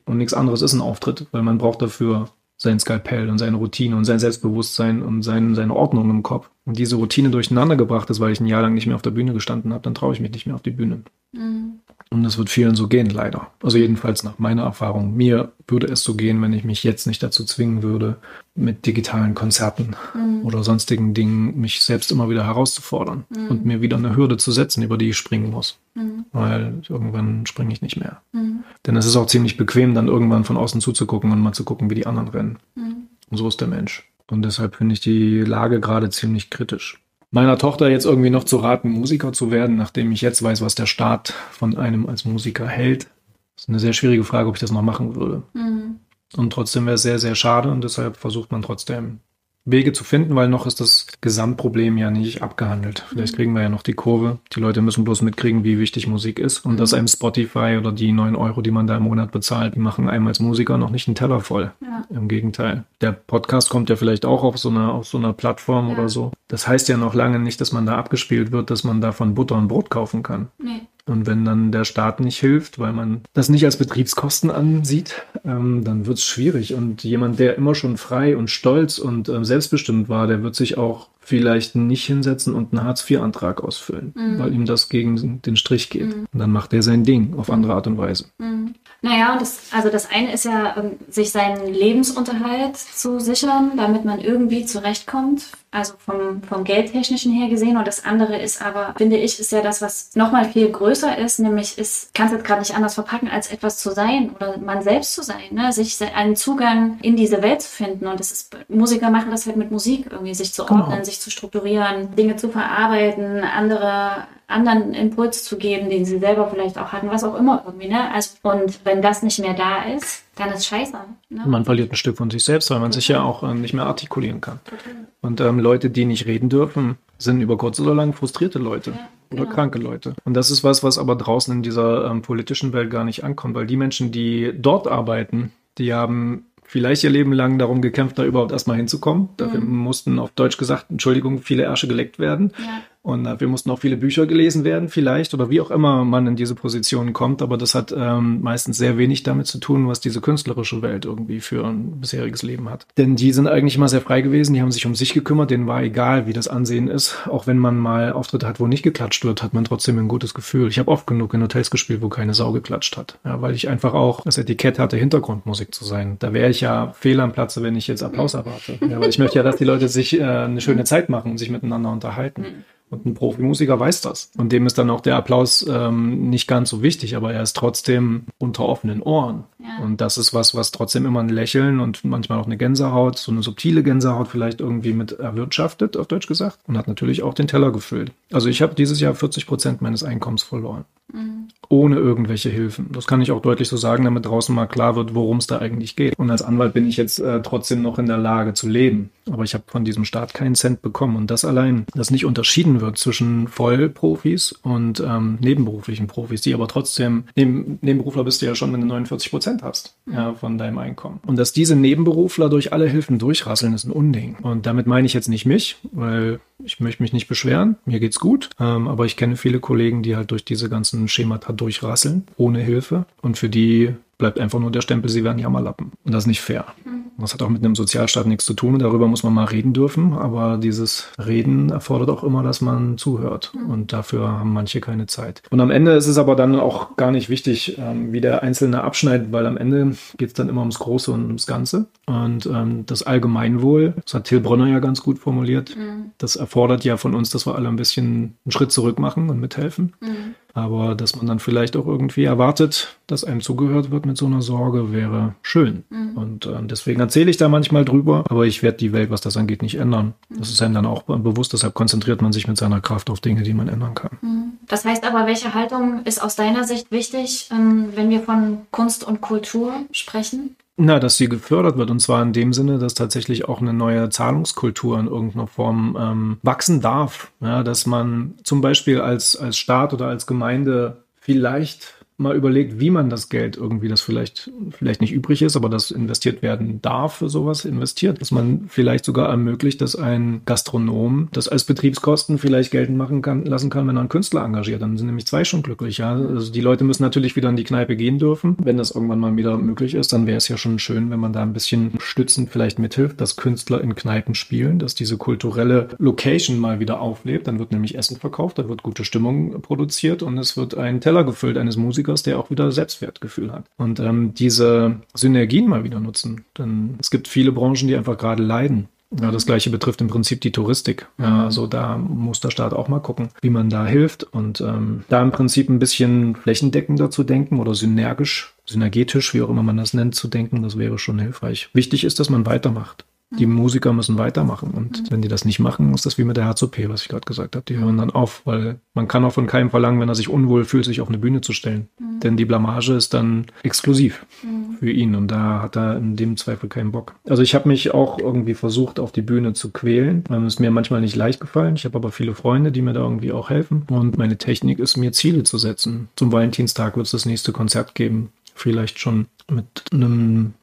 und 0.05 0.17
nichts 0.17 0.33
anderes 0.33 0.61
ist 0.61 0.73
ein 0.73 0.81
Auftritt, 0.81 1.27
weil 1.31 1.41
man 1.41 1.57
braucht 1.57 1.81
dafür 1.81 2.29
sein 2.57 2.79
Skalpell 2.79 3.29
und 3.29 3.37
seine 3.37 3.57
Routine 3.57 3.97
und 3.97 4.05
sein 4.05 4.19
Selbstbewusstsein 4.19 5.01
und 5.01 5.23
sein, 5.23 5.55
seine 5.55 5.75
Ordnung 5.75 6.09
im 6.09 6.23
Kopf. 6.23 6.49
Und 6.63 6.79
diese 6.79 6.95
Routine 6.95 7.29
durcheinander 7.29 7.75
gebracht 7.75 8.09
ist, 8.09 8.21
weil 8.21 8.31
ich 8.31 8.39
ein 8.39 8.45
Jahr 8.45 8.61
lang 8.61 8.73
nicht 8.73 8.87
mehr 8.87 8.95
auf 8.95 9.01
der 9.01 9.11
Bühne 9.11 9.33
gestanden 9.33 9.73
habe, 9.73 9.83
dann 9.83 9.93
traue 9.93 10.13
ich 10.13 10.21
mich 10.21 10.31
nicht 10.31 10.45
mehr 10.45 10.55
auf 10.55 10.61
die 10.61 10.71
Bühne. 10.71 11.01
Mhm. 11.33 11.79
Und 12.11 12.23
das 12.23 12.37
wird 12.37 12.49
vielen 12.49 12.75
so 12.75 12.87
gehen, 12.87 13.09
leider. 13.09 13.51
Also 13.61 13.77
jedenfalls 13.77 14.23
nach 14.23 14.39
meiner 14.39 14.63
Erfahrung. 14.63 15.15
Mir 15.15 15.51
würde 15.67 15.87
es 15.87 16.03
so 16.03 16.15
gehen, 16.15 16.41
wenn 16.41 16.53
ich 16.53 16.63
mich 16.63 16.83
jetzt 16.83 17.07
nicht 17.07 17.21
dazu 17.21 17.43
zwingen 17.43 17.83
würde, 17.83 18.17
mit 18.53 18.85
digitalen 18.85 19.35
Konzerten 19.35 19.95
mhm. 20.13 20.45
oder 20.45 20.63
sonstigen 20.63 21.13
Dingen 21.13 21.59
mich 21.59 21.81
selbst 21.81 22.11
immer 22.11 22.29
wieder 22.29 22.45
herauszufordern 22.45 23.25
mhm. 23.29 23.47
und 23.47 23.65
mir 23.65 23.81
wieder 23.81 23.97
eine 23.97 24.15
Hürde 24.15 24.37
zu 24.37 24.51
setzen, 24.51 24.83
über 24.83 24.97
die 24.97 25.09
ich 25.09 25.17
springen 25.17 25.49
muss. 25.49 25.77
Mhm. 25.95 26.25
Weil 26.31 26.81
irgendwann 26.87 27.45
springe 27.47 27.73
ich 27.73 27.81
nicht 27.81 27.97
mehr. 27.97 28.21
Mhm. 28.31 28.63
Denn 28.85 28.95
es 28.95 29.05
ist 29.05 29.15
auch 29.15 29.27
ziemlich 29.27 29.57
bequem, 29.57 29.93
dann 29.93 30.07
irgendwann 30.07 30.45
von 30.45 30.57
außen 30.57 30.79
zuzugucken 30.81 31.31
und 31.31 31.41
mal 31.41 31.53
zu 31.53 31.65
gucken, 31.65 31.89
wie 31.89 31.95
die 31.95 32.07
anderen 32.07 32.29
rennen. 32.29 32.59
Mhm. 32.75 33.07
Und 33.29 33.37
so 33.37 33.47
ist 33.47 33.59
der 33.59 33.67
Mensch. 33.67 34.07
Und 34.29 34.43
deshalb 34.43 34.75
finde 34.75 34.93
ich 34.93 35.01
die 35.01 35.41
Lage 35.41 35.79
gerade 35.79 36.09
ziemlich 36.09 36.49
kritisch 36.49 37.01
meiner 37.35 37.57
Tochter 37.57 37.89
jetzt 37.89 38.05
irgendwie 38.05 38.29
noch 38.29 38.45
zu 38.45 38.55
raten, 38.55 38.89
Musiker 38.89 39.33
zu 39.33 39.51
werden, 39.51 39.75
nachdem 39.75 40.13
ich 40.13 40.21
jetzt 40.21 40.41
weiß, 40.41 40.61
was 40.61 40.73
der 40.73 40.85
Staat 40.85 41.33
von 41.51 41.77
einem 41.77 42.07
als 42.07 42.23
Musiker 42.23 42.65
hält. 42.65 43.07
Das 43.55 43.63
ist 43.63 43.69
eine 43.69 43.79
sehr 43.79 43.91
schwierige 43.91 44.23
Frage, 44.23 44.47
ob 44.47 44.55
ich 44.55 44.61
das 44.61 44.71
noch 44.71 44.81
machen 44.81 45.15
würde. 45.15 45.43
Mhm. 45.53 45.99
Und 46.37 46.53
trotzdem 46.53 46.85
wäre 46.85 46.95
es 46.95 47.01
sehr, 47.01 47.19
sehr 47.19 47.35
schade 47.35 47.69
und 47.69 47.83
deshalb 47.83 48.15
versucht 48.15 48.53
man 48.53 48.61
trotzdem 48.61 49.19
Wege 49.65 49.93
zu 49.93 50.03
finden, 50.03 50.35
weil 50.35 50.47
noch 50.47 50.67
ist 50.67 50.79
das 50.79 51.07
Gesamtproblem 51.21 51.97
ja 51.97 52.11
nicht 52.11 52.43
abgehandelt. 52.43 53.03
Vielleicht 53.09 53.33
mhm. 53.33 53.37
kriegen 53.37 53.53
wir 53.53 53.63
ja 53.63 53.69
noch 53.69 53.81
die 53.81 53.93
Kurve. 53.93 54.37
Die 54.55 54.59
Leute 54.59 54.81
müssen 54.81 55.03
bloß 55.03 55.23
mitkriegen, 55.23 55.63
wie 55.63 55.79
wichtig 55.79 56.07
Musik 56.07 56.39
ist 56.39 56.59
und 56.59 56.73
mhm. 56.73 56.77
dass 56.77 56.93
einem 56.93 57.07
Spotify 57.07 57.77
oder 57.79 57.91
die 57.91 58.11
neun 58.11 58.35
Euro, 58.35 58.61
die 58.61 58.71
man 58.71 58.85
da 58.85 58.97
im 58.97 59.03
Monat 59.03 59.31
bezahlt, 59.31 59.75
die 59.75 59.79
machen 59.79 60.07
einem 60.07 60.27
als 60.27 60.39
Musiker 60.39 60.77
noch 60.77 60.91
nicht 60.91 61.07
einen 61.07 61.15
Teller 61.15 61.39
voll. 61.39 61.71
Ja. 61.81 62.03
Im 62.09 62.27
Gegenteil. 62.27 62.83
Der 63.01 63.11
Podcast 63.11 63.69
kommt 63.69 63.89
ja 63.89 63.95
vielleicht 63.95 64.25
auch 64.25 64.43
auf 64.43 64.57
so 64.57 64.69
einer, 64.69 64.93
auf 64.93 65.07
so 65.07 65.17
einer 65.17 65.33
Plattform 65.33 65.89
ja. 65.89 65.93
oder 65.95 66.09
so. 66.09 66.31
Das 66.47 66.67
heißt 66.67 66.87
ja 66.87 66.97
noch 66.97 67.15
lange 67.15 67.39
nicht, 67.39 67.59
dass 67.59 67.71
man 67.71 67.87
da 67.87 67.97
abgespielt 67.97 68.51
wird, 68.51 68.69
dass 68.69 68.83
man 68.83 69.01
davon 69.01 69.33
Butter 69.33 69.55
und 69.55 69.67
Brot 69.67 69.89
kaufen 69.89 70.21
kann. 70.21 70.49
Nee. 70.59 70.81
Und 71.07 71.27
wenn 71.27 71.45
dann 71.45 71.71
der 71.71 71.85
Staat 71.85 72.19
nicht 72.19 72.39
hilft, 72.39 72.79
weil 72.79 72.91
man 72.91 73.21
das 73.33 73.49
nicht 73.49 73.63
als 73.63 73.77
Betriebskosten 73.77 74.49
ansieht, 74.49 75.25
ähm, 75.45 75.83
dann 75.83 76.07
wird 76.07 76.17
es 76.17 76.25
schwierig. 76.25 76.73
Und 76.73 77.03
jemand, 77.03 77.37
der 77.37 77.55
immer 77.57 77.75
schon 77.75 77.97
frei 77.97 78.35
und 78.35 78.49
stolz 78.49 78.97
und 78.97 79.29
ähm, 79.29 79.45
selbstbestimmt 79.45 80.09
war, 80.09 80.25
der 80.25 80.41
wird 80.41 80.55
sich 80.55 80.77
auch 80.77 81.09
vielleicht 81.19 81.75
nicht 81.75 82.05
hinsetzen 82.05 82.53
und 82.53 82.71
einen 82.71 82.83
Hartz-IV-Antrag 82.83 83.63
ausfüllen, 83.63 84.13
mhm. 84.15 84.39
weil 84.39 84.53
ihm 84.53 84.65
das 84.65 84.89
gegen 84.89 85.41
den 85.41 85.55
Strich 85.55 85.89
geht. 85.89 86.15
Mhm. 86.15 86.27
Und 86.31 86.39
dann 86.39 86.51
macht 86.51 86.73
er 86.73 86.83
sein 86.83 87.03
Ding 87.03 87.35
auf 87.37 87.49
andere 87.49 87.73
Art 87.73 87.87
und 87.87 87.97
Weise. 87.97 88.25
Mhm. 88.37 88.75
Naja, 89.01 89.37
das, 89.37 89.59
also 89.71 89.89
das 89.89 90.09
eine 90.09 90.33
ist 90.33 90.45
ja, 90.45 90.75
ähm, 90.77 90.93
sich 91.09 91.31
seinen 91.31 91.71
Lebensunterhalt 91.71 92.77
zu 92.77 93.19
sichern, 93.19 93.73
damit 93.77 94.03
man 94.05 94.19
irgendwie 94.19 94.65
zurechtkommt, 94.65 95.43
also 95.75 95.93
vom, 95.97 96.41
vom 96.43 96.63
Geldtechnischen 96.63 97.33
her 97.33 97.49
gesehen. 97.49 97.77
Und 97.77 97.87
das 97.87 98.05
andere 98.05 98.37
ist 98.41 98.61
aber, 98.61 98.93
finde 98.97 99.17
ich, 99.17 99.39
ist 99.39 99.51
ja 99.51 99.61
das, 99.61 99.81
was 99.81 100.15
nochmal 100.15 100.45
viel 100.45 100.71
größer 100.71 101.17
ist, 101.17 101.39
nämlich 101.39 101.77
ist, 101.77 102.13
kann 102.13 102.27
es 102.27 102.33
jetzt 102.33 102.45
gerade 102.45 102.61
nicht 102.61 102.75
anders 102.75 102.95
verpacken, 102.95 103.29
als 103.29 103.51
etwas 103.51 103.77
zu 103.77 103.91
sein 103.91 104.31
oder 104.35 104.57
man 104.57 104.81
selbst 104.81 105.13
zu 105.13 105.21
sein, 105.21 105.51
ne? 105.51 105.71
sich 105.71 105.99
einen 106.15 106.35
Zugang 106.35 106.97
in 107.01 107.15
diese 107.15 107.41
Welt 107.41 107.61
zu 107.61 107.69
finden. 107.69 108.07
Und 108.07 108.19
das 108.19 108.31
ist, 108.31 108.55
Musiker 108.69 109.09
machen 109.09 109.31
das 109.31 109.45
halt 109.45 109.57
mit 109.57 109.71
Musik 109.71 110.07
irgendwie, 110.11 110.33
sich 110.33 110.53
zu 110.53 110.65
genau. 110.65 110.79
ordnen, 110.79 110.95
genau. 110.95 111.05
sich 111.05 111.19
zu 111.19 111.29
strukturieren, 111.29 112.15
Dinge 112.15 112.37
zu 112.37 112.49
verarbeiten, 112.49 113.43
andere 113.43 114.27
anderen 114.47 114.93
Impuls 114.93 115.43
zu 115.43 115.57
geben, 115.57 115.89
den 115.89 116.05
sie 116.05 116.19
selber 116.19 116.47
vielleicht 116.47 116.77
auch 116.77 116.91
hatten, 116.91 117.09
was 117.09 117.23
auch 117.23 117.35
immer 117.35 117.63
irgendwie, 117.65 117.87
ne? 117.87 118.11
Also, 118.11 118.35
und 118.43 118.79
wenn 118.83 119.01
das 119.01 119.23
nicht 119.23 119.39
mehr 119.39 119.53
da 119.53 119.83
ist, 119.83 120.23
dann 120.35 120.51
ist 120.51 120.65
scheiße. 120.65 120.97
Ne? 121.29 121.43
Man 121.45 121.65
verliert 121.65 121.91
ein 121.91 121.95
Stück 121.95 122.17
von 122.17 122.29
sich 122.29 122.43
selbst, 122.43 122.69
weil 122.69 122.79
man 122.79 122.91
Total. 122.91 123.01
sich 123.01 123.07
ja 123.07 123.23
auch 123.23 123.43
äh, 123.43 123.53
nicht 123.53 123.73
mehr 123.73 123.85
artikulieren 123.85 124.41
kann. 124.41 124.59
Total. 124.65 125.07
Und 125.21 125.41
ähm, 125.41 125.59
Leute, 125.59 125.89
die 125.89 126.05
nicht 126.05 126.27
reden 126.27 126.49
dürfen, 126.49 126.97
sind 127.17 127.41
über 127.41 127.57
kurz 127.57 127.79
oder 127.79 127.95
lang 127.95 128.13
frustrierte 128.13 128.59
Leute 128.59 128.91
ja, 128.91 129.07
oder 129.31 129.43
genau. 129.43 129.55
kranke 129.55 129.79
Leute. 129.79 130.13
Und 130.25 130.33
das 130.33 130.51
ist 130.51 130.63
was, 130.63 130.83
was 130.83 130.97
aber 130.97 131.15
draußen 131.15 131.53
in 131.53 131.63
dieser 131.63 132.09
ähm, 132.09 132.21
politischen 132.21 132.73
Welt 132.73 132.91
gar 132.91 133.05
nicht 133.05 133.23
ankommt, 133.23 133.55
weil 133.55 133.65
die 133.65 133.77
Menschen, 133.77 134.11
die 134.11 134.51
dort 134.55 134.87
arbeiten, 134.87 135.51
die 135.77 135.93
haben 135.93 136.45
vielleicht 136.63 137.03
ihr 137.03 137.09
Leben 137.09 137.31
lang 137.31 137.57
darum 137.57 137.81
gekämpft, 137.81 138.17
da 138.19 138.25
überhaupt 138.25 138.51
erstmal 138.51 138.77
hinzukommen. 138.77 139.29
Dafür 139.37 139.61
mhm. 139.61 139.77
mussten 139.77 140.19
auf 140.19 140.31
Deutsch 140.31 140.57
gesagt, 140.57 140.87
Entschuldigung, 140.89 141.39
viele 141.39 141.63
Ärsche 141.63 141.87
geleckt 141.87 142.19
werden. 142.19 142.51
Ja. 142.57 142.81
Und 143.05 143.23
dafür 143.23 143.47
mussten 143.47 143.69
auch 143.69 143.77
viele 143.77 143.97
Bücher 143.97 144.25
gelesen 144.25 144.63
werden, 144.63 144.89
vielleicht, 144.89 145.35
oder 145.35 145.51
wie 145.51 145.61
auch 145.61 145.69
immer 145.69 146.03
man 146.05 146.25
in 146.25 146.35
diese 146.35 146.55
Position 146.55 147.13
kommt. 147.13 147.43
Aber 147.43 147.55
das 147.55 147.75
hat 147.75 147.93
ähm, 147.95 148.41
meistens 148.41 148.79
sehr 148.79 148.97
wenig 148.97 149.21
damit 149.21 149.45
zu 149.45 149.59
tun, 149.59 149.87
was 149.87 149.99
diese 149.99 150.21
künstlerische 150.21 150.81
Welt 150.81 151.05
irgendwie 151.05 151.39
für 151.39 151.67
ein 151.67 152.01
bisheriges 152.01 152.41
Leben 152.41 152.67
hat. 152.67 152.87
Denn 152.97 153.15
die 153.15 153.31
sind 153.31 153.47
eigentlich 153.47 153.75
immer 153.75 153.89
sehr 153.89 154.01
frei 154.01 154.21
gewesen, 154.21 154.55
die 154.55 154.61
haben 154.63 154.71
sich 154.71 154.87
um 154.87 154.95
sich 154.95 155.13
gekümmert, 155.13 155.51
denen 155.51 155.67
war 155.67 155.83
egal, 155.83 156.25
wie 156.25 156.33
das 156.33 156.47
Ansehen 156.47 156.87
ist. 156.87 157.15
Auch 157.27 157.45
wenn 157.45 157.59
man 157.59 157.77
mal 157.77 158.11
Auftritte 158.11 158.47
hat, 158.47 158.59
wo 158.59 158.65
nicht 158.65 158.81
geklatscht 158.81 159.23
wird, 159.23 159.43
hat 159.43 159.53
man 159.53 159.65
trotzdem 159.65 159.99
ein 159.99 160.07
gutes 160.07 160.33
Gefühl. 160.33 160.67
Ich 160.67 160.79
habe 160.79 160.89
oft 160.89 161.05
genug 161.05 161.35
in 161.35 161.43
Hotels 161.43 161.69
gespielt, 161.69 162.01
wo 162.01 162.09
keine 162.09 162.33
Sau 162.33 162.53
geklatscht 162.53 162.97
hat. 162.97 163.19
Ja, 163.23 163.39
weil 163.39 163.53
ich 163.53 163.69
einfach 163.69 163.93
auch 163.93 164.21
das 164.21 164.39
Etikett 164.39 164.79
hatte, 164.79 164.97
Hintergrundmusik 164.97 165.75
zu 165.75 165.85
sein. 165.85 166.15
Da 166.17 166.33
wäre 166.33 166.49
ich 166.49 166.61
ja 166.61 166.91
fehl 166.93 167.19
am 167.19 167.33
Platze, 167.33 167.61
wenn 167.61 167.75
ich 167.75 167.85
jetzt 167.85 168.01
Applaus 168.01 168.33
erwarte. 168.33 168.79
Ja, 168.81 168.99
weil 168.99 169.09
ich 169.09 169.19
möchte 169.19 169.37
ja, 169.37 169.43
dass 169.43 169.57
die 169.57 169.63
Leute 169.63 169.89
sich 169.89 170.19
äh, 170.19 170.23
eine 170.23 170.59
schöne 170.59 170.85
Zeit 170.85 171.09
machen 171.09 171.29
und 171.29 171.37
sich 171.37 171.51
miteinander 171.51 171.91
unterhalten. 171.91 172.65
Und 172.95 173.05
ein 173.05 173.13
Profimusiker 173.13 173.79
weiß 173.79 174.01
das. 174.01 174.31
Und 174.37 174.51
dem 174.51 174.65
ist 174.65 174.77
dann 174.77 174.89
auch 174.89 175.01
der 175.01 175.15
Applaus 175.15 175.65
ähm, 175.67 176.29
nicht 176.29 176.47
ganz 176.47 176.69
so 176.69 176.81
wichtig, 176.81 177.15
aber 177.15 177.33
er 177.33 177.41
ist 177.41 177.55
trotzdem 177.55 178.25
unter 178.37 178.65
offenen 178.65 179.01
Ohren. 179.01 179.43
Ja. 179.65 179.83
Und 179.83 180.01
das 180.01 180.17
ist 180.17 180.33
was, 180.33 180.55
was 180.55 180.71
trotzdem 180.71 181.05
immer 181.05 181.21
ein 181.21 181.29
Lächeln 181.29 181.79
und 181.79 182.03
manchmal 182.03 182.39
auch 182.39 182.45
eine 182.45 182.57
Gänsehaut, 182.57 183.17
so 183.17 183.31
eine 183.31 183.43
subtile 183.43 183.83
Gänsehaut 183.83 184.27
vielleicht 184.27 184.61
irgendwie 184.61 184.93
mit 184.93 185.13
erwirtschaftet, 185.13 185.97
auf 185.97 186.07
Deutsch 186.07 186.27
gesagt. 186.27 186.59
Und 186.67 186.77
hat 186.77 186.87
natürlich 186.87 187.23
auch 187.23 187.33
den 187.33 187.47
Teller 187.47 187.71
gefüllt. 187.71 188.11
Also 188.31 188.49
ich 188.49 188.61
habe 188.61 188.75
dieses 188.75 188.99
Jahr 188.99 189.15
40 189.15 189.47
Prozent 189.47 189.81
meines 189.81 190.03
Einkommens 190.03 190.43
verloren. 190.43 190.85
Mhm. 191.11 191.47
Ohne 191.69 191.95
irgendwelche 191.95 192.49
Hilfen. 192.49 192.89
Das 192.91 193.07
kann 193.07 193.21
ich 193.21 193.31
auch 193.31 193.41
deutlich 193.41 193.67
so 193.67 193.77
sagen, 193.77 194.03
damit 194.05 194.25
draußen 194.25 194.53
mal 194.53 194.67
klar 194.67 194.95
wird, 194.95 195.15
worum 195.15 195.37
es 195.37 195.47
da 195.47 195.59
eigentlich 195.59 195.95
geht. 195.95 196.17
Und 196.17 196.29
als 196.29 196.41
Anwalt 196.41 196.73
bin 196.73 196.87
ich 196.87 196.97
jetzt 196.97 197.19
äh, 197.19 197.41
trotzdem 197.41 197.81
noch 197.81 197.97
in 197.97 198.05
der 198.05 198.17
Lage 198.17 198.53
zu 198.53 198.67
leben. 198.67 199.09
Aber 199.31 199.43
ich 199.43 199.53
habe 199.53 199.63
von 199.67 199.83
diesem 199.83 200.05
Staat 200.05 200.33
keinen 200.33 200.55
Cent 200.55 200.81
bekommen. 200.81 201.15
Und 201.15 201.31
das 201.31 201.45
allein, 201.45 201.85
dass 201.95 202.11
nicht 202.11 202.25
unterschieden 202.25 202.81
wird 202.81 202.97
zwischen 202.97 203.47
Vollprofis 203.47 204.51
und 204.51 204.99
ähm, 204.99 205.37
nebenberuflichen 205.41 206.07
Profis, 206.07 206.41
die 206.41 206.53
aber 206.53 206.67
trotzdem, 206.67 207.25
neben, 207.35 207.79
Nebenberufler 207.81 208.23
bist 208.23 208.41
du 208.41 208.45
ja 208.45 208.53
schon, 208.53 208.71
wenn 208.73 208.81
du 208.81 208.87
49 208.87 209.31
Prozent 209.31 209.54
hast 209.63 209.95
ja, 210.05 210.33
von 210.33 210.57
deinem 210.57 210.77
Einkommen. 210.77 211.19
Und 211.25 211.37
dass 211.37 211.53
diese 211.53 211.75
Nebenberufler 211.75 212.49
durch 212.49 212.73
alle 212.73 212.87
Hilfen 212.87 213.19
durchrasseln, 213.19 213.73
ist 213.73 213.85
ein 213.85 213.91
Unding. 213.91 214.37
Und 214.41 214.65
damit 214.65 214.87
meine 214.87 215.05
ich 215.05 215.13
jetzt 215.13 215.29
nicht 215.29 215.45
mich, 215.45 215.77
weil 215.91 216.39
ich 216.63 216.79
möchte 216.79 217.03
mich 217.03 217.13
nicht 217.13 217.27
beschweren. 217.27 217.77
Mir 217.85 217.99
geht's 217.99 218.19
gut. 218.19 218.49
Ähm, 218.59 218.87
aber 218.87 219.05
ich 219.05 219.17
kenne 219.17 219.35
viele 219.35 219.59
Kollegen, 219.59 220.03
die 220.03 220.15
halt 220.15 220.31
durch 220.31 220.45
diese 220.45 220.69
ganzen 220.69 221.07
Schemata 221.07 221.53
durchrasseln, 221.53 222.27
ohne 222.37 222.59
Hilfe. 222.59 223.05
Und 223.21 223.37
für 223.37 223.49
die 223.49 223.93
bleibt 224.17 224.39
einfach 224.39 224.59
nur 224.59 224.71
der 224.71 224.81
Stempel, 224.81 225.09
sie 225.09 225.23
werden 225.23 225.39
Jammerlappen. 225.39 225.91
Und 226.03 226.13
das 226.13 226.23
ist 226.23 226.27
nicht 226.27 226.41
fair. 226.41 226.65
Mhm. 226.83 227.05
Das 227.17 227.33
hat 227.33 227.41
auch 227.41 227.49
mit 227.49 227.63
einem 227.63 227.75
Sozialstaat 227.75 228.25
nichts 228.27 228.45
zu 228.45 228.53
tun. 228.53 228.77
Darüber 228.79 229.07
muss 229.07 229.23
man 229.23 229.33
mal 229.33 229.45
reden 229.45 229.73
dürfen. 229.73 230.13
Aber 230.13 230.57
dieses 230.57 231.07
Reden 231.17 231.69
erfordert 231.69 232.09
auch 232.09 232.23
immer, 232.23 232.43
dass 232.43 232.61
man 232.61 232.97
zuhört. 232.97 233.53
Mhm. 233.53 233.69
Und 233.69 233.93
dafür 233.93 234.27
haben 234.27 234.53
manche 234.53 234.81
keine 234.81 235.05
Zeit. 235.07 235.41
Und 235.49 235.61
am 235.61 235.71
Ende 235.71 235.93
ist 235.93 236.07
es 236.07 236.17
aber 236.17 236.35
dann 236.35 236.59
auch 236.59 236.97
gar 236.97 237.11
nicht 237.11 237.29
wichtig, 237.29 237.77
ähm, 237.77 238.11
wie 238.11 238.21
der 238.21 238.43
Einzelne 238.43 238.83
abschneidet, 238.83 239.31
weil 239.31 239.45
am 239.45 239.57
Ende 239.57 239.95
geht 240.17 240.29
es 240.29 240.33
dann 240.33 240.49
immer 240.49 240.61
ums 240.61 240.79
Große 240.79 241.11
und 241.11 241.25
ums 241.25 241.47
Ganze. 241.47 241.87
Und 242.05 242.45
ähm, 242.45 242.85
das 242.85 243.03
Allgemeinwohl, 243.03 243.93
das 244.03 244.13
hat 244.13 244.25
Till 244.25 244.41
Bronner 244.41 244.67
ja 244.67 244.79
ganz 244.79 245.01
gut 245.01 245.19
formuliert, 245.19 245.75
mhm. 245.75 246.11
das 246.17 246.35
erfordert 246.35 246.83
ja 246.83 246.97
von 246.97 247.15
uns, 247.15 247.29
dass 247.29 247.45
wir 247.45 247.55
alle 247.55 247.69
ein 247.69 247.75
bisschen 247.77 248.35
einen 248.45 248.51
Schritt 248.51 248.71
zurück 248.71 248.99
machen 248.99 249.29
und 249.29 249.39
mithelfen. 249.39 249.93
Mhm. 250.01 250.35
Aber 250.55 250.95
dass 250.95 251.17
man 251.17 251.27
dann 251.27 251.39
vielleicht 251.39 251.75
auch 251.75 251.85
irgendwie 251.85 252.23
erwartet, 252.23 252.97
dass 253.07 253.25
einem 253.25 253.41
zugehört 253.41 253.91
wird 253.91 254.05
mit 254.05 254.15
so 254.15 254.25
einer 254.25 254.41
Sorge, 254.41 254.93
wäre 254.93 255.35
schön. 255.41 255.83
Mhm. 255.89 256.17
Und 256.17 256.45
äh, 256.45 256.53
deswegen 256.61 257.01
erzähle 257.01 257.29
ich 257.29 257.35
da 257.35 257.49
manchmal 257.49 257.83
drüber, 257.83 258.23
aber 258.29 258.45
ich 258.45 258.63
werde 258.63 258.77
die 258.77 258.93
Welt, 258.93 259.11
was 259.11 259.19
das 259.19 259.35
angeht, 259.35 259.61
nicht 259.61 259.75
ändern. 259.75 260.13
Mhm. 260.29 260.39
Das 260.39 260.49
ist 260.49 260.61
einem 260.61 260.75
dann 260.75 260.85
auch 260.85 261.03
bewusst, 261.03 261.51
deshalb 261.51 261.73
konzentriert 261.73 262.21
man 262.21 262.31
sich 262.31 262.47
mit 262.47 262.55
seiner 262.55 262.79
Kraft 262.79 263.09
auf 263.09 263.19
Dinge, 263.19 263.43
die 263.43 263.53
man 263.53 263.67
ändern 263.67 263.95
kann. 263.95 264.11
Mhm. 264.21 264.53
Das 264.67 264.85
heißt 264.85 265.03
aber, 265.05 265.27
welche 265.27 265.53
Haltung 265.53 266.03
ist 266.05 266.23
aus 266.23 266.37
deiner 266.37 266.63
Sicht 266.63 266.89
wichtig, 266.89 267.49
ähm, 267.51 267.89
wenn 267.93 268.09
wir 268.09 268.21
von 268.21 268.59
Kunst 268.71 269.03
und 269.03 269.19
Kultur 269.19 269.73
sprechen? 269.91 270.55
Na, 270.77 270.99
dass 270.99 271.15
sie 271.15 271.29
gefördert 271.29 271.77
wird 271.77 271.89
und 271.89 272.01
zwar 272.01 272.21
in 272.21 272.33
dem 272.33 272.51
Sinne, 272.51 272.79
dass 272.79 272.95
tatsächlich 272.95 273.47
auch 273.47 273.61
eine 273.61 273.73
neue 273.73 274.09
Zahlungskultur 274.09 274.99
in 274.99 275.07
irgendeiner 275.07 275.47
Form 275.47 275.97
ähm, 275.97 276.37
wachsen 276.41 276.81
darf. 276.81 277.31
Ja, 277.39 277.63
dass 277.63 277.85
man 277.85 278.35
zum 278.43 278.59
Beispiel 278.59 278.99
als, 278.99 279.37
als 279.37 279.57
Staat 279.57 279.93
oder 279.93 280.07
als 280.07 280.27
Gemeinde 280.27 281.05
vielleicht 281.15 282.04
mal 282.17 282.35
überlegt, 282.35 282.79
wie 282.79 282.89
man 282.89 283.09
das 283.09 283.27
Geld 283.29 283.57
irgendwie, 283.57 283.89
das 283.89 284.01
vielleicht, 284.01 284.49
vielleicht 284.71 285.01
nicht 285.01 285.11
übrig 285.11 285.41
ist, 285.41 285.57
aber 285.57 285.69
das 285.69 285.91
investiert 285.91 286.41
werden 286.41 286.81
darf 286.81 287.15
für 287.15 287.29
sowas 287.29 287.65
investiert, 287.65 288.21
dass 288.21 288.31
man 288.31 288.65
vielleicht 288.69 289.03
sogar 289.03 289.29
ermöglicht, 289.29 289.81
dass 289.81 289.95
ein 289.95 290.41
Gastronom 290.45 291.27
das 291.33 291.49
als 291.49 291.65
Betriebskosten 291.65 292.37
vielleicht 292.37 292.71
geltend 292.71 292.97
machen 292.97 293.21
kann, 293.21 293.43
lassen 293.45 293.69
kann, 293.69 293.87
wenn 293.87 293.97
er 293.97 294.01
einen 294.01 294.09
Künstler 294.09 294.45
engagiert. 294.45 294.81
Dann 294.81 294.97
sind 294.97 295.07
nämlich 295.07 295.27
zwei 295.27 295.43
schon 295.43 295.61
glücklich, 295.61 295.97
ja. 295.97 296.13
Also 296.13 296.51
die 296.51 296.61
Leute 296.61 296.85
müssen 296.85 297.03
natürlich 297.03 297.35
wieder 297.35 297.49
in 297.49 297.57
die 297.57 297.65
Kneipe 297.65 297.97
gehen 297.97 298.17
dürfen. 298.17 298.55
Wenn 298.63 298.77
das 298.77 298.91
irgendwann 298.91 299.19
mal 299.19 299.35
wieder 299.35 299.57
möglich 299.57 299.93
ist, 299.93 300.13
dann 300.13 300.25
wäre 300.25 300.37
es 300.37 300.47
ja 300.47 300.57
schon 300.57 300.79
schön, 300.79 301.11
wenn 301.11 301.19
man 301.19 301.33
da 301.33 301.41
ein 301.41 301.53
bisschen 301.53 301.91
stützend 301.99 302.49
vielleicht 302.49 302.79
mithilft, 302.79 303.19
dass 303.19 303.35
Künstler 303.35 303.81
in 303.81 303.93
Kneipen 303.93 304.35
spielen, 304.35 304.79
dass 304.79 304.95
diese 304.95 305.17
kulturelle 305.17 305.89
Location 305.97 306.59
mal 306.59 306.79
wieder 306.79 307.01
auflebt. 307.01 307.47
Dann 307.47 307.59
wird 307.59 307.73
nämlich 307.73 307.97
Essen 307.97 308.17
verkauft, 308.17 308.57
da 308.57 308.69
wird 308.69 308.83
gute 308.83 309.03
Stimmung 309.03 309.61
produziert 309.61 310.23
und 310.23 310.37
es 310.37 310.55
wird 310.55 310.77
ein 310.77 311.01
Teller 311.01 311.25
gefüllt 311.25 311.57
eines 311.57 311.75
Musikers 311.75 312.04
Musikers, 312.05 312.23
der 312.23 312.39
auch 312.39 312.49
wieder 312.49 312.71
Selbstwertgefühl 312.71 313.51
hat. 313.51 313.65
Und 313.77 313.99
ähm, 313.99 314.33
diese 314.33 314.97
Synergien 315.13 315.67
mal 315.67 315.83
wieder 315.83 315.99
nutzen. 315.99 316.45
Denn 316.57 316.95
es 316.99 317.09
gibt 317.09 317.27
viele 317.27 317.51
Branchen, 317.51 317.87
die 317.87 317.95
einfach 317.95 318.17
gerade 318.17 318.43
leiden. 318.43 318.87
Ja, 319.19 319.31
das 319.31 319.45
gleiche 319.45 319.69
betrifft 319.69 320.01
im 320.01 320.07
Prinzip 320.07 320.41
die 320.41 320.51
Touristik. 320.51 321.07
Ja, 321.17 321.29
mhm. 321.29 321.39
also 321.41 321.67
da 321.67 321.97
muss 321.97 322.41
der 322.41 322.49
Staat 322.49 322.73
auch 322.73 322.87
mal 322.87 322.99
gucken, 322.99 323.29
wie 323.41 323.49
man 323.49 323.69
da 323.69 323.85
hilft 323.85 324.23
und 324.23 324.61
ähm, 324.61 325.03
da 325.09 325.21
im 325.21 325.31
Prinzip 325.31 325.69
ein 325.69 325.79
bisschen 325.79 326.35
flächendeckender 326.35 327.09
zu 327.11 327.23
denken 327.23 327.59
oder 327.59 327.75
synergisch, 327.75 328.53
synergetisch, 328.65 329.33
wie 329.33 329.41
auch 329.41 329.49
immer 329.49 329.63
man 329.63 329.77
das 329.77 329.93
nennt, 329.93 330.15
zu 330.15 330.27
denken, 330.27 330.63
das 330.63 330.77
wäre 330.77 330.97
schon 330.97 331.19
hilfreich. 331.19 331.69
Wichtig 331.73 332.03
ist, 332.03 332.19
dass 332.19 332.29
man 332.29 332.45
weitermacht. 332.45 333.05
Die 333.31 333.45
Musiker 333.45 333.91
müssen 333.91 334.17
weitermachen. 334.17 334.71
Und 334.71 335.01
mhm. 335.01 335.05
wenn 335.11 335.21
die 335.21 335.27
das 335.27 335.45
nicht 335.45 335.59
machen, 335.59 335.93
ist 335.93 336.05
das 336.05 336.17
wie 336.17 336.23
mit 336.23 336.37
der 336.37 336.45
Herz-OP, 336.45 336.77
was 336.87 337.01
ich 337.01 337.07
gerade 337.07 337.25
gesagt 337.25 337.55
habe. 337.55 337.65
Die 337.67 337.77
hören 337.77 337.97
dann 337.97 338.11
auf, 338.11 338.41
weil 338.45 338.79
man 338.93 339.07
kann 339.07 339.25
auch 339.25 339.33
von 339.33 339.47
keinem 339.47 339.69
verlangen, 339.69 339.99
wenn 339.99 340.09
er 340.09 340.15
sich 340.15 340.29
unwohl 340.29 340.63
fühlt, 340.63 340.85
sich 340.85 341.01
auf 341.01 341.09
eine 341.09 341.17
Bühne 341.17 341.41
zu 341.41 341.51
stellen. 341.51 341.89
Mhm. 341.99 342.19
Denn 342.21 342.37
die 342.37 342.45
Blamage 342.45 342.93
ist 342.93 343.13
dann 343.13 343.47
exklusiv 343.63 344.25
mhm. 344.43 344.77
für 344.77 344.91
ihn 344.91 345.15
und 345.15 345.29
da 345.29 345.61
hat 345.61 345.75
er 345.75 345.97
in 345.97 346.15
dem 346.15 346.37
Zweifel 346.37 346.69
keinen 346.69 346.91
Bock. 346.91 347.15
Also 347.27 347.41
ich 347.41 347.55
habe 347.55 347.67
mich 347.67 347.93
auch 347.93 348.19
irgendwie 348.19 348.53
versucht, 348.53 348.99
auf 348.99 349.11
die 349.11 349.21
Bühne 349.21 349.53
zu 349.53 349.71
quälen. 349.71 350.23
Es 350.29 350.53
ist 350.53 350.59
mir 350.59 350.71
manchmal 350.71 351.01
nicht 351.01 351.15
leicht 351.15 351.39
gefallen. 351.39 351.75
Ich 351.75 351.85
habe 351.85 351.97
aber 351.97 352.11
viele 352.11 352.35
Freunde, 352.35 352.71
die 352.71 352.81
mir 352.81 352.93
da 352.93 353.01
irgendwie 353.01 353.31
auch 353.31 353.49
helfen. 353.49 353.83
Und 353.89 354.17
meine 354.17 354.37
Technik 354.37 354.79
ist 354.79 354.97
mir 354.97 355.11
Ziele 355.11 355.43
zu 355.43 355.57
setzen. 355.57 356.09
Zum 356.15 356.31
Valentinstag 356.31 356.95
wird 356.95 357.07
es 357.07 357.11
das 357.11 357.25
nächste 357.25 357.51
Konzert 357.51 357.95
geben. 357.95 358.29
Vielleicht 358.53 358.99
schon 358.99 359.25
mit 359.49 359.65
einem 359.91 360.53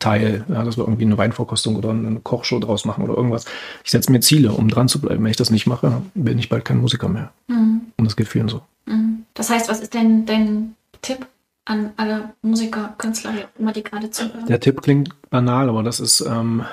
Kochteil, 0.00 0.44
ja, 0.48 0.64
dass 0.64 0.76
wir 0.76 0.84
irgendwie 0.84 1.04
eine 1.04 1.18
Weinvorkostung 1.18 1.76
oder 1.76 1.90
eine 1.90 2.20
Kochshow 2.20 2.58
draus 2.58 2.84
machen 2.84 3.04
oder 3.04 3.14
irgendwas. 3.16 3.44
Ich 3.84 3.90
setze 3.90 4.10
mir 4.10 4.20
Ziele, 4.20 4.52
um 4.52 4.68
dran 4.68 4.88
zu 4.88 5.00
bleiben. 5.00 5.22
Wenn 5.22 5.30
ich 5.30 5.36
das 5.36 5.50
nicht 5.50 5.66
mache, 5.66 6.02
bin 6.14 6.38
ich 6.38 6.48
bald 6.48 6.64
kein 6.64 6.80
Musiker 6.80 7.08
mehr. 7.08 7.32
Mhm. 7.48 7.82
Und 7.96 8.04
das 8.04 8.16
geht 8.16 8.28
vielen 8.28 8.48
so. 8.48 8.62
Mhm. 8.86 9.24
Das 9.34 9.50
heißt, 9.50 9.68
was 9.68 9.80
ist 9.80 9.94
denn 9.94 10.26
dein 10.26 10.74
Tipp 11.02 11.26
an 11.66 11.90
alle 11.96 12.30
Musiker, 12.42 12.94
Künstler, 12.98 13.32
immer 13.58 13.72
die 13.72 13.82
gerade 13.82 14.10
zuhören? 14.10 14.46
Der 14.46 14.60
Tipp 14.60 14.80
klingt 14.80 15.10
banal, 15.28 15.68
aber 15.68 15.82
das 15.82 16.00
ist 16.00 16.20
ähm, 16.22 16.64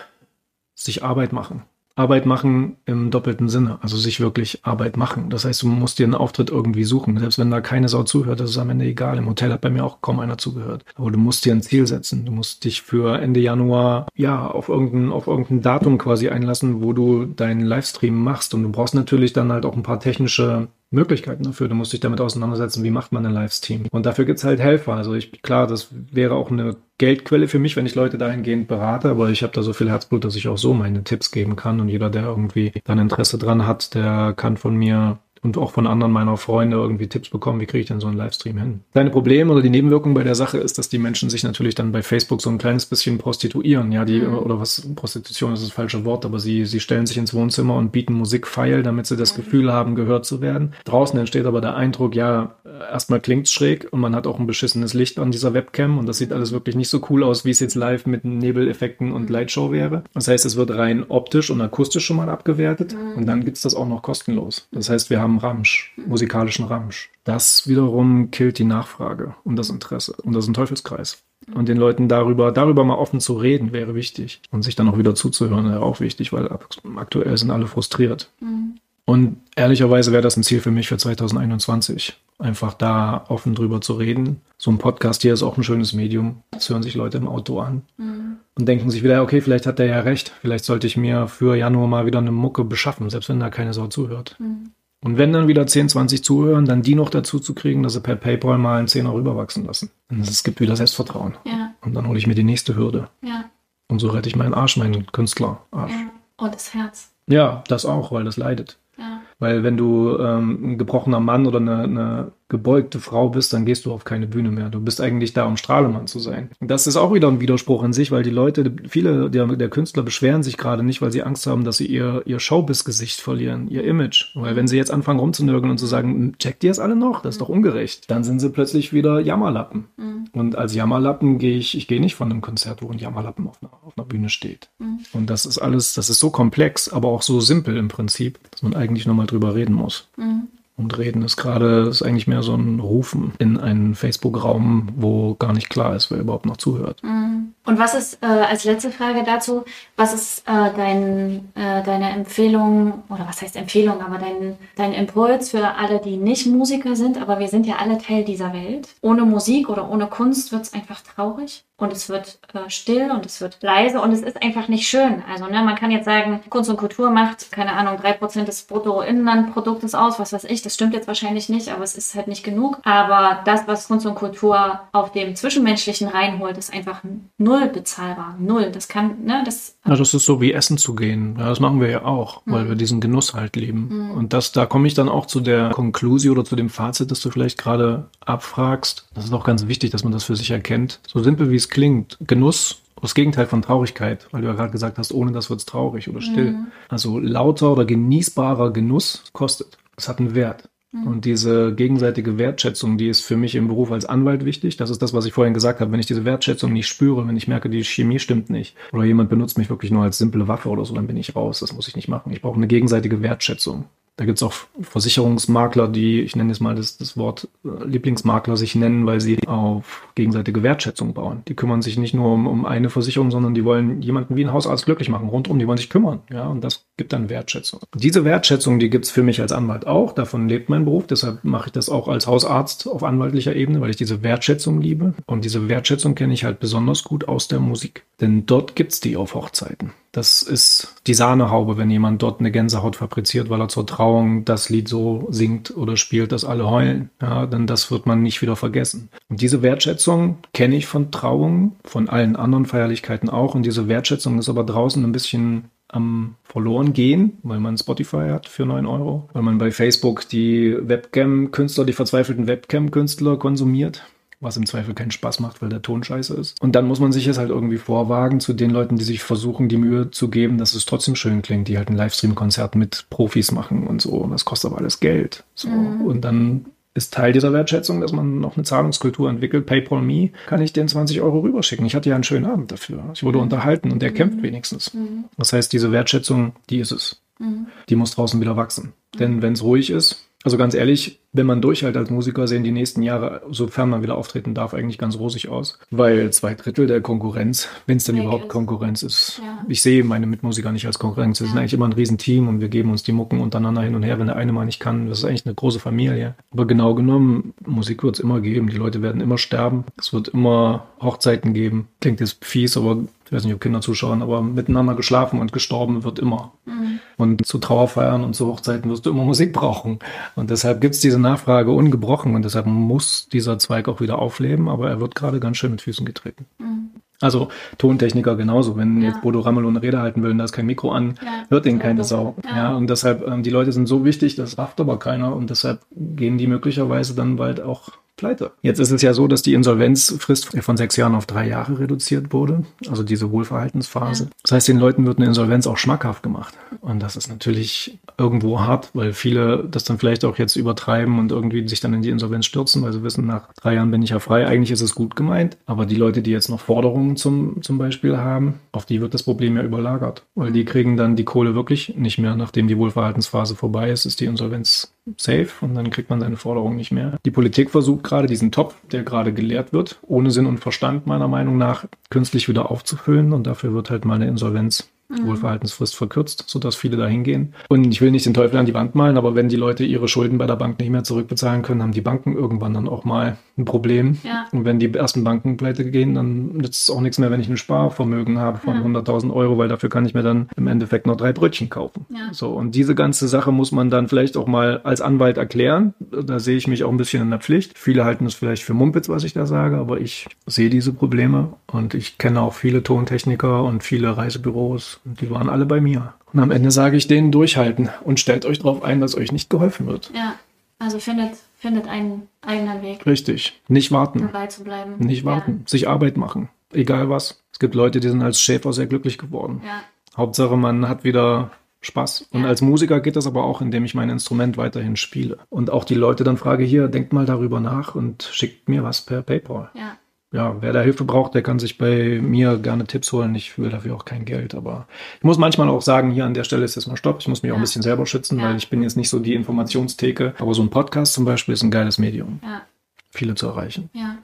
sich 0.74 1.04
Arbeit 1.04 1.34
machen. 1.34 1.64
Arbeit 1.98 2.28
machen 2.28 2.78
im 2.86 3.10
doppelten 3.10 3.50
Sinne, 3.50 3.80
also 3.82 3.98
sich 3.98 4.20
wirklich 4.20 4.64
Arbeit 4.64 4.98
machen. 4.98 5.30
Das 5.32 5.46
heißt, 5.46 5.64
du 5.64 5.68
musst 5.68 5.98
dir 5.98 6.06
einen 6.06 6.14
Auftritt 6.14 6.52
irgendwie 6.52 6.84
suchen. 6.84 7.18
Selbst 7.18 7.40
wenn 7.40 7.50
da 7.50 7.60
keine 7.60 7.90
Sau 7.90 8.04
zuhört, 8.04 8.40
das 8.40 8.52
ist 8.52 8.58
am 8.60 8.70
Ende 8.70 8.86
egal. 8.86 9.18
Im 9.18 9.28
Hotel 9.28 9.52
hat 9.52 9.62
bei 9.62 9.72
mir 9.72 9.84
auch 9.84 10.00
kaum 10.02 10.20
einer 10.20 10.38
zugehört. 10.38 10.86
Aber 10.96 11.10
du 11.10 11.18
musst 11.18 11.44
dir 11.44 11.54
ein 11.54 11.64
Ziel 11.64 11.88
setzen. 11.88 12.24
Du 12.26 12.32
musst 12.32 12.64
dich 12.66 12.84
für 12.84 13.20
Ende 13.20 13.40
Januar, 13.40 14.06
ja, 14.16 14.46
auf 14.46 14.70
irgendein, 14.70 15.12
auf 15.12 15.26
irgendein 15.26 15.62
Datum 15.62 15.98
quasi 15.98 16.30
einlassen, 16.30 16.84
wo 16.84 16.94
du 16.94 17.26
deinen 17.26 17.62
Livestream 17.62 18.16
machst. 18.16 18.54
Und 18.54 18.62
du 18.62 18.70
brauchst 18.70 18.94
natürlich 18.94 19.34
dann 19.34 19.52
halt 19.52 19.66
auch 19.66 19.76
ein 19.76 19.84
paar 19.84 20.00
technische 20.00 20.68
Möglichkeiten 20.90 21.44
dafür. 21.44 21.68
Du 21.68 21.76
musst 21.76 21.94
dich 21.94 22.00
damit 22.00 22.22
auseinandersetzen, 22.22 22.84
wie 22.84 22.92
macht 22.92 23.12
man 23.12 23.26
ein 23.26 23.34
Livestream. 23.34 23.86
Und 23.92 24.06
dafür 24.06 24.26
gibt's 24.26 24.44
halt 24.44 24.60
Helfer. 24.60 24.94
Also 24.94 25.14
ich, 25.14 25.42
klar, 25.42 25.68
das 25.68 25.90
wäre 25.92 26.36
auch 26.36 26.50
eine 26.50 26.78
Geldquelle 26.98 27.48
für 27.48 27.60
mich, 27.60 27.76
wenn 27.76 27.86
ich 27.86 27.96
Leute 27.96 28.18
dahingehend 28.18 28.68
berate, 28.68 29.10
aber 29.10 29.30
ich 29.30 29.44
habe 29.44 29.54
da 29.54 29.62
so 29.62 29.74
viel 29.74 29.90
Herzblut, 29.90 30.24
dass 30.24 30.36
ich 30.36 30.48
auch 30.48 30.58
so 30.58 30.74
meine 30.74 31.04
Tipps 31.04 31.32
geben 31.32 31.56
kann. 31.56 31.80
Und 31.80 31.90
jeder, 31.90 32.10
der 32.10 32.24
irgendwie 32.24 32.72
dann 32.86 33.00
Interesse 33.00 33.38
dran 33.38 33.68
hat, 33.68 33.94
der 33.96 34.34
kann 34.36 34.58
von 34.58 34.76
mir 34.76 35.20
und 35.42 35.58
auch 35.58 35.72
von 35.72 35.88
anderen 35.88 36.12
meiner 36.12 36.38
Freunde 36.38 36.78
irgendwie 36.78 37.08
Tipps 37.08 37.30
bekommen, 37.30 37.60
wie 37.60 37.66
kriege 37.66 37.82
ich 37.82 37.88
denn 37.88 38.00
so 38.00 38.08
einen 38.08 38.18
Livestream 38.18 38.58
hin. 38.58 38.82
Deine 38.94 39.10
Problem 39.10 39.50
oder 39.50 39.62
die 39.62 39.70
Nebenwirkung 39.70 40.14
bei 40.14 40.24
der 40.24 40.36
Sache 40.36 40.58
ist, 40.58 40.78
dass 40.78 40.90
die 40.90 40.98
Menschen 40.98 41.30
sich 41.30 41.44
natürlich 41.44 41.76
dann 41.76 41.92
bei 41.92 42.02
Facebook 42.02 42.42
so 42.42 42.50
ein 42.50 42.58
kleines 42.58 42.86
bisschen 42.86 43.18
prostituieren. 43.18 43.92
Ja, 43.92 44.06
die, 44.06 44.20
mhm. 44.20 44.38
oder 44.38 44.60
was, 44.60 44.88
Prostitution 44.96 45.54
ist 45.54 45.64
das 45.64 45.72
falsche 45.72 46.06
Wort, 46.06 46.26
aber 46.26 46.40
sie, 46.40 46.66
sie 46.66 46.80
stellen 46.80 47.06
sich 47.06 47.18
ins 47.18 47.34
Wohnzimmer 47.34 47.76
und 47.76 47.92
bieten 47.92 48.14
Musik 48.14 48.48
feil, 48.48 48.84
damit 48.84 49.08
sie 49.08 49.18
das 49.18 49.34
mhm. 49.34 49.44
Gefühl 49.44 49.74
haben, 49.74 49.96
gehört 49.96 50.26
zu 50.26 50.42
werden. 50.42 50.74
Draußen 50.86 51.18
entsteht 51.20 51.46
aber 51.46 51.62
der 51.62 51.76
Eindruck, 51.76 52.16
ja, 52.16 52.56
erstmal 52.92 53.20
klingt's 53.20 53.52
schräg 53.52 53.88
und 53.92 54.00
man 54.00 54.16
hat 54.16 54.28
auch 54.28 54.40
ein 54.40 54.48
beschissenes 54.48 54.94
Licht 54.94 55.20
an 55.20 55.32
dieser 55.32 55.54
Webcam 55.54 55.98
und 55.98 56.06
das 56.06 56.18
sieht 56.18 56.34
alles 56.34 56.52
wirklich 56.52 56.76
nicht 56.76 56.90
so 56.90 57.02
cool 57.10 57.24
aus, 57.24 57.46
wie 57.46 57.52
es 57.52 57.60
jetzt 57.60 57.76
live 57.76 58.06
mit 58.06 58.26
Nebeleffekten 58.26 59.12
und 59.12 59.24
mhm. 59.24 59.34
Lightshow 59.34 59.72
wäre. 59.72 60.04
Das 60.14 60.28
heißt, 60.28 60.46
es 60.46 60.56
wird 60.56 60.72
rein 60.72 61.06
optisch 61.10 61.50
und 61.50 61.62
akustisch 61.62 62.06
schon 62.06 62.18
mal 62.18 62.30
abgewertet 62.30 62.96
und 63.16 63.26
dann 63.26 63.44
gibt's 63.44 63.62
das 63.62 63.76
auch 63.76 63.88
noch 63.88 64.02
kostenlos. 64.02 64.68
Das 64.72 64.90
heißt, 64.90 65.10
wir 65.10 65.20
haben 65.20 65.27
Ramsch, 65.36 65.94
musikalischen 66.08 66.64
Ramsch. 66.64 67.12
Das 67.26 67.68
wiederum 67.68 68.32
killt 68.32 68.58
die 68.58 68.64
Nachfrage 68.64 69.36
und 69.44 69.58
das 69.58 69.70
Interesse. 69.70 70.16
Und 70.24 70.32
das 70.32 70.46
ist 70.46 70.50
ein 70.50 70.54
Teufelskreis. 70.54 71.24
Und 71.54 71.68
den 71.68 71.78
Leuten 71.78 72.08
darüber, 72.08 72.54
darüber 72.54 72.86
mal 72.86 72.96
offen 72.96 73.20
zu 73.20 73.34
reden, 73.34 73.74
wäre 73.74 73.96
wichtig. 73.96 74.42
Und 74.52 74.64
sich 74.64 74.76
dann 74.76 74.88
auch 74.88 74.98
wieder 74.98 75.16
zuzuhören, 75.16 75.70
wäre 75.70 75.82
auch 75.82 76.00
wichtig, 76.00 76.32
weil 76.32 76.50
aktuell 76.96 77.38
sind 77.38 77.52
alle 77.52 77.68
frustriert. 77.68 78.32
Mhm. 78.40 78.80
Und 79.06 79.38
ehrlicherweise 79.56 80.12
wäre 80.12 80.22
das 80.22 80.36
ein 80.36 80.44
Ziel 80.44 80.60
für 80.60 80.72
mich 80.72 80.90
für 80.90 80.98
2021. 80.98 82.18
Einfach 82.40 82.74
da 82.74 83.24
offen 83.30 83.56
drüber 83.56 83.80
zu 83.80 83.94
reden. 83.94 84.42
So 84.58 84.70
ein 84.70 84.80
Podcast 84.80 85.22
hier 85.22 85.34
ist 85.34 85.44
auch 85.44 85.58
ein 85.58 85.64
schönes 85.64 85.94
Medium. 85.94 86.44
Das 86.52 86.70
hören 86.70 86.84
sich 86.84 86.94
Leute 86.94 87.18
im 87.18 87.28
Auto 87.28 87.62
an 87.62 87.84
mhm. 87.96 88.38
und 88.56 88.68
denken 88.68 88.90
sich 88.90 89.04
wieder, 89.04 89.24
okay, 89.24 89.40
vielleicht 89.40 89.66
hat 89.66 89.80
der 89.80 89.86
ja 89.86 90.02
recht. 90.02 90.34
Vielleicht 90.42 90.66
sollte 90.66 90.88
ich 90.88 90.98
mir 90.98 91.28
für 91.30 91.56
Januar 91.56 91.88
mal 91.88 92.06
wieder 92.06 92.20
eine 92.20 92.34
Mucke 92.34 92.66
beschaffen, 92.66 93.10
selbst 93.10 93.30
wenn 93.30 93.40
da 93.40 93.50
keine 93.50 93.74
Sau 93.74 93.88
zuhört. 93.88 94.36
Mhm. 94.40 94.72
Und 95.04 95.18
wenn 95.18 95.32
dann 95.32 95.48
wieder 95.48 95.68
10, 95.68 95.90
20 95.90 96.24
zuhören, 96.24 96.66
dann 96.66 96.82
die 96.82 96.96
noch 96.96 97.10
dazu 97.10 97.40
zu 97.40 97.54
kriegen, 97.54 97.84
dass 97.84 97.94
sie 97.94 98.02
per 98.02 98.16
PayPal 98.16 98.58
mal 98.58 98.80
einen 98.80 98.88
Zehner 98.88 99.14
rüberwachsen 99.14 99.66
lassen. 99.66 99.92
Und 100.10 100.22
es 100.22 100.44
gibt 100.44 100.60
wieder 100.60 100.76
Selbstvertrauen. 100.76 101.36
Ja. 101.46 101.74
Und 101.82 101.94
dann 101.94 102.08
hole 102.08 102.18
ich 102.18 102.28
mir 102.28 102.36
die 102.36 102.44
nächste 102.44 102.76
Hürde. 102.76 103.10
Ja. 103.22 103.46
Und 103.90 104.00
so 104.00 104.10
rette 104.10 104.28
ich 104.28 104.36
meinen 104.36 104.54
Arsch, 104.54 104.78
meinen 104.78 105.06
Künstler-Arsch. 105.12 105.92
Ja. 105.92 106.12
Und 106.38 106.56
das 106.56 106.74
Herz. 106.74 107.12
Ja, 107.30 107.64
das 107.68 107.86
auch, 107.86 108.12
weil 108.12 108.24
das 108.24 108.38
leidet. 108.38 108.80
Ja. 108.98 109.22
Weil 109.40 109.64
wenn 109.64 109.78
du 109.78 110.18
ähm, 110.18 110.74
ein 110.74 110.78
gebrochener 110.78 111.20
Mann 111.20 111.46
oder 111.46 111.60
eine, 111.60 111.84
eine 111.84 112.32
gebeugte 112.50 113.00
Frau 113.00 113.30
bist, 113.30 113.52
dann 113.52 113.66
gehst 113.66 113.86
du 113.86 113.92
auf 113.92 114.06
keine 114.06 114.26
Bühne 114.26 114.52
mehr. 114.52 114.70
Du 114.70 114.80
bist 114.80 115.02
eigentlich 115.02 115.34
da, 115.34 115.46
um 115.46 115.58
Strahlemann 115.58 116.08
zu 116.08 116.20
sein. 116.20 116.50
Das 116.62 116.88
ist 116.88 116.96
auch 116.96 117.14
wieder 117.14 117.28
ein 117.28 117.42
Widerspruch 117.42 117.84
in 117.84 117.92
sich, 117.92 118.12
weil 118.12 118.24
die 118.24 118.30
Leute, 118.30 118.72
viele 118.88 119.30
der, 119.30 119.48
der 119.48 119.70
Künstler 119.70 120.04
beschweren 120.04 120.44
sich 120.44 120.58
gerade 120.58 120.84
nicht, 120.84 121.02
weil 121.02 121.12
sie 121.12 121.24
Angst 121.24 121.46
haben, 121.46 121.66
dass 121.66 121.78
sie 121.78 121.88
ihr, 121.88 122.22
ihr 122.26 122.40
Showbiz-Gesicht 122.40 123.20
verlieren, 123.20 123.68
ihr 123.70 123.84
Image. 123.84 124.34
Weil 124.36 124.56
wenn 124.56 124.68
sie 124.68 124.78
jetzt 124.78 124.92
anfangen 124.92 125.20
rumzunörgeln 125.20 125.72
und 125.72 125.78
zu 125.78 125.86
sagen, 125.86 126.14
hm, 126.14 126.38
checkt 126.38 126.64
ihr 126.64 126.72
es 126.72 126.80
alle 126.80 126.96
noch? 126.96 127.22
Das 127.22 127.36
ist 127.36 127.42
doch 127.42 127.50
ungerecht. 127.50 128.10
Dann 128.10 128.24
sind 128.24 128.40
sie 128.40 128.50
plötzlich 128.50 128.94
wieder 128.94 129.20
Jammerlappen. 129.20 129.86
Mhm. 129.98 130.30
Und 130.32 130.56
als 130.56 130.74
Jammerlappen 130.74 131.40
gehe 131.40 131.58
ich, 131.58 131.76
ich 131.76 131.88
gehe 131.88 132.00
nicht 132.00 132.16
von 132.16 132.32
einem 132.32 132.42
Konzert, 132.42 132.82
wo 132.82 132.90
ein 132.90 132.98
Jammerlappen 132.98 133.48
auf 133.48 133.62
einer, 133.62 133.74
auf 133.86 133.98
einer 133.98 134.08
Bühne 134.08 134.30
steht. 134.30 134.70
Mhm. 134.80 135.00
Und 135.12 135.30
das 135.30 135.46
ist 135.46 135.58
alles, 135.58 135.96
das 135.96 136.10
ist 136.10 136.20
so 136.20 136.30
komplex, 136.30 136.88
aber 136.88 137.10
auch 137.10 137.24
so 137.24 137.42
simpel 137.42 137.76
im 137.76 137.90
Prinzip, 137.90 138.40
dass 138.52 138.64
man 138.64 138.74
eigentlich 138.74 139.06
nur 139.06 139.16
mal 139.16 139.28
drüber 139.28 139.54
reden 139.54 139.74
muss. 139.74 140.08
Mhm. 140.16 140.48
Und 140.78 140.96
reden 141.00 141.24
ist 141.24 141.38
gerade, 141.38 141.88
ist 141.90 142.04
eigentlich 142.04 142.28
mehr 142.28 142.44
so 142.44 142.54
ein 142.54 142.80
Rufen 142.80 143.34
in 143.40 143.58
einen 143.58 143.96
Facebook-Raum, 143.96 144.90
wo 144.96 145.34
gar 145.34 145.52
nicht 145.52 145.72
klar 145.72 145.96
ist, 145.96 146.12
wer 146.12 146.20
überhaupt 146.20 146.46
noch 146.46 146.58
zuhört. 146.58 147.02
Mhm. 147.04 147.54
Und 147.68 147.80
was 147.80 147.94
ist 147.94 148.24
äh, 148.24 148.28
als 148.28 148.64
letzte 148.64 148.92
Frage 148.92 149.24
dazu, 149.26 149.66
was 149.98 150.14
ist 150.14 150.48
äh, 150.48 150.72
dein, 150.74 151.52
äh, 151.54 151.84
deine 151.84 152.12
Empfehlung, 152.12 153.04
oder 153.10 153.28
was 153.28 153.42
heißt 153.42 153.58
Empfehlung, 153.58 154.02
aber 154.02 154.20
dein, 154.20 154.58
dein 154.78 154.94
Impuls 154.94 155.52
für 155.52 155.76
alle, 155.76 156.00
die 156.00 156.16
nicht 156.16 156.48
Musiker 156.48 156.96
sind, 156.96 157.22
aber 157.22 157.40
wir 157.40 157.50
sind 157.50 157.68
ja 157.68 157.76
alle 157.76 157.98
Teil 157.98 158.24
dieser 158.24 158.54
Welt. 158.54 158.88
Ohne 159.02 159.24
Musik 159.24 159.68
oder 159.68 159.92
ohne 159.92 160.08
Kunst 160.08 160.54
wird 160.54 160.62
es 160.62 160.74
einfach 160.74 161.02
traurig 161.02 161.66
und 161.80 161.92
es 161.94 162.10
wird 162.10 162.40
äh, 162.54 162.70
still 162.70 163.12
und 163.12 163.26
es 163.26 163.40
wird 163.40 163.62
leise 163.62 164.02
und 164.02 164.12
es 164.12 164.22
ist 164.22 164.42
einfach 164.42 164.68
nicht 164.68 164.88
schön. 164.88 165.22
Also 165.30 165.46
ne, 165.46 165.62
man 165.62 165.76
kann 165.76 165.92
jetzt 165.92 166.06
sagen, 166.06 166.40
Kunst 166.50 166.70
und 166.70 166.78
Kultur 166.78 167.12
macht, 167.12 167.52
keine 167.52 167.74
Ahnung, 167.74 167.98
drei 167.98 168.14
Prozent 168.14 168.48
des 168.48 168.64
Bruttoinlandproduktes 168.64 169.94
aus, 169.94 170.20
was 170.20 170.34
weiß 170.34 170.46
ich, 170.46 170.64
das 170.64 170.74
stimmt 170.74 170.94
jetzt 170.94 171.08
wahrscheinlich 171.08 171.50
nicht, 171.50 171.70
aber 171.70 171.84
es 171.84 171.96
ist 171.96 172.16
halt 172.16 172.28
nicht 172.28 172.44
genug. 172.44 172.80
Aber 172.84 173.42
das, 173.46 173.68
was 173.68 173.88
Kunst 173.88 174.06
und 174.06 174.16
Kultur 174.16 174.82
auf 174.92 175.12
dem 175.12 175.36
Zwischenmenschlichen 175.36 176.08
reinholt, 176.08 176.58
ist 176.58 176.74
einfach 176.74 177.02
null 177.38 177.57
bezahlbar. 177.66 178.36
Null. 178.40 178.72
Das 178.72 178.88
kann, 178.88 179.24
ne, 179.26 179.42
das. 179.44 179.78
Ja, 179.86 179.96
das 179.96 180.14
ist 180.14 180.26
so 180.26 180.40
wie 180.40 180.54
Essen 180.54 180.78
zu 180.78 180.96
gehen. 180.96 181.36
Ja, 181.38 181.50
das 181.50 181.60
machen 181.60 181.82
wir 181.82 181.90
ja 181.90 182.06
auch, 182.06 182.46
mhm. 182.46 182.52
weil 182.52 182.70
wir 182.70 182.76
diesen 182.76 183.02
Genuss 183.02 183.34
halt 183.34 183.56
lieben. 183.56 183.90
Mhm. 183.90 184.12
Und 184.12 184.34
das, 184.34 184.52
da 184.52 184.66
komme 184.66 184.88
ich 184.88 184.94
dann 184.94 185.10
auch 185.10 185.26
zu 185.26 185.40
der 185.40 185.70
Konklusion 185.70 186.38
oder 186.38 186.46
zu 186.46 186.56
dem 186.56 186.70
Fazit, 186.70 187.12
das 187.12 187.20
du 187.22 187.30
vielleicht 187.30 187.58
gerade 187.58 188.10
abfragst. 188.26 189.08
Das 189.14 189.26
ist 189.26 189.34
auch 189.34 189.44
ganz 189.44 189.68
wichtig, 189.68 189.92
dass 189.92 190.04
man 190.04 190.14
das 190.14 190.24
für 190.24 190.36
sich 190.36 190.52
erkennt. 190.52 191.00
So 191.08 191.22
simpel 191.24 191.50
wie 191.50 191.56
es 191.56 191.70
klingt, 191.70 192.18
Genuss 192.22 192.82
das 193.02 193.14
Gegenteil 193.14 193.46
von 193.46 193.62
Traurigkeit, 193.62 194.28
weil 194.32 194.42
du 194.42 194.48
ja 194.48 194.54
gerade 194.54 194.72
gesagt 194.72 194.98
hast, 194.98 195.14
ohne 195.14 195.32
das 195.32 195.50
wird 195.50 195.60
es 195.60 195.66
traurig 195.66 196.10
oder 196.10 196.22
still. 196.22 196.52
Mhm. 196.52 196.68
Also 196.90 197.20
lauter 197.20 197.72
oder 197.72 197.86
genießbarer 197.86 198.72
Genuss 198.72 199.24
kostet. 199.34 199.78
Es 199.96 200.08
hat 200.08 200.20
einen 200.20 200.36
Wert. 200.36 200.70
Mhm. 200.92 201.08
Und 201.08 201.26
diese 201.26 201.74
gegenseitige 201.76 202.38
Wertschätzung, 202.38 202.98
die 202.98 203.10
ist 203.10 203.22
für 203.22 203.38
mich 203.38 203.56
im 203.56 203.68
Beruf 203.68 203.92
als 203.92 204.06
Anwalt 204.06 204.46
wichtig. 204.46 204.78
Das 204.78 204.90
ist 204.90 205.02
das, 205.02 205.14
was 205.14 205.26
ich 205.26 205.34
vorhin 205.34 205.54
gesagt 205.54 205.80
habe. 205.80 205.92
Wenn 205.92 206.00
ich 206.00 206.06
diese 206.06 206.26
Wertschätzung 206.26 206.72
nicht 206.74 206.88
spüre, 206.88 207.28
wenn 207.28 207.38
ich 207.38 207.48
merke, 207.48 207.70
die 207.70 207.84
Chemie 207.84 208.20
stimmt 208.20 208.50
nicht, 208.50 208.76
oder 208.94 209.04
jemand 209.04 209.30
benutzt 209.30 209.58
mich 209.58 209.70
wirklich 209.70 209.92
nur 209.92 210.04
als 210.04 210.18
simple 210.18 210.48
Waffe 210.48 210.70
oder 210.70 210.86
so, 210.86 210.96
dann 210.96 211.08
bin 211.08 211.18
ich 211.18 211.36
raus. 211.36 211.60
Das 211.60 211.74
muss 211.74 211.88
ich 211.88 211.96
nicht 211.96 212.08
machen. 212.08 212.32
Ich 212.32 212.42
brauche 212.42 212.58
eine 212.58 212.68
gegenseitige 212.68 213.22
Wertschätzung. 213.22 213.86
Da 214.18 214.26
gibt 214.26 214.40
es 214.40 214.44
auch 214.44 214.54
Versicherungsmakler, 214.82 215.88
die, 215.88 216.22
ich 216.22 216.36
nenne 216.36 216.50
jetzt 216.50 216.60
mal 216.60 216.74
das, 216.74 216.98
das 216.98 217.18
Wort 217.18 217.48
äh, 217.64 217.86
Lieblingsmakler, 217.86 218.58
sich 218.58 218.74
nennen, 218.76 219.06
weil 219.06 219.22
sie 219.22 219.48
auf 219.48 220.08
gegenseitige 220.16 220.64
Wertschätzung 220.64 221.14
bauen. 221.14 221.44
Die 221.48 221.54
kümmern 221.54 221.84
sich 221.84 222.00
nicht 222.00 222.16
nur 222.16 222.34
um, 222.34 222.48
um 222.48 222.66
eine 222.66 222.90
Versicherung, 222.90 223.30
sondern 223.30 223.54
die 223.54 223.64
wollen 223.64 224.02
jemanden 224.02 224.36
wie 224.36 224.44
ein 224.44 224.52
Hausarzt 224.52 224.86
glücklich 224.86 225.10
machen, 225.10 225.30
rundum, 225.30 225.60
die 225.60 225.68
wollen 225.68 225.78
sich 225.78 225.92
kümmern. 225.92 226.22
Ja, 226.32 226.48
und 226.48 226.64
das 226.64 226.88
gibt 226.98 227.14
dann 227.14 227.30
Wertschätzung. 227.30 227.80
Diese 227.94 228.26
Wertschätzung, 228.26 228.80
die 228.80 228.90
gibt 228.90 229.06
es 229.06 229.12
für 229.12 229.22
mich 229.22 229.40
als 229.40 229.52
Anwalt 229.52 229.86
auch. 229.86 230.14
Davon 230.14 230.50
lebt 230.50 230.68
mein 230.68 230.86
Beruf. 230.86 231.06
Deshalb 231.06 231.44
mache 231.44 231.68
ich 231.68 231.74
das 231.74 231.88
auch 231.88 232.08
als 232.08 232.26
Hausarzt 232.26 232.88
auf 232.88 233.04
anwaltlicher 233.04 233.56
Ebene, 233.56 233.82
weil 233.82 233.92
ich 233.92 233.98
diese 233.98 234.24
Wertschätzung 234.24 234.82
liebe. 234.82 235.14
Und 235.28 235.46
diese 235.46 235.70
Wertschätzung 235.70 236.16
kenne 236.16 236.34
ich 236.34 236.44
halt 236.44 236.60
besonders 236.60 237.04
gut 237.04 237.28
aus 237.28 237.48
der 237.48 237.60
Musik. 237.60 238.04
Denn 238.20 238.48
dort 238.48 238.76
gibt's 238.76 239.00
die 239.00 239.16
auf 239.16 239.36
Hochzeiten. 239.36 239.92
Das 240.18 240.42
ist 240.42 240.96
die 241.06 241.14
Sahnehaube, 241.14 241.78
wenn 241.78 241.92
jemand 241.92 242.24
dort 242.24 242.40
eine 242.40 242.50
Gänsehaut 242.50 242.96
fabriziert, 242.96 243.52
weil 243.52 243.62
er 243.62 243.68
zur 243.68 243.86
Trauung 243.86 244.46
das 244.46 244.68
Lied 244.68 244.88
so 244.88 245.28
singt 245.30 245.78
oder 245.78 245.96
spielt, 245.96 246.32
dass 246.32 246.44
alle 246.44 246.68
heulen. 246.68 247.12
Ja, 247.22 247.46
denn 247.46 247.68
das 247.68 247.92
wird 247.92 248.08
man 248.08 248.24
nicht 248.24 248.42
wieder 248.42 248.56
vergessen. 248.56 249.10
Und 249.30 249.42
diese 249.42 249.62
Wertschätzung 249.62 250.40
kenne 250.56 250.76
ich 250.76 250.88
von 250.88 251.12
Trauungen, 251.12 251.76
von 251.86 252.10
allen 252.10 252.36
anderen 252.36 252.66
Feierlichkeiten 252.66 253.30
auch. 253.30 253.54
Und 253.54 253.64
diese 253.64 253.88
Wertschätzung 253.88 254.40
ist 254.40 254.50
aber 254.50 254.64
draußen 254.64 255.04
ein 255.04 255.12
bisschen 255.12 255.66
am 255.88 256.34
verloren 256.46 256.94
gehen, 256.94 257.38
weil 257.44 257.60
man 257.60 257.78
Spotify 257.78 258.30
hat 258.32 258.48
für 258.48 258.66
9 258.66 258.88
Euro, 258.88 259.30
weil 259.34 259.44
man 259.44 259.60
bei 259.60 259.70
Facebook 259.70 260.28
die 260.30 260.76
Webcam-Künstler, 260.82 261.86
die 261.86 261.94
verzweifelten 261.94 262.48
Webcam-Künstler 262.48 263.38
konsumiert 263.38 264.02
was 264.40 264.58
im 264.58 264.66
Zweifel 264.66 264.94
keinen 264.94 265.12
Spaß 265.12 265.40
macht, 265.40 265.62
weil 265.62 265.70
der 265.70 265.82
Ton 265.82 266.04
scheiße 266.04 266.34
ist. 266.36 266.62
Und 266.62 266.76
dann 266.76 266.86
muss 266.86 267.00
man 267.00 267.12
sich 267.12 267.26
jetzt 267.26 267.40
halt 267.40 267.50
irgendwie 267.50 267.78
vorwagen 267.78 268.40
zu 268.40 268.54
den 268.54 268.70
Leuten, 268.70 268.98
die 268.98 269.04
sich 269.04 269.24
versuchen, 269.24 269.68
die 269.68 269.78
Mühe 269.78 270.12
zu 270.12 270.30
geben, 270.30 270.58
dass 270.58 270.74
es 270.74 270.86
trotzdem 270.86 271.16
schön 271.16 271.42
klingt, 271.42 271.68
die 271.68 271.78
halt 271.78 271.90
ein 271.90 271.96
Livestream-Konzert 271.96 272.76
mit 272.76 273.08
Profis 273.10 273.52
machen 273.52 273.88
und 273.88 274.02
so. 274.02 274.12
Und 274.12 274.32
das 274.32 274.46
kostet 274.46 274.72
aber 274.72 274.80
alles 274.80 275.00
Geld. 275.00 275.44
So. 275.56 275.70
Mhm. 275.70 276.02
Und 276.02 276.22
dann 276.22 276.66
ist 276.94 277.14
Teil 277.14 277.32
dieser 277.32 277.54
Wertschätzung, 277.54 278.02
dass 278.02 278.12
man 278.12 278.40
noch 278.40 278.58
eine 278.58 278.64
Zahlungskultur 278.64 279.30
entwickelt. 279.30 279.66
PayPal 279.66 280.02
Me 280.02 280.32
kann 280.48 280.62
ich 280.62 280.74
den 280.74 280.88
20 280.88 281.22
Euro 281.22 281.40
rüberschicken. 281.40 281.86
Ich 281.86 281.96
hatte 281.96 282.10
ja 282.10 282.16
einen 282.16 282.24
schönen 282.24 282.46
Abend 282.46 282.72
dafür. 282.72 283.04
Ich 283.14 283.24
wurde 283.24 283.38
mhm. 283.38 283.44
unterhalten 283.44 283.92
und 283.92 284.02
der 284.02 284.12
mhm. 284.12 284.16
kämpft 284.16 284.42
wenigstens. 284.44 284.94
Mhm. 284.94 285.26
Das 285.38 285.54
heißt, 285.54 285.72
diese 285.74 285.92
Wertschätzung, 285.92 286.54
die 286.70 286.80
ist 286.80 286.92
es. 286.92 287.22
Mhm. 287.40 287.68
Die 287.90 287.96
muss 287.96 288.12
draußen 288.12 288.42
wieder 288.42 288.56
wachsen. 288.56 288.94
Denn 289.20 289.42
wenn 289.42 289.54
es 289.54 289.64
ruhig 289.64 289.90
ist, 289.90 290.27
also 290.44 290.58
ganz 290.58 290.76
ehrlich, 290.76 291.20
wenn 291.34 291.46
man 291.46 291.62
durchhält 291.62 291.98
als 291.98 292.10
Musiker, 292.10 292.48
sehen 292.48 292.64
die 292.64 292.72
nächsten 292.72 293.02
Jahre, 293.02 293.42
sofern 293.50 293.90
man 293.90 294.02
wieder 294.02 294.18
auftreten 294.18 294.54
darf, 294.54 294.74
eigentlich 294.74 294.98
ganz 294.98 295.18
rosig 295.18 295.50
aus. 295.50 295.80
Weil 295.92 296.32
zwei 296.32 296.54
Drittel 296.54 296.88
der 296.88 297.02
Konkurrenz, 297.02 297.68
wenn 297.86 297.98
es 297.98 298.06
denn 298.06 298.18
überhaupt 298.18 298.46
ist. 298.46 298.50
Konkurrenz 298.50 299.04
ist, 299.04 299.42
ja. 299.44 299.66
ich 299.68 299.82
sehe 299.82 300.04
meine 300.04 300.28
Mitmusiker 300.28 300.72
nicht 300.72 300.86
als 300.86 301.00
Konkurrenz. 301.00 301.40
Wir 301.40 301.46
ja. 301.46 301.52
sind 301.52 301.60
eigentlich 301.60 301.74
immer 301.74 301.88
ein 301.88 301.94
Riesenteam 301.94 302.48
und 302.48 302.62
wir 302.62 302.70
geben 302.70 302.92
uns 302.92 303.04
die 303.04 303.12
Mucken 303.12 303.40
untereinander 303.40 303.82
hin 303.82 303.96
und 303.96 304.04
her, 304.04 304.20
wenn 304.20 304.28
der 304.28 304.36
eine 304.36 304.54
mal 304.54 304.66
nicht 304.66 304.80
kann. 304.80 305.10
Das 305.10 305.20
ist 305.20 305.26
eigentlich 305.26 305.46
eine 305.46 305.56
große 305.56 305.80
Familie. 305.80 306.36
Aber 306.52 306.66
genau 306.66 306.94
genommen, 306.96 307.54
Musik 307.66 308.04
wird 308.04 308.16
es 308.16 308.20
immer 308.20 308.40
geben. 308.40 308.70
Die 308.70 308.78
Leute 308.78 309.02
werden 309.02 309.22
immer 309.22 309.38
sterben. 309.38 309.86
Es 310.00 310.14
wird 310.14 310.30
immer 310.30 310.88
Hochzeiten 311.02 311.54
geben. 311.54 311.88
Klingt 312.00 312.20
jetzt 312.20 312.44
fies, 312.46 312.78
aber 312.78 313.00
ich 313.28 313.34
weiß 313.34 313.44
nicht, 313.44 313.54
ob 313.54 313.60
Kinder 313.60 313.82
zuschauen, 313.82 314.22
aber 314.22 314.42
miteinander 314.42 314.96
geschlafen 314.96 315.42
und 315.42 315.52
gestorben 315.52 316.06
wird 316.06 316.18
immer. 316.18 316.54
Mhm. 316.66 317.00
Und 317.18 317.46
zu 317.46 317.58
Trauerfeiern 317.58 318.24
und 318.24 318.36
zu 318.36 318.48
Hochzeiten 318.48 318.90
wirst 318.90 319.06
du 319.06 319.10
immer 319.10 319.26
Musik 319.26 319.52
brauchen. 319.52 320.00
Und 320.36 320.50
deshalb 320.50 320.80
gibt 320.80 320.96
es 320.96 321.02
diese 321.02 321.20
Nachfrage 321.20 321.72
ungebrochen 321.72 322.36
und 322.36 322.46
deshalb 322.46 322.68
muss 322.68 323.28
dieser 323.28 323.60
Zweig 323.60 323.90
auch 323.90 324.00
wieder 324.00 324.20
aufleben, 324.20 324.70
aber 324.70 324.90
er 324.90 325.02
wird 325.02 325.14
gerade 325.14 325.42
ganz 325.42 325.58
schön 325.58 325.72
mit 325.72 325.82
Füßen 325.82 326.06
getreten. 326.06 326.46
Mhm. 326.58 326.92
Also 327.20 327.50
Tontechniker 327.78 328.36
genauso. 328.36 328.78
Wenn 328.78 329.02
ja. 329.02 329.10
jetzt 329.10 329.22
Bodo 329.22 329.40
Ramelow 329.42 329.68
eine 329.68 329.82
Rede 329.82 330.00
halten 330.00 330.24
will 330.24 330.32
und 330.32 330.38
da 330.38 330.46
ist 330.46 330.54
kein 330.54 330.68
Mikro 330.68 330.92
an, 330.92 331.16
ja, 331.24 331.44
hört 331.50 331.66
den 331.66 331.80
keine 331.80 332.04
Sau. 332.04 332.36
Ja. 332.46 332.56
ja. 332.56 332.76
und 332.76 332.90
deshalb, 332.90 333.28
ähm, 333.28 333.44
die 333.44 333.50
Leute 333.50 333.72
sind 333.74 333.88
so 333.88 334.06
wichtig, 334.06 334.36
das 334.36 334.58
rafft 334.58 334.80
aber 334.80 335.00
keiner 335.00 335.36
und 335.36 335.50
deshalb 335.50 335.82
gehen 335.92 336.38
die 336.38 336.48
möglicherweise 336.48 337.16
dann 337.16 337.36
bald 337.36 337.60
auch 337.60 337.90
pleite. 338.18 338.52
Jetzt 338.62 338.80
ist 338.80 338.92
es 338.92 339.02
ja 339.02 339.14
so, 339.14 339.28
dass 339.28 339.44
die 339.44 339.54
Insolvenzfrist 339.54 340.58
von 340.62 340.76
sechs 340.76 340.96
Jahren 340.98 341.16
auf 341.16 341.26
drei 341.26 341.48
Jahre 341.48 341.80
reduziert 341.80 342.34
wurde, 342.34 342.64
also 342.90 343.04
diese 343.04 343.32
Wohlverhaltensphase. 343.32 344.26
Ja. 344.26 344.30
Das 344.42 344.52
heißt, 344.52 344.68
den 344.68 344.80
Leuten 344.80 345.06
wird 345.06 345.20
eine 345.20 345.28
Insolvenz 345.28 345.68
auch 345.68 345.78
schmackhaft 345.78 346.24
gemacht. 346.24 346.56
Und 346.82 347.02
das 347.02 347.16
ist 347.16 347.30
natürlich 347.30 348.00
irgendwo 348.18 348.60
hart, 348.60 348.90
weil 348.94 349.14
viele 349.14 349.64
das 349.70 349.84
dann 349.84 350.00
vielleicht 350.00 350.26
auch 350.26 350.38
jetzt 350.38 350.56
übertreiben 350.56 351.20
und 351.20 351.32
irgendwie 351.32 351.68
sich 351.68 351.80
dann 351.80 351.94
in 351.94 352.02
die 352.02 352.10
Insolvenz 352.10 352.46
stürzen, 352.48 352.82
weil 352.82 352.92
sie 352.92 353.04
wissen, 353.04 353.26
nach 353.26 353.54
drei 353.54 353.76
Jahren 353.76 353.92
bin 353.92 354.02
ich 354.02 354.10
ja 354.10 354.20
frei. 354.20 354.48
Eigentlich 354.48 354.72
ist 354.72 354.82
es 354.82 354.96
gut 354.96 355.16
gemeint, 355.16 355.58
aber 355.66 355.86
die 355.86 355.96
Leute, 355.96 356.22
die 356.22 356.32
jetzt 356.32 356.50
noch 356.50 356.60
Forderungen 356.60 357.16
zum, 357.16 357.62
zum 357.62 357.78
Beispiel 357.78 358.18
haben, 358.18 358.56
auf 358.72 358.86
die 358.86 359.00
wird 359.00 359.14
das 359.14 359.24
Problem 359.24 359.56
ja 359.56 359.64
überlagert, 359.64 360.24
weil 360.34 360.52
die 360.52 360.66
kriegen 360.66 360.98
dann 360.98 361.16
die 361.16 361.26
Kohle 361.26 361.54
wirklich 361.54 361.96
nicht 361.96 362.18
mehr, 362.18 362.36
nachdem 362.36 362.68
die 362.68 362.78
Wohlverhaltensphase 362.78 363.56
vorbei 363.56 363.92
ist, 363.92 364.06
ist 364.06 364.20
die 364.20 364.26
Insolvenz 364.26 364.92
safe 365.16 365.50
und 365.62 365.76
dann 365.76 365.90
kriegt 365.90 366.10
man 366.10 366.20
seine 366.20 366.36
Forderung 366.36 366.76
nicht 366.76 366.92
mehr. 366.92 367.18
Die 367.26 367.32
Politik 367.32 367.70
versucht 367.70 368.04
gerade 368.08 368.28
diesen 368.28 368.52
Topf, 368.52 368.76
der 368.92 369.04
gerade 369.04 369.34
geleert 369.34 369.74
wird, 369.74 370.00
ohne 370.02 370.32
Sinn 370.32 370.46
und 370.46 370.60
Verstand 370.60 371.06
meiner 371.06 371.28
Meinung 371.28 371.58
nach, 371.58 371.86
künstlich 372.10 372.50
wieder 372.50 372.72
aufzufüllen. 372.72 373.34
Und 373.34 373.46
dafür 373.46 373.74
wird 373.74 373.90
halt 373.90 374.06
mal 374.06 374.16
eine 374.16 374.28
Insolvenz 374.28 374.90
mhm. 375.10 375.28
Wohlverhaltensfrist 375.28 375.96
verkürzt, 375.96 376.44
sodass 376.48 376.76
viele 376.76 376.98
da 376.98 377.08
hingehen. 377.08 377.54
Und 377.70 377.92
ich 377.92 378.02
will 378.02 378.12
nicht 378.12 378.26
den 378.26 378.34
Teufel 378.34 378.58
an 378.58 378.66
die 378.66 378.74
Wand 378.74 378.96
malen, 378.96 379.18
aber 379.18 379.36
wenn 379.36 379.50
die 379.50 379.56
Leute 379.56 379.84
ihre 379.84 380.08
Schulden 380.08 380.38
bei 380.38 380.48
der 380.48 380.56
Bank 380.56 380.80
nicht 380.80 380.90
mehr 380.90 381.04
zurückbezahlen 381.04 381.62
können, 381.62 381.82
haben 381.82 381.92
die 381.92 382.02
Banken 382.02 382.36
irgendwann 382.36 382.74
dann 382.74 382.88
auch 382.88 383.06
mal 383.06 383.38
ein 383.58 383.66
Problem. 383.66 384.18
Ja. 384.24 384.46
Und 384.52 384.66
wenn 384.66 384.80
die 384.80 384.94
ersten 384.94 385.24
Banken 385.24 385.58
pleite 385.58 385.90
gehen, 385.90 386.16
dann 386.16 386.50
nützt 386.50 386.84
es 386.84 386.90
auch 386.90 387.02
nichts 387.02 387.18
mehr, 387.18 387.32
wenn 387.32 387.40
ich 387.40 387.50
ein 387.50 387.58
Sparvermögen 387.58 388.38
habe 388.38 388.60
von 388.60 388.76
ja. 388.76 389.00
100.000 389.00 389.34
Euro, 389.34 389.58
weil 389.58 389.68
dafür 389.68 389.90
kann 389.90 390.06
ich 390.06 390.14
mir 390.14 390.24
dann 390.24 390.50
im 390.56 390.68
Endeffekt 390.68 391.08
noch 391.08 391.16
drei 391.16 391.34
Brötchen 391.34 391.70
kaufen. 391.70 392.06
Ja. 392.10 392.32
So, 392.32 392.50
und 392.50 392.76
diese 392.76 392.94
ganze 392.94 393.28
Sache 393.28 393.52
muss 393.52 393.72
man 393.72 393.90
dann 393.90 394.08
vielleicht 394.08 394.38
auch 394.38 394.48
mal 394.48 394.82
als 394.84 395.02
Anwalt 395.02 395.38
erklären. 395.38 395.94
Da 396.00 396.40
sehe 396.40 396.58
ich 396.58 396.68
mich 396.68 396.84
auch 396.84 396.92
ein 396.92 396.98
bisschen 396.98 397.24
in 397.24 397.30
der 397.30 397.40
Pflicht. 397.40 397.78
Viele 397.78 398.06
halten 398.06 398.26
es 398.26 398.36
vielleicht 398.36 398.64
für 398.64 398.74
Mumpitz, 398.74 399.10
was 399.10 399.24
ich 399.24 399.34
da 399.34 399.46
sage, 399.46 399.78
aber 399.78 400.00
ich 400.00 400.28
sehe 400.46 400.70
diese 400.70 400.94
Probleme 400.94 401.54
und 401.68 401.94
ich 401.94 402.18
kenne 402.18 402.42
auch 402.42 402.54
viele 402.54 402.84
Tontechniker 402.84 403.64
und 403.64 403.84
viele 403.84 404.16
Reisebüros 404.16 404.97
und 405.06 405.22
die 405.22 405.30
waren 405.30 405.50
alle 405.50 405.66
bei 405.66 405.82
mir. 405.82 406.14
Und 406.34 406.40
am 406.40 406.52
Ende 406.52 406.72
sage 406.72 406.98
ich 406.98 407.08
denen 407.08 407.32
durchhalten 407.32 407.90
und 408.04 408.20
stellt 408.20 408.46
euch 408.46 408.60
darauf 408.60 408.84
ein, 408.84 409.02
dass 409.02 409.16
euch 409.16 409.32
nicht 409.32 409.50
geholfen 409.50 409.88
wird. 409.88 410.12
Ja, 410.14 410.36
also 410.80 411.00
findet, 411.00 411.32
findet 411.56 411.88
einen 411.88 412.28
eigenen 412.42 412.82
Weg. 412.82 413.06
Richtig. 413.06 413.62
Nicht 413.68 413.92
warten. 413.92 414.20
Dabei 414.20 414.48
zu 414.48 414.64
bleiben. 414.64 414.96
Nicht 415.00 415.26
warten. 415.26 415.62
Ja. 415.62 415.70
Sich 415.70 415.88
Arbeit 415.88 416.18
machen. 416.18 416.50
Egal 416.74 417.10
was. 417.10 417.42
Es 417.52 417.60
gibt 417.60 417.76
Leute, 417.76 418.00
die 418.00 418.10
sind 418.10 418.22
als 418.22 418.42
Schäfer 418.42 418.74
sehr 418.74 418.88
glücklich 418.88 419.18
geworden. 419.18 419.62
Ja. 419.66 419.82
Hauptsache, 420.16 420.58
man 420.58 420.88
hat 420.88 421.04
wieder 421.04 421.52
Spaß. 421.82 422.28
Und 422.32 422.42
ja. 422.42 422.48
als 422.48 422.62
Musiker 422.62 423.00
geht 423.00 423.16
das 423.16 423.28
aber 423.28 423.44
auch, 423.44 423.62
indem 423.62 423.86
ich 423.86 423.96
mein 423.96 424.10
Instrument 424.10 424.58
weiterhin 424.58 424.98
spiele. 424.98 425.38
Und 425.50 425.70
auch 425.72 425.86
die 425.86 425.96
Leute 425.96 426.24
dann 426.24 426.38
frage, 426.38 426.64
hier, 426.64 426.88
denkt 426.88 427.14
mal 427.14 427.26
darüber 427.26 427.60
nach 427.60 427.96
und 427.96 428.30
schickt 428.32 428.68
mir 428.68 428.84
was 428.84 429.02
per 429.02 429.22
PayPal. 429.22 429.70
Ja 429.74 429.98
ja, 430.34 430.58
wer 430.62 430.74
da 430.74 430.82
Hilfe 430.82 431.06
braucht, 431.06 431.36
der 431.36 431.42
kann 431.42 431.58
sich 431.58 431.78
bei 431.78 432.20
mir 432.22 432.58
gerne 432.58 432.86
Tipps 432.86 433.12
holen. 433.14 433.34
Ich 433.36 433.58
will 433.58 433.70
dafür 433.70 433.96
auch 433.96 434.04
kein 434.04 434.26
Geld, 434.26 434.56
aber 434.56 434.88
ich 435.18 435.24
muss 435.24 435.38
manchmal 435.38 435.70
auch 435.70 435.82
sagen, 435.82 436.12
hier 436.12 436.26
an 436.26 436.34
der 436.34 436.44
Stelle 436.44 436.66
ist 436.66 436.76
jetzt 436.76 436.88
mal 436.88 436.98
Stopp. 436.98 437.20
Ich 437.22 437.28
muss 437.28 437.44
mich 437.44 437.48
ja. 437.50 437.54
auch 437.54 437.58
ein 437.58 437.62
bisschen 437.62 437.82
selber 437.82 438.06
schützen, 438.06 438.40
ja. 438.40 438.46
weil 438.46 438.58
ich 438.58 438.70
bin 438.70 438.84
jetzt 438.84 438.98
nicht 438.98 439.10
so 439.10 439.20
die 439.20 439.34
Informationstheke. 439.36 440.34
Aber 440.38 440.54
so 440.54 440.62
ein 440.62 440.70
Podcast 440.70 441.14
zum 441.14 441.24
Beispiel 441.24 441.54
ist 441.54 441.64
ein 441.64 441.72
geiles 441.72 441.98
Medium. 441.98 442.40
Ja. 442.44 442.62
Viele 443.10 443.36
zu 443.36 443.48
erreichen. 443.48 443.90
Ja. 443.94 444.18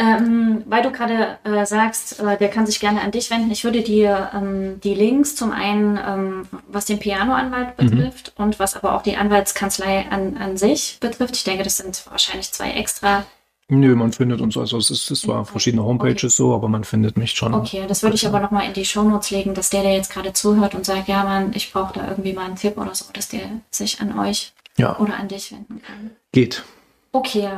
Ähm, 0.00 0.62
weil 0.66 0.82
du 0.82 0.92
gerade 0.92 1.38
äh, 1.42 1.66
sagst, 1.66 2.20
äh, 2.20 2.38
der 2.38 2.50
kann 2.50 2.66
sich 2.66 2.78
gerne 2.78 3.00
an 3.00 3.10
dich 3.10 3.28
wenden. 3.32 3.50
Ich 3.50 3.64
würde 3.64 3.82
dir 3.82 4.30
ähm, 4.32 4.80
die 4.80 4.94
Links 4.94 5.34
zum 5.34 5.50
einen, 5.50 5.98
ähm, 5.98 6.46
was 6.68 6.84
den 6.84 7.00
Pianoanwalt 7.00 7.76
Mhm. 7.80 7.90
betrifft 7.90 8.32
und 8.36 8.60
was 8.60 8.76
aber 8.76 8.94
auch 8.94 9.02
die 9.02 9.16
Anwaltskanzlei 9.16 10.06
an, 10.08 10.36
an 10.36 10.56
sich 10.56 10.98
betrifft. 11.00 11.34
Ich 11.34 11.42
denke, 11.42 11.64
das 11.64 11.78
sind 11.78 12.04
wahrscheinlich 12.08 12.52
zwei 12.52 12.70
extra. 12.70 13.24
Nö, 13.70 13.94
man 13.94 14.12
findet 14.12 14.40
uns, 14.40 14.56
also 14.56 14.78
es 14.78 14.90
ist, 14.90 15.06
zwar 15.08 15.44
verschiedene 15.44 15.84
Homepages 15.84 16.36
so, 16.36 16.54
aber 16.54 16.68
man 16.68 16.84
findet 16.84 17.18
mich 17.18 17.32
schon. 17.32 17.52
Okay, 17.52 17.84
das 17.86 18.02
würde 18.02 18.16
ich 18.16 18.26
aber 18.26 18.40
nochmal 18.40 18.66
in 18.66 18.72
die 18.72 18.86
Shownotes 18.86 19.30
legen, 19.30 19.52
dass 19.52 19.68
der, 19.68 19.82
der 19.82 19.92
jetzt 19.92 20.10
gerade 20.10 20.32
zuhört 20.32 20.74
und 20.74 20.86
sagt, 20.86 21.06
ja 21.08 21.22
Mann, 21.22 21.52
ich 21.54 21.70
brauche 21.70 21.92
da 21.92 22.08
irgendwie 22.08 22.32
mal 22.32 22.46
einen 22.46 22.56
Tipp 22.56 22.78
oder 22.78 22.94
so, 22.94 23.04
dass 23.12 23.28
der 23.28 23.60
sich 23.70 24.00
an 24.00 24.18
euch 24.18 24.54
Ja, 24.78 24.98
oder 24.98 25.16
an 25.16 25.28
dich 25.28 25.52
wenden 25.52 25.82
kann. 25.82 26.12
geht. 26.32 26.64
Okay. 27.12 27.50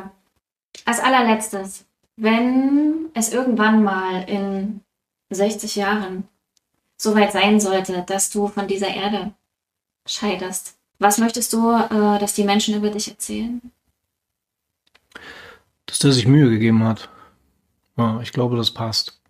Als 0.84 0.98
allerletztes, 0.98 1.84
wenn 2.16 3.10
es 3.14 3.32
irgendwann 3.32 3.84
mal 3.84 4.22
in 4.28 4.80
60 5.30 5.76
Jahren 5.76 6.24
soweit 6.96 7.30
sein 7.32 7.60
sollte, 7.60 8.02
dass 8.06 8.30
du 8.30 8.48
von 8.48 8.66
dieser 8.66 8.88
Erde 8.92 9.32
scheiterst, 10.06 10.74
was 10.98 11.18
möchtest 11.18 11.52
du, 11.52 11.70
äh, 11.70 12.18
dass 12.18 12.34
die 12.34 12.44
Menschen 12.44 12.74
über 12.74 12.90
dich 12.90 13.08
erzählen? 13.08 13.60
Dass 15.90 15.98
der 15.98 16.12
sich 16.12 16.26
Mühe 16.26 16.48
gegeben 16.48 16.84
hat. 16.84 17.08
Ja, 17.96 18.20
ich 18.22 18.32
glaube, 18.32 18.56
das 18.56 18.70
passt. 18.70 19.20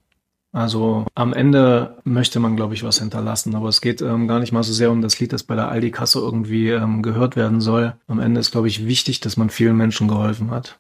Also 0.53 1.07
am 1.15 1.33
Ende 1.33 1.99
möchte 2.05 2.41
man, 2.41 2.57
glaube 2.57 2.75
ich, 2.75 2.83
was 2.83 2.99
hinterlassen, 2.99 3.55
aber 3.55 3.69
es 3.69 3.81
geht 3.81 4.03
ähm, 4.03 4.27
gar 4.29 4.41
nicht 4.41 4.53
mal 4.53 4.63
so 4.65 4.73
sehr 4.73 4.91
um 4.91 5.01
das 5.01 5.19
Lied, 5.21 5.33
das 5.33 5.45
bei 5.45 5.55
der 5.55 5.69
Aldi-Kasse 5.69 6.19
irgendwie 6.19 6.71
ähm, 6.71 7.03
gehört 7.03 7.37
werden 7.37 7.61
soll. 7.61 7.95
Am 8.09 8.19
Ende 8.19 8.41
ist, 8.41 8.51
glaube 8.51 8.67
ich, 8.69 8.85
wichtig, 8.87 9.21
dass 9.21 9.37
man 9.37 9.49
vielen 9.51 9.77
Menschen 9.77 10.09
geholfen 10.09 10.51
hat. 10.51 10.79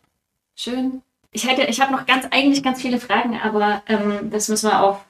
Schön. 0.56 1.02
Ich 1.30 1.48
hätte, 1.48 1.62
ich 1.62 1.80
habe 1.80 1.92
noch 1.92 2.04
ganz, 2.06 2.26
eigentlich 2.32 2.62
ganz 2.64 2.82
viele 2.82 2.98
Fragen, 2.98 3.38
aber 3.42 3.82
ähm, 3.86 4.30
das 4.30 4.48
müssen 4.48 4.68
wir 4.70 4.82
auf 4.82 5.04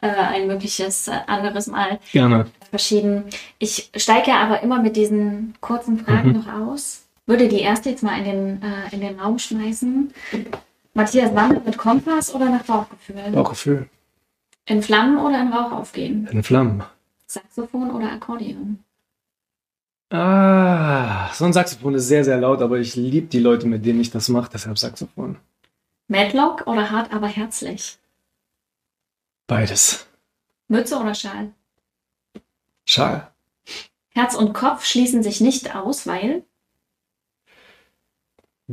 äh, 0.00 0.08
ein 0.08 0.48
mögliches 0.48 1.06
äh, 1.06 1.12
anderes 1.28 1.68
Mal 1.68 2.00
Gerne. 2.10 2.46
verschieben. 2.70 3.24
Ich 3.60 3.90
steige 3.96 4.34
aber 4.34 4.62
immer 4.64 4.82
mit 4.82 4.96
diesen 4.96 5.54
kurzen 5.60 5.98
Fragen 6.04 6.30
Mhm. 6.30 6.34
noch 6.38 6.52
aus. 6.52 7.01
Würde 7.26 7.48
die 7.48 7.60
erste 7.60 7.90
jetzt 7.90 8.02
mal 8.02 8.18
in 8.18 8.24
den, 8.24 8.62
äh, 8.62 8.92
in 8.92 9.00
den 9.00 9.18
Raum 9.18 9.38
schmeißen. 9.38 10.12
Matthias 10.94 11.34
wandert 11.34 11.64
mit 11.64 11.78
Kompass 11.78 12.34
oder 12.34 12.50
nach 12.50 12.64
Bauchgefühl? 12.64 13.30
Bauchgefühl. 13.32 13.88
In 14.66 14.82
Flammen 14.82 15.18
oder 15.18 15.40
in 15.40 15.52
Rauch 15.52 15.72
aufgehen? 15.72 16.28
In 16.30 16.42
Flammen. 16.42 16.82
Saxophon 17.26 17.90
oder 17.90 18.12
Akkordeon? 18.12 18.78
Ah, 20.10 21.32
so 21.32 21.46
ein 21.46 21.54
Saxophon 21.54 21.94
ist 21.94 22.08
sehr, 22.08 22.24
sehr 22.24 22.36
laut, 22.36 22.60
aber 22.60 22.78
ich 22.78 22.96
liebe 22.96 23.28
die 23.28 23.38
Leute, 23.40 23.66
mit 23.66 23.86
denen 23.86 24.00
ich 24.00 24.10
das 24.10 24.28
mache, 24.28 24.50
deshalb 24.52 24.78
Saxophon. 24.78 25.38
Madlock 26.08 26.66
oder 26.66 26.90
hart 26.90 27.14
aber 27.14 27.28
herzlich? 27.28 27.96
Beides. 29.46 30.06
Mütze 30.68 30.98
oder 30.98 31.14
Schal? 31.14 31.52
Schal. 32.84 33.30
Herz 34.10 34.34
und 34.34 34.52
Kopf 34.52 34.84
schließen 34.84 35.22
sich 35.22 35.40
nicht 35.40 35.74
aus, 35.74 36.06
weil 36.06 36.44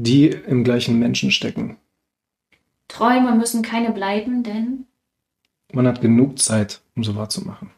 Die 0.02 0.28
im 0.30 0.64
gleichen 0.64 0.97
Menschen 0.97 1.30
stecken. 1.30 1.78
Träume 2.88 3.36
müssen 3.36 3.62
keine 3.64 3.91
bleiben, 3.91 4.43
denn 4.43 4.86
Man 5.74 5.86
hat 5.88 6.00
genug 6.00 6.39
Zeit, 6.39 6.80
um 6.95 7.04
so 7.04 7.16
wahr 7.16 7.28
zu 7.30 7.41
machen. 7.45 7.72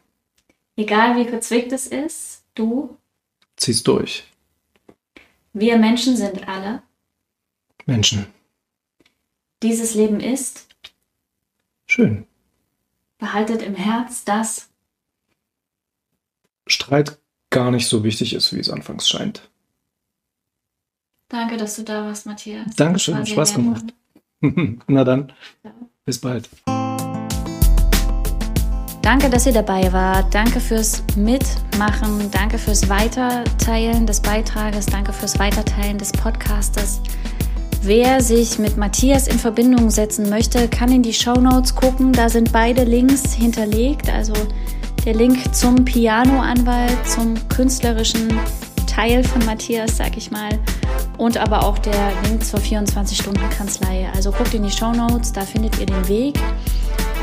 egal 0.76 1.16
wie 1.16 1.28
verzwickt 1.28 1.72
es 1.72 1.86
ist, 1.88 2.44
du, 2.54 2.96
Zieh's 3.56 3.82
durch. 3.82 4.24
wir 5.52 5.76
Menschen 5.78 6.16
sind 6.16 6.46
alle. 6.48 6.82
Menschen. 7.86 8.26
Dieses 9.64 9.94
Leben 9.94 10.20
ist, 10.20 10.68
Schön. 11.86 12.26
behaltet 13.18 13.62
im 13.62 13.74
Herz 13.74 14.24
das. 14.24 14.70
Streit 16.68 17.18
gar 17.50 17.70
nicht 17.72 17.88
so 17.88 18.04
wichtig 18.04 18.32
ist, 18.32 18.52
wie 18.54 18.60
es 18.60 18.70
anfangs 18.70 19.08
scheint. 19.08 19.50
Danke, 21.32 21.56
dass 21.56 21.76
du 21.76 21.82
da 21.82 22.04
warst, 22.04 22.26
Matthias. 22.26 22.76
Dankeschön, 22.76 23.14
War 23.14 23.20
hat 23.22 23.28
Spaß 23.28 23.54
gemacht. 23.54 23.84
Na 24.86 25.02
dann, 25.02 25.32
Ja. 25.64 25.70
bis 26.04 26.18
bald. 26.20 26.50
Danke, 29.00 29.30
dass 29.30 29.46
ihr 29.46 29.52
dabei 29.54 29.90
wart. 29.94 30.32
Danke 30.34 30.60
fürs 30.60 31.02
Mitmachen. 31.16 32.30
Danke 32.30 32.58
fürs 32.58 32.86
Weiterteilen 32.90 34.06
des 34.06 34.20
Beitrages. 34.20 34.84
Danke 34.84 35.14
fürs 35.14 35.38
Weiterteilen 35.38 35.96
des 35.96 36.12
Podcastes. 36.12 37.00
Wer 37.80 38.20
sich 38.20 38.58
mit 38.58 38.76
Matthias 38.76 39.26
in 39.26 39.38
Verbindung 39.38 39.88
setzen 39.90 40.28
möchte, 40.28 40.68
kann 40.68 40.92
in 40.92 41.02
die 41.02 41.14
Show 41.14 41.34
Notes 41.40 41.74
gucken. 41.74 42.12
Da 42.12 42.28
sind 42.28 42.52
beide 42.52 42.84
Links 42.84 43.32
hinterlegt. 43.32 44.10
Also 44.10 44.34
der 45.06 45.14
Link 45.14 45.52
zum 45.54 45.82
Pianoanwalt, 45.84 47.08
zum 47.08 47.34
künstlerischen 47.48 48.38
Teil 48.86 49.24
von 49.24 49.42
Matthias, 49.46 49.96
sag 49.96 50.16
ich 50.18 50.30
mal. 50.30 50.50
Und 51.18 51.36
aber 51.36 51.64
auch 51.64 51.78
der 51.78 52.12
Link 52.24 52.44
zur 52.44 52.60
24-Stunden-Kanzlei. 52.60 54.08
Also 54.14 54.32
guckt 54.32 54.54
in 54.54 54.62
die 54.62 54.70
Show 54.70 54.92
Notes, 54.92 55.32
da 55.32 55.42
findet 55.42 55.78
ihr 55.78 55.86
den 55.86 56.08
Weg. 56.08 56.38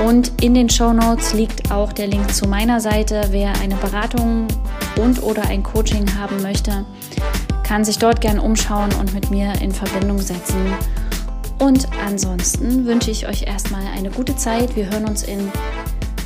Und 0.06 0.32
in 0.42 0.54
den 0.54 0.70
Show 0.70 0.94
Notes 0.94 1.34
liegt 1.34 1.72
auch 1.72 1.92
der 1.92 2.08
Link 2.08 2.34
zu 2.34 2.48
meiner 2.48 2.80
Seite. 2.80 3.22
Wer 3.32 3.54
eine 3.62 3.76
Beratung 3.76 4.48
und 4.96 5.22
oder 5.24 5.44
ein 5.44 5.64
Coaching 5.64 6.06
haben 6.18 6.42
möchte, 6.42 6.86
kann 7.64 7.84
sich 7.84 8.00
dort 8.00 8.22
gern 8.22 8.40
umschauen 8.40 8.92
und 9.00 9.14
mit 9.14 9.30
mir 9.30 9.54
in 9.62 9.72
Verbindung 9.72 10.20
setzen. 10.20 10.74
Und 11.60 11.88
ansonsten 12.08 12.86
wünsche 12.86 13.12
ich 13.12 13.28
euch 13.28 13.44
erstmal 13.44 13.86
eine 13.96 14.10
gute 14.10 14.36
Zeit. 14.38 14.76
Wir 14.78 14.90
hören 14.90 15.06
uns 15.06 15.24
in 15.24 15.52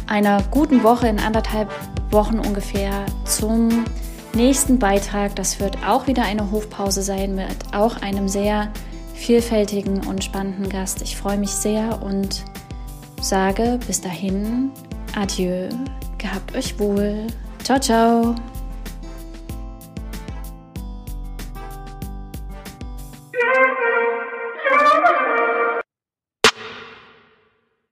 einer 0.05 0.43
guten 0.51 0.83
Woche, 0.83 1.07
in 1.07 1.19
anderthalb 1.19 1.69
Wochen 2.11 2.37
ungefähr, 2.39 2.91
zum 3.25 3.85
nächsten 4.35 4.79
Beitrag. 4.79 5.35
Das 5.35 5.59
wird 5.59 5.77
auch 5.85 6.07
wieder 6.07 6.23
eine 6.23 6.51
Hofpause 6.51 7.01
sein 7.01 7.35
mit 7.35 7.73
auch 7.73 8.01
einem 8.01 8.27
sehr 8.27 8.71
vielfältigen 9.13 10.05
und 10.07 10.23
spannenden 10.23 10.69
Gast. 10.69 11.01
Ich 11.01 11.15
freue 11.15 11.37
mich 11.37 11.51
sehr 11.51 12.01
und 12.01 12.43
sage 13.21 13.79
bis 13.87 14.01
dahin 14.01 14.71
Adieu, 15.15 15.69
gehabt 16.17 16.55
euch 16.55 16.77
wohl. 16.79 17.27
Ciao, 17.63 17.79
ciao. 17.79 18.35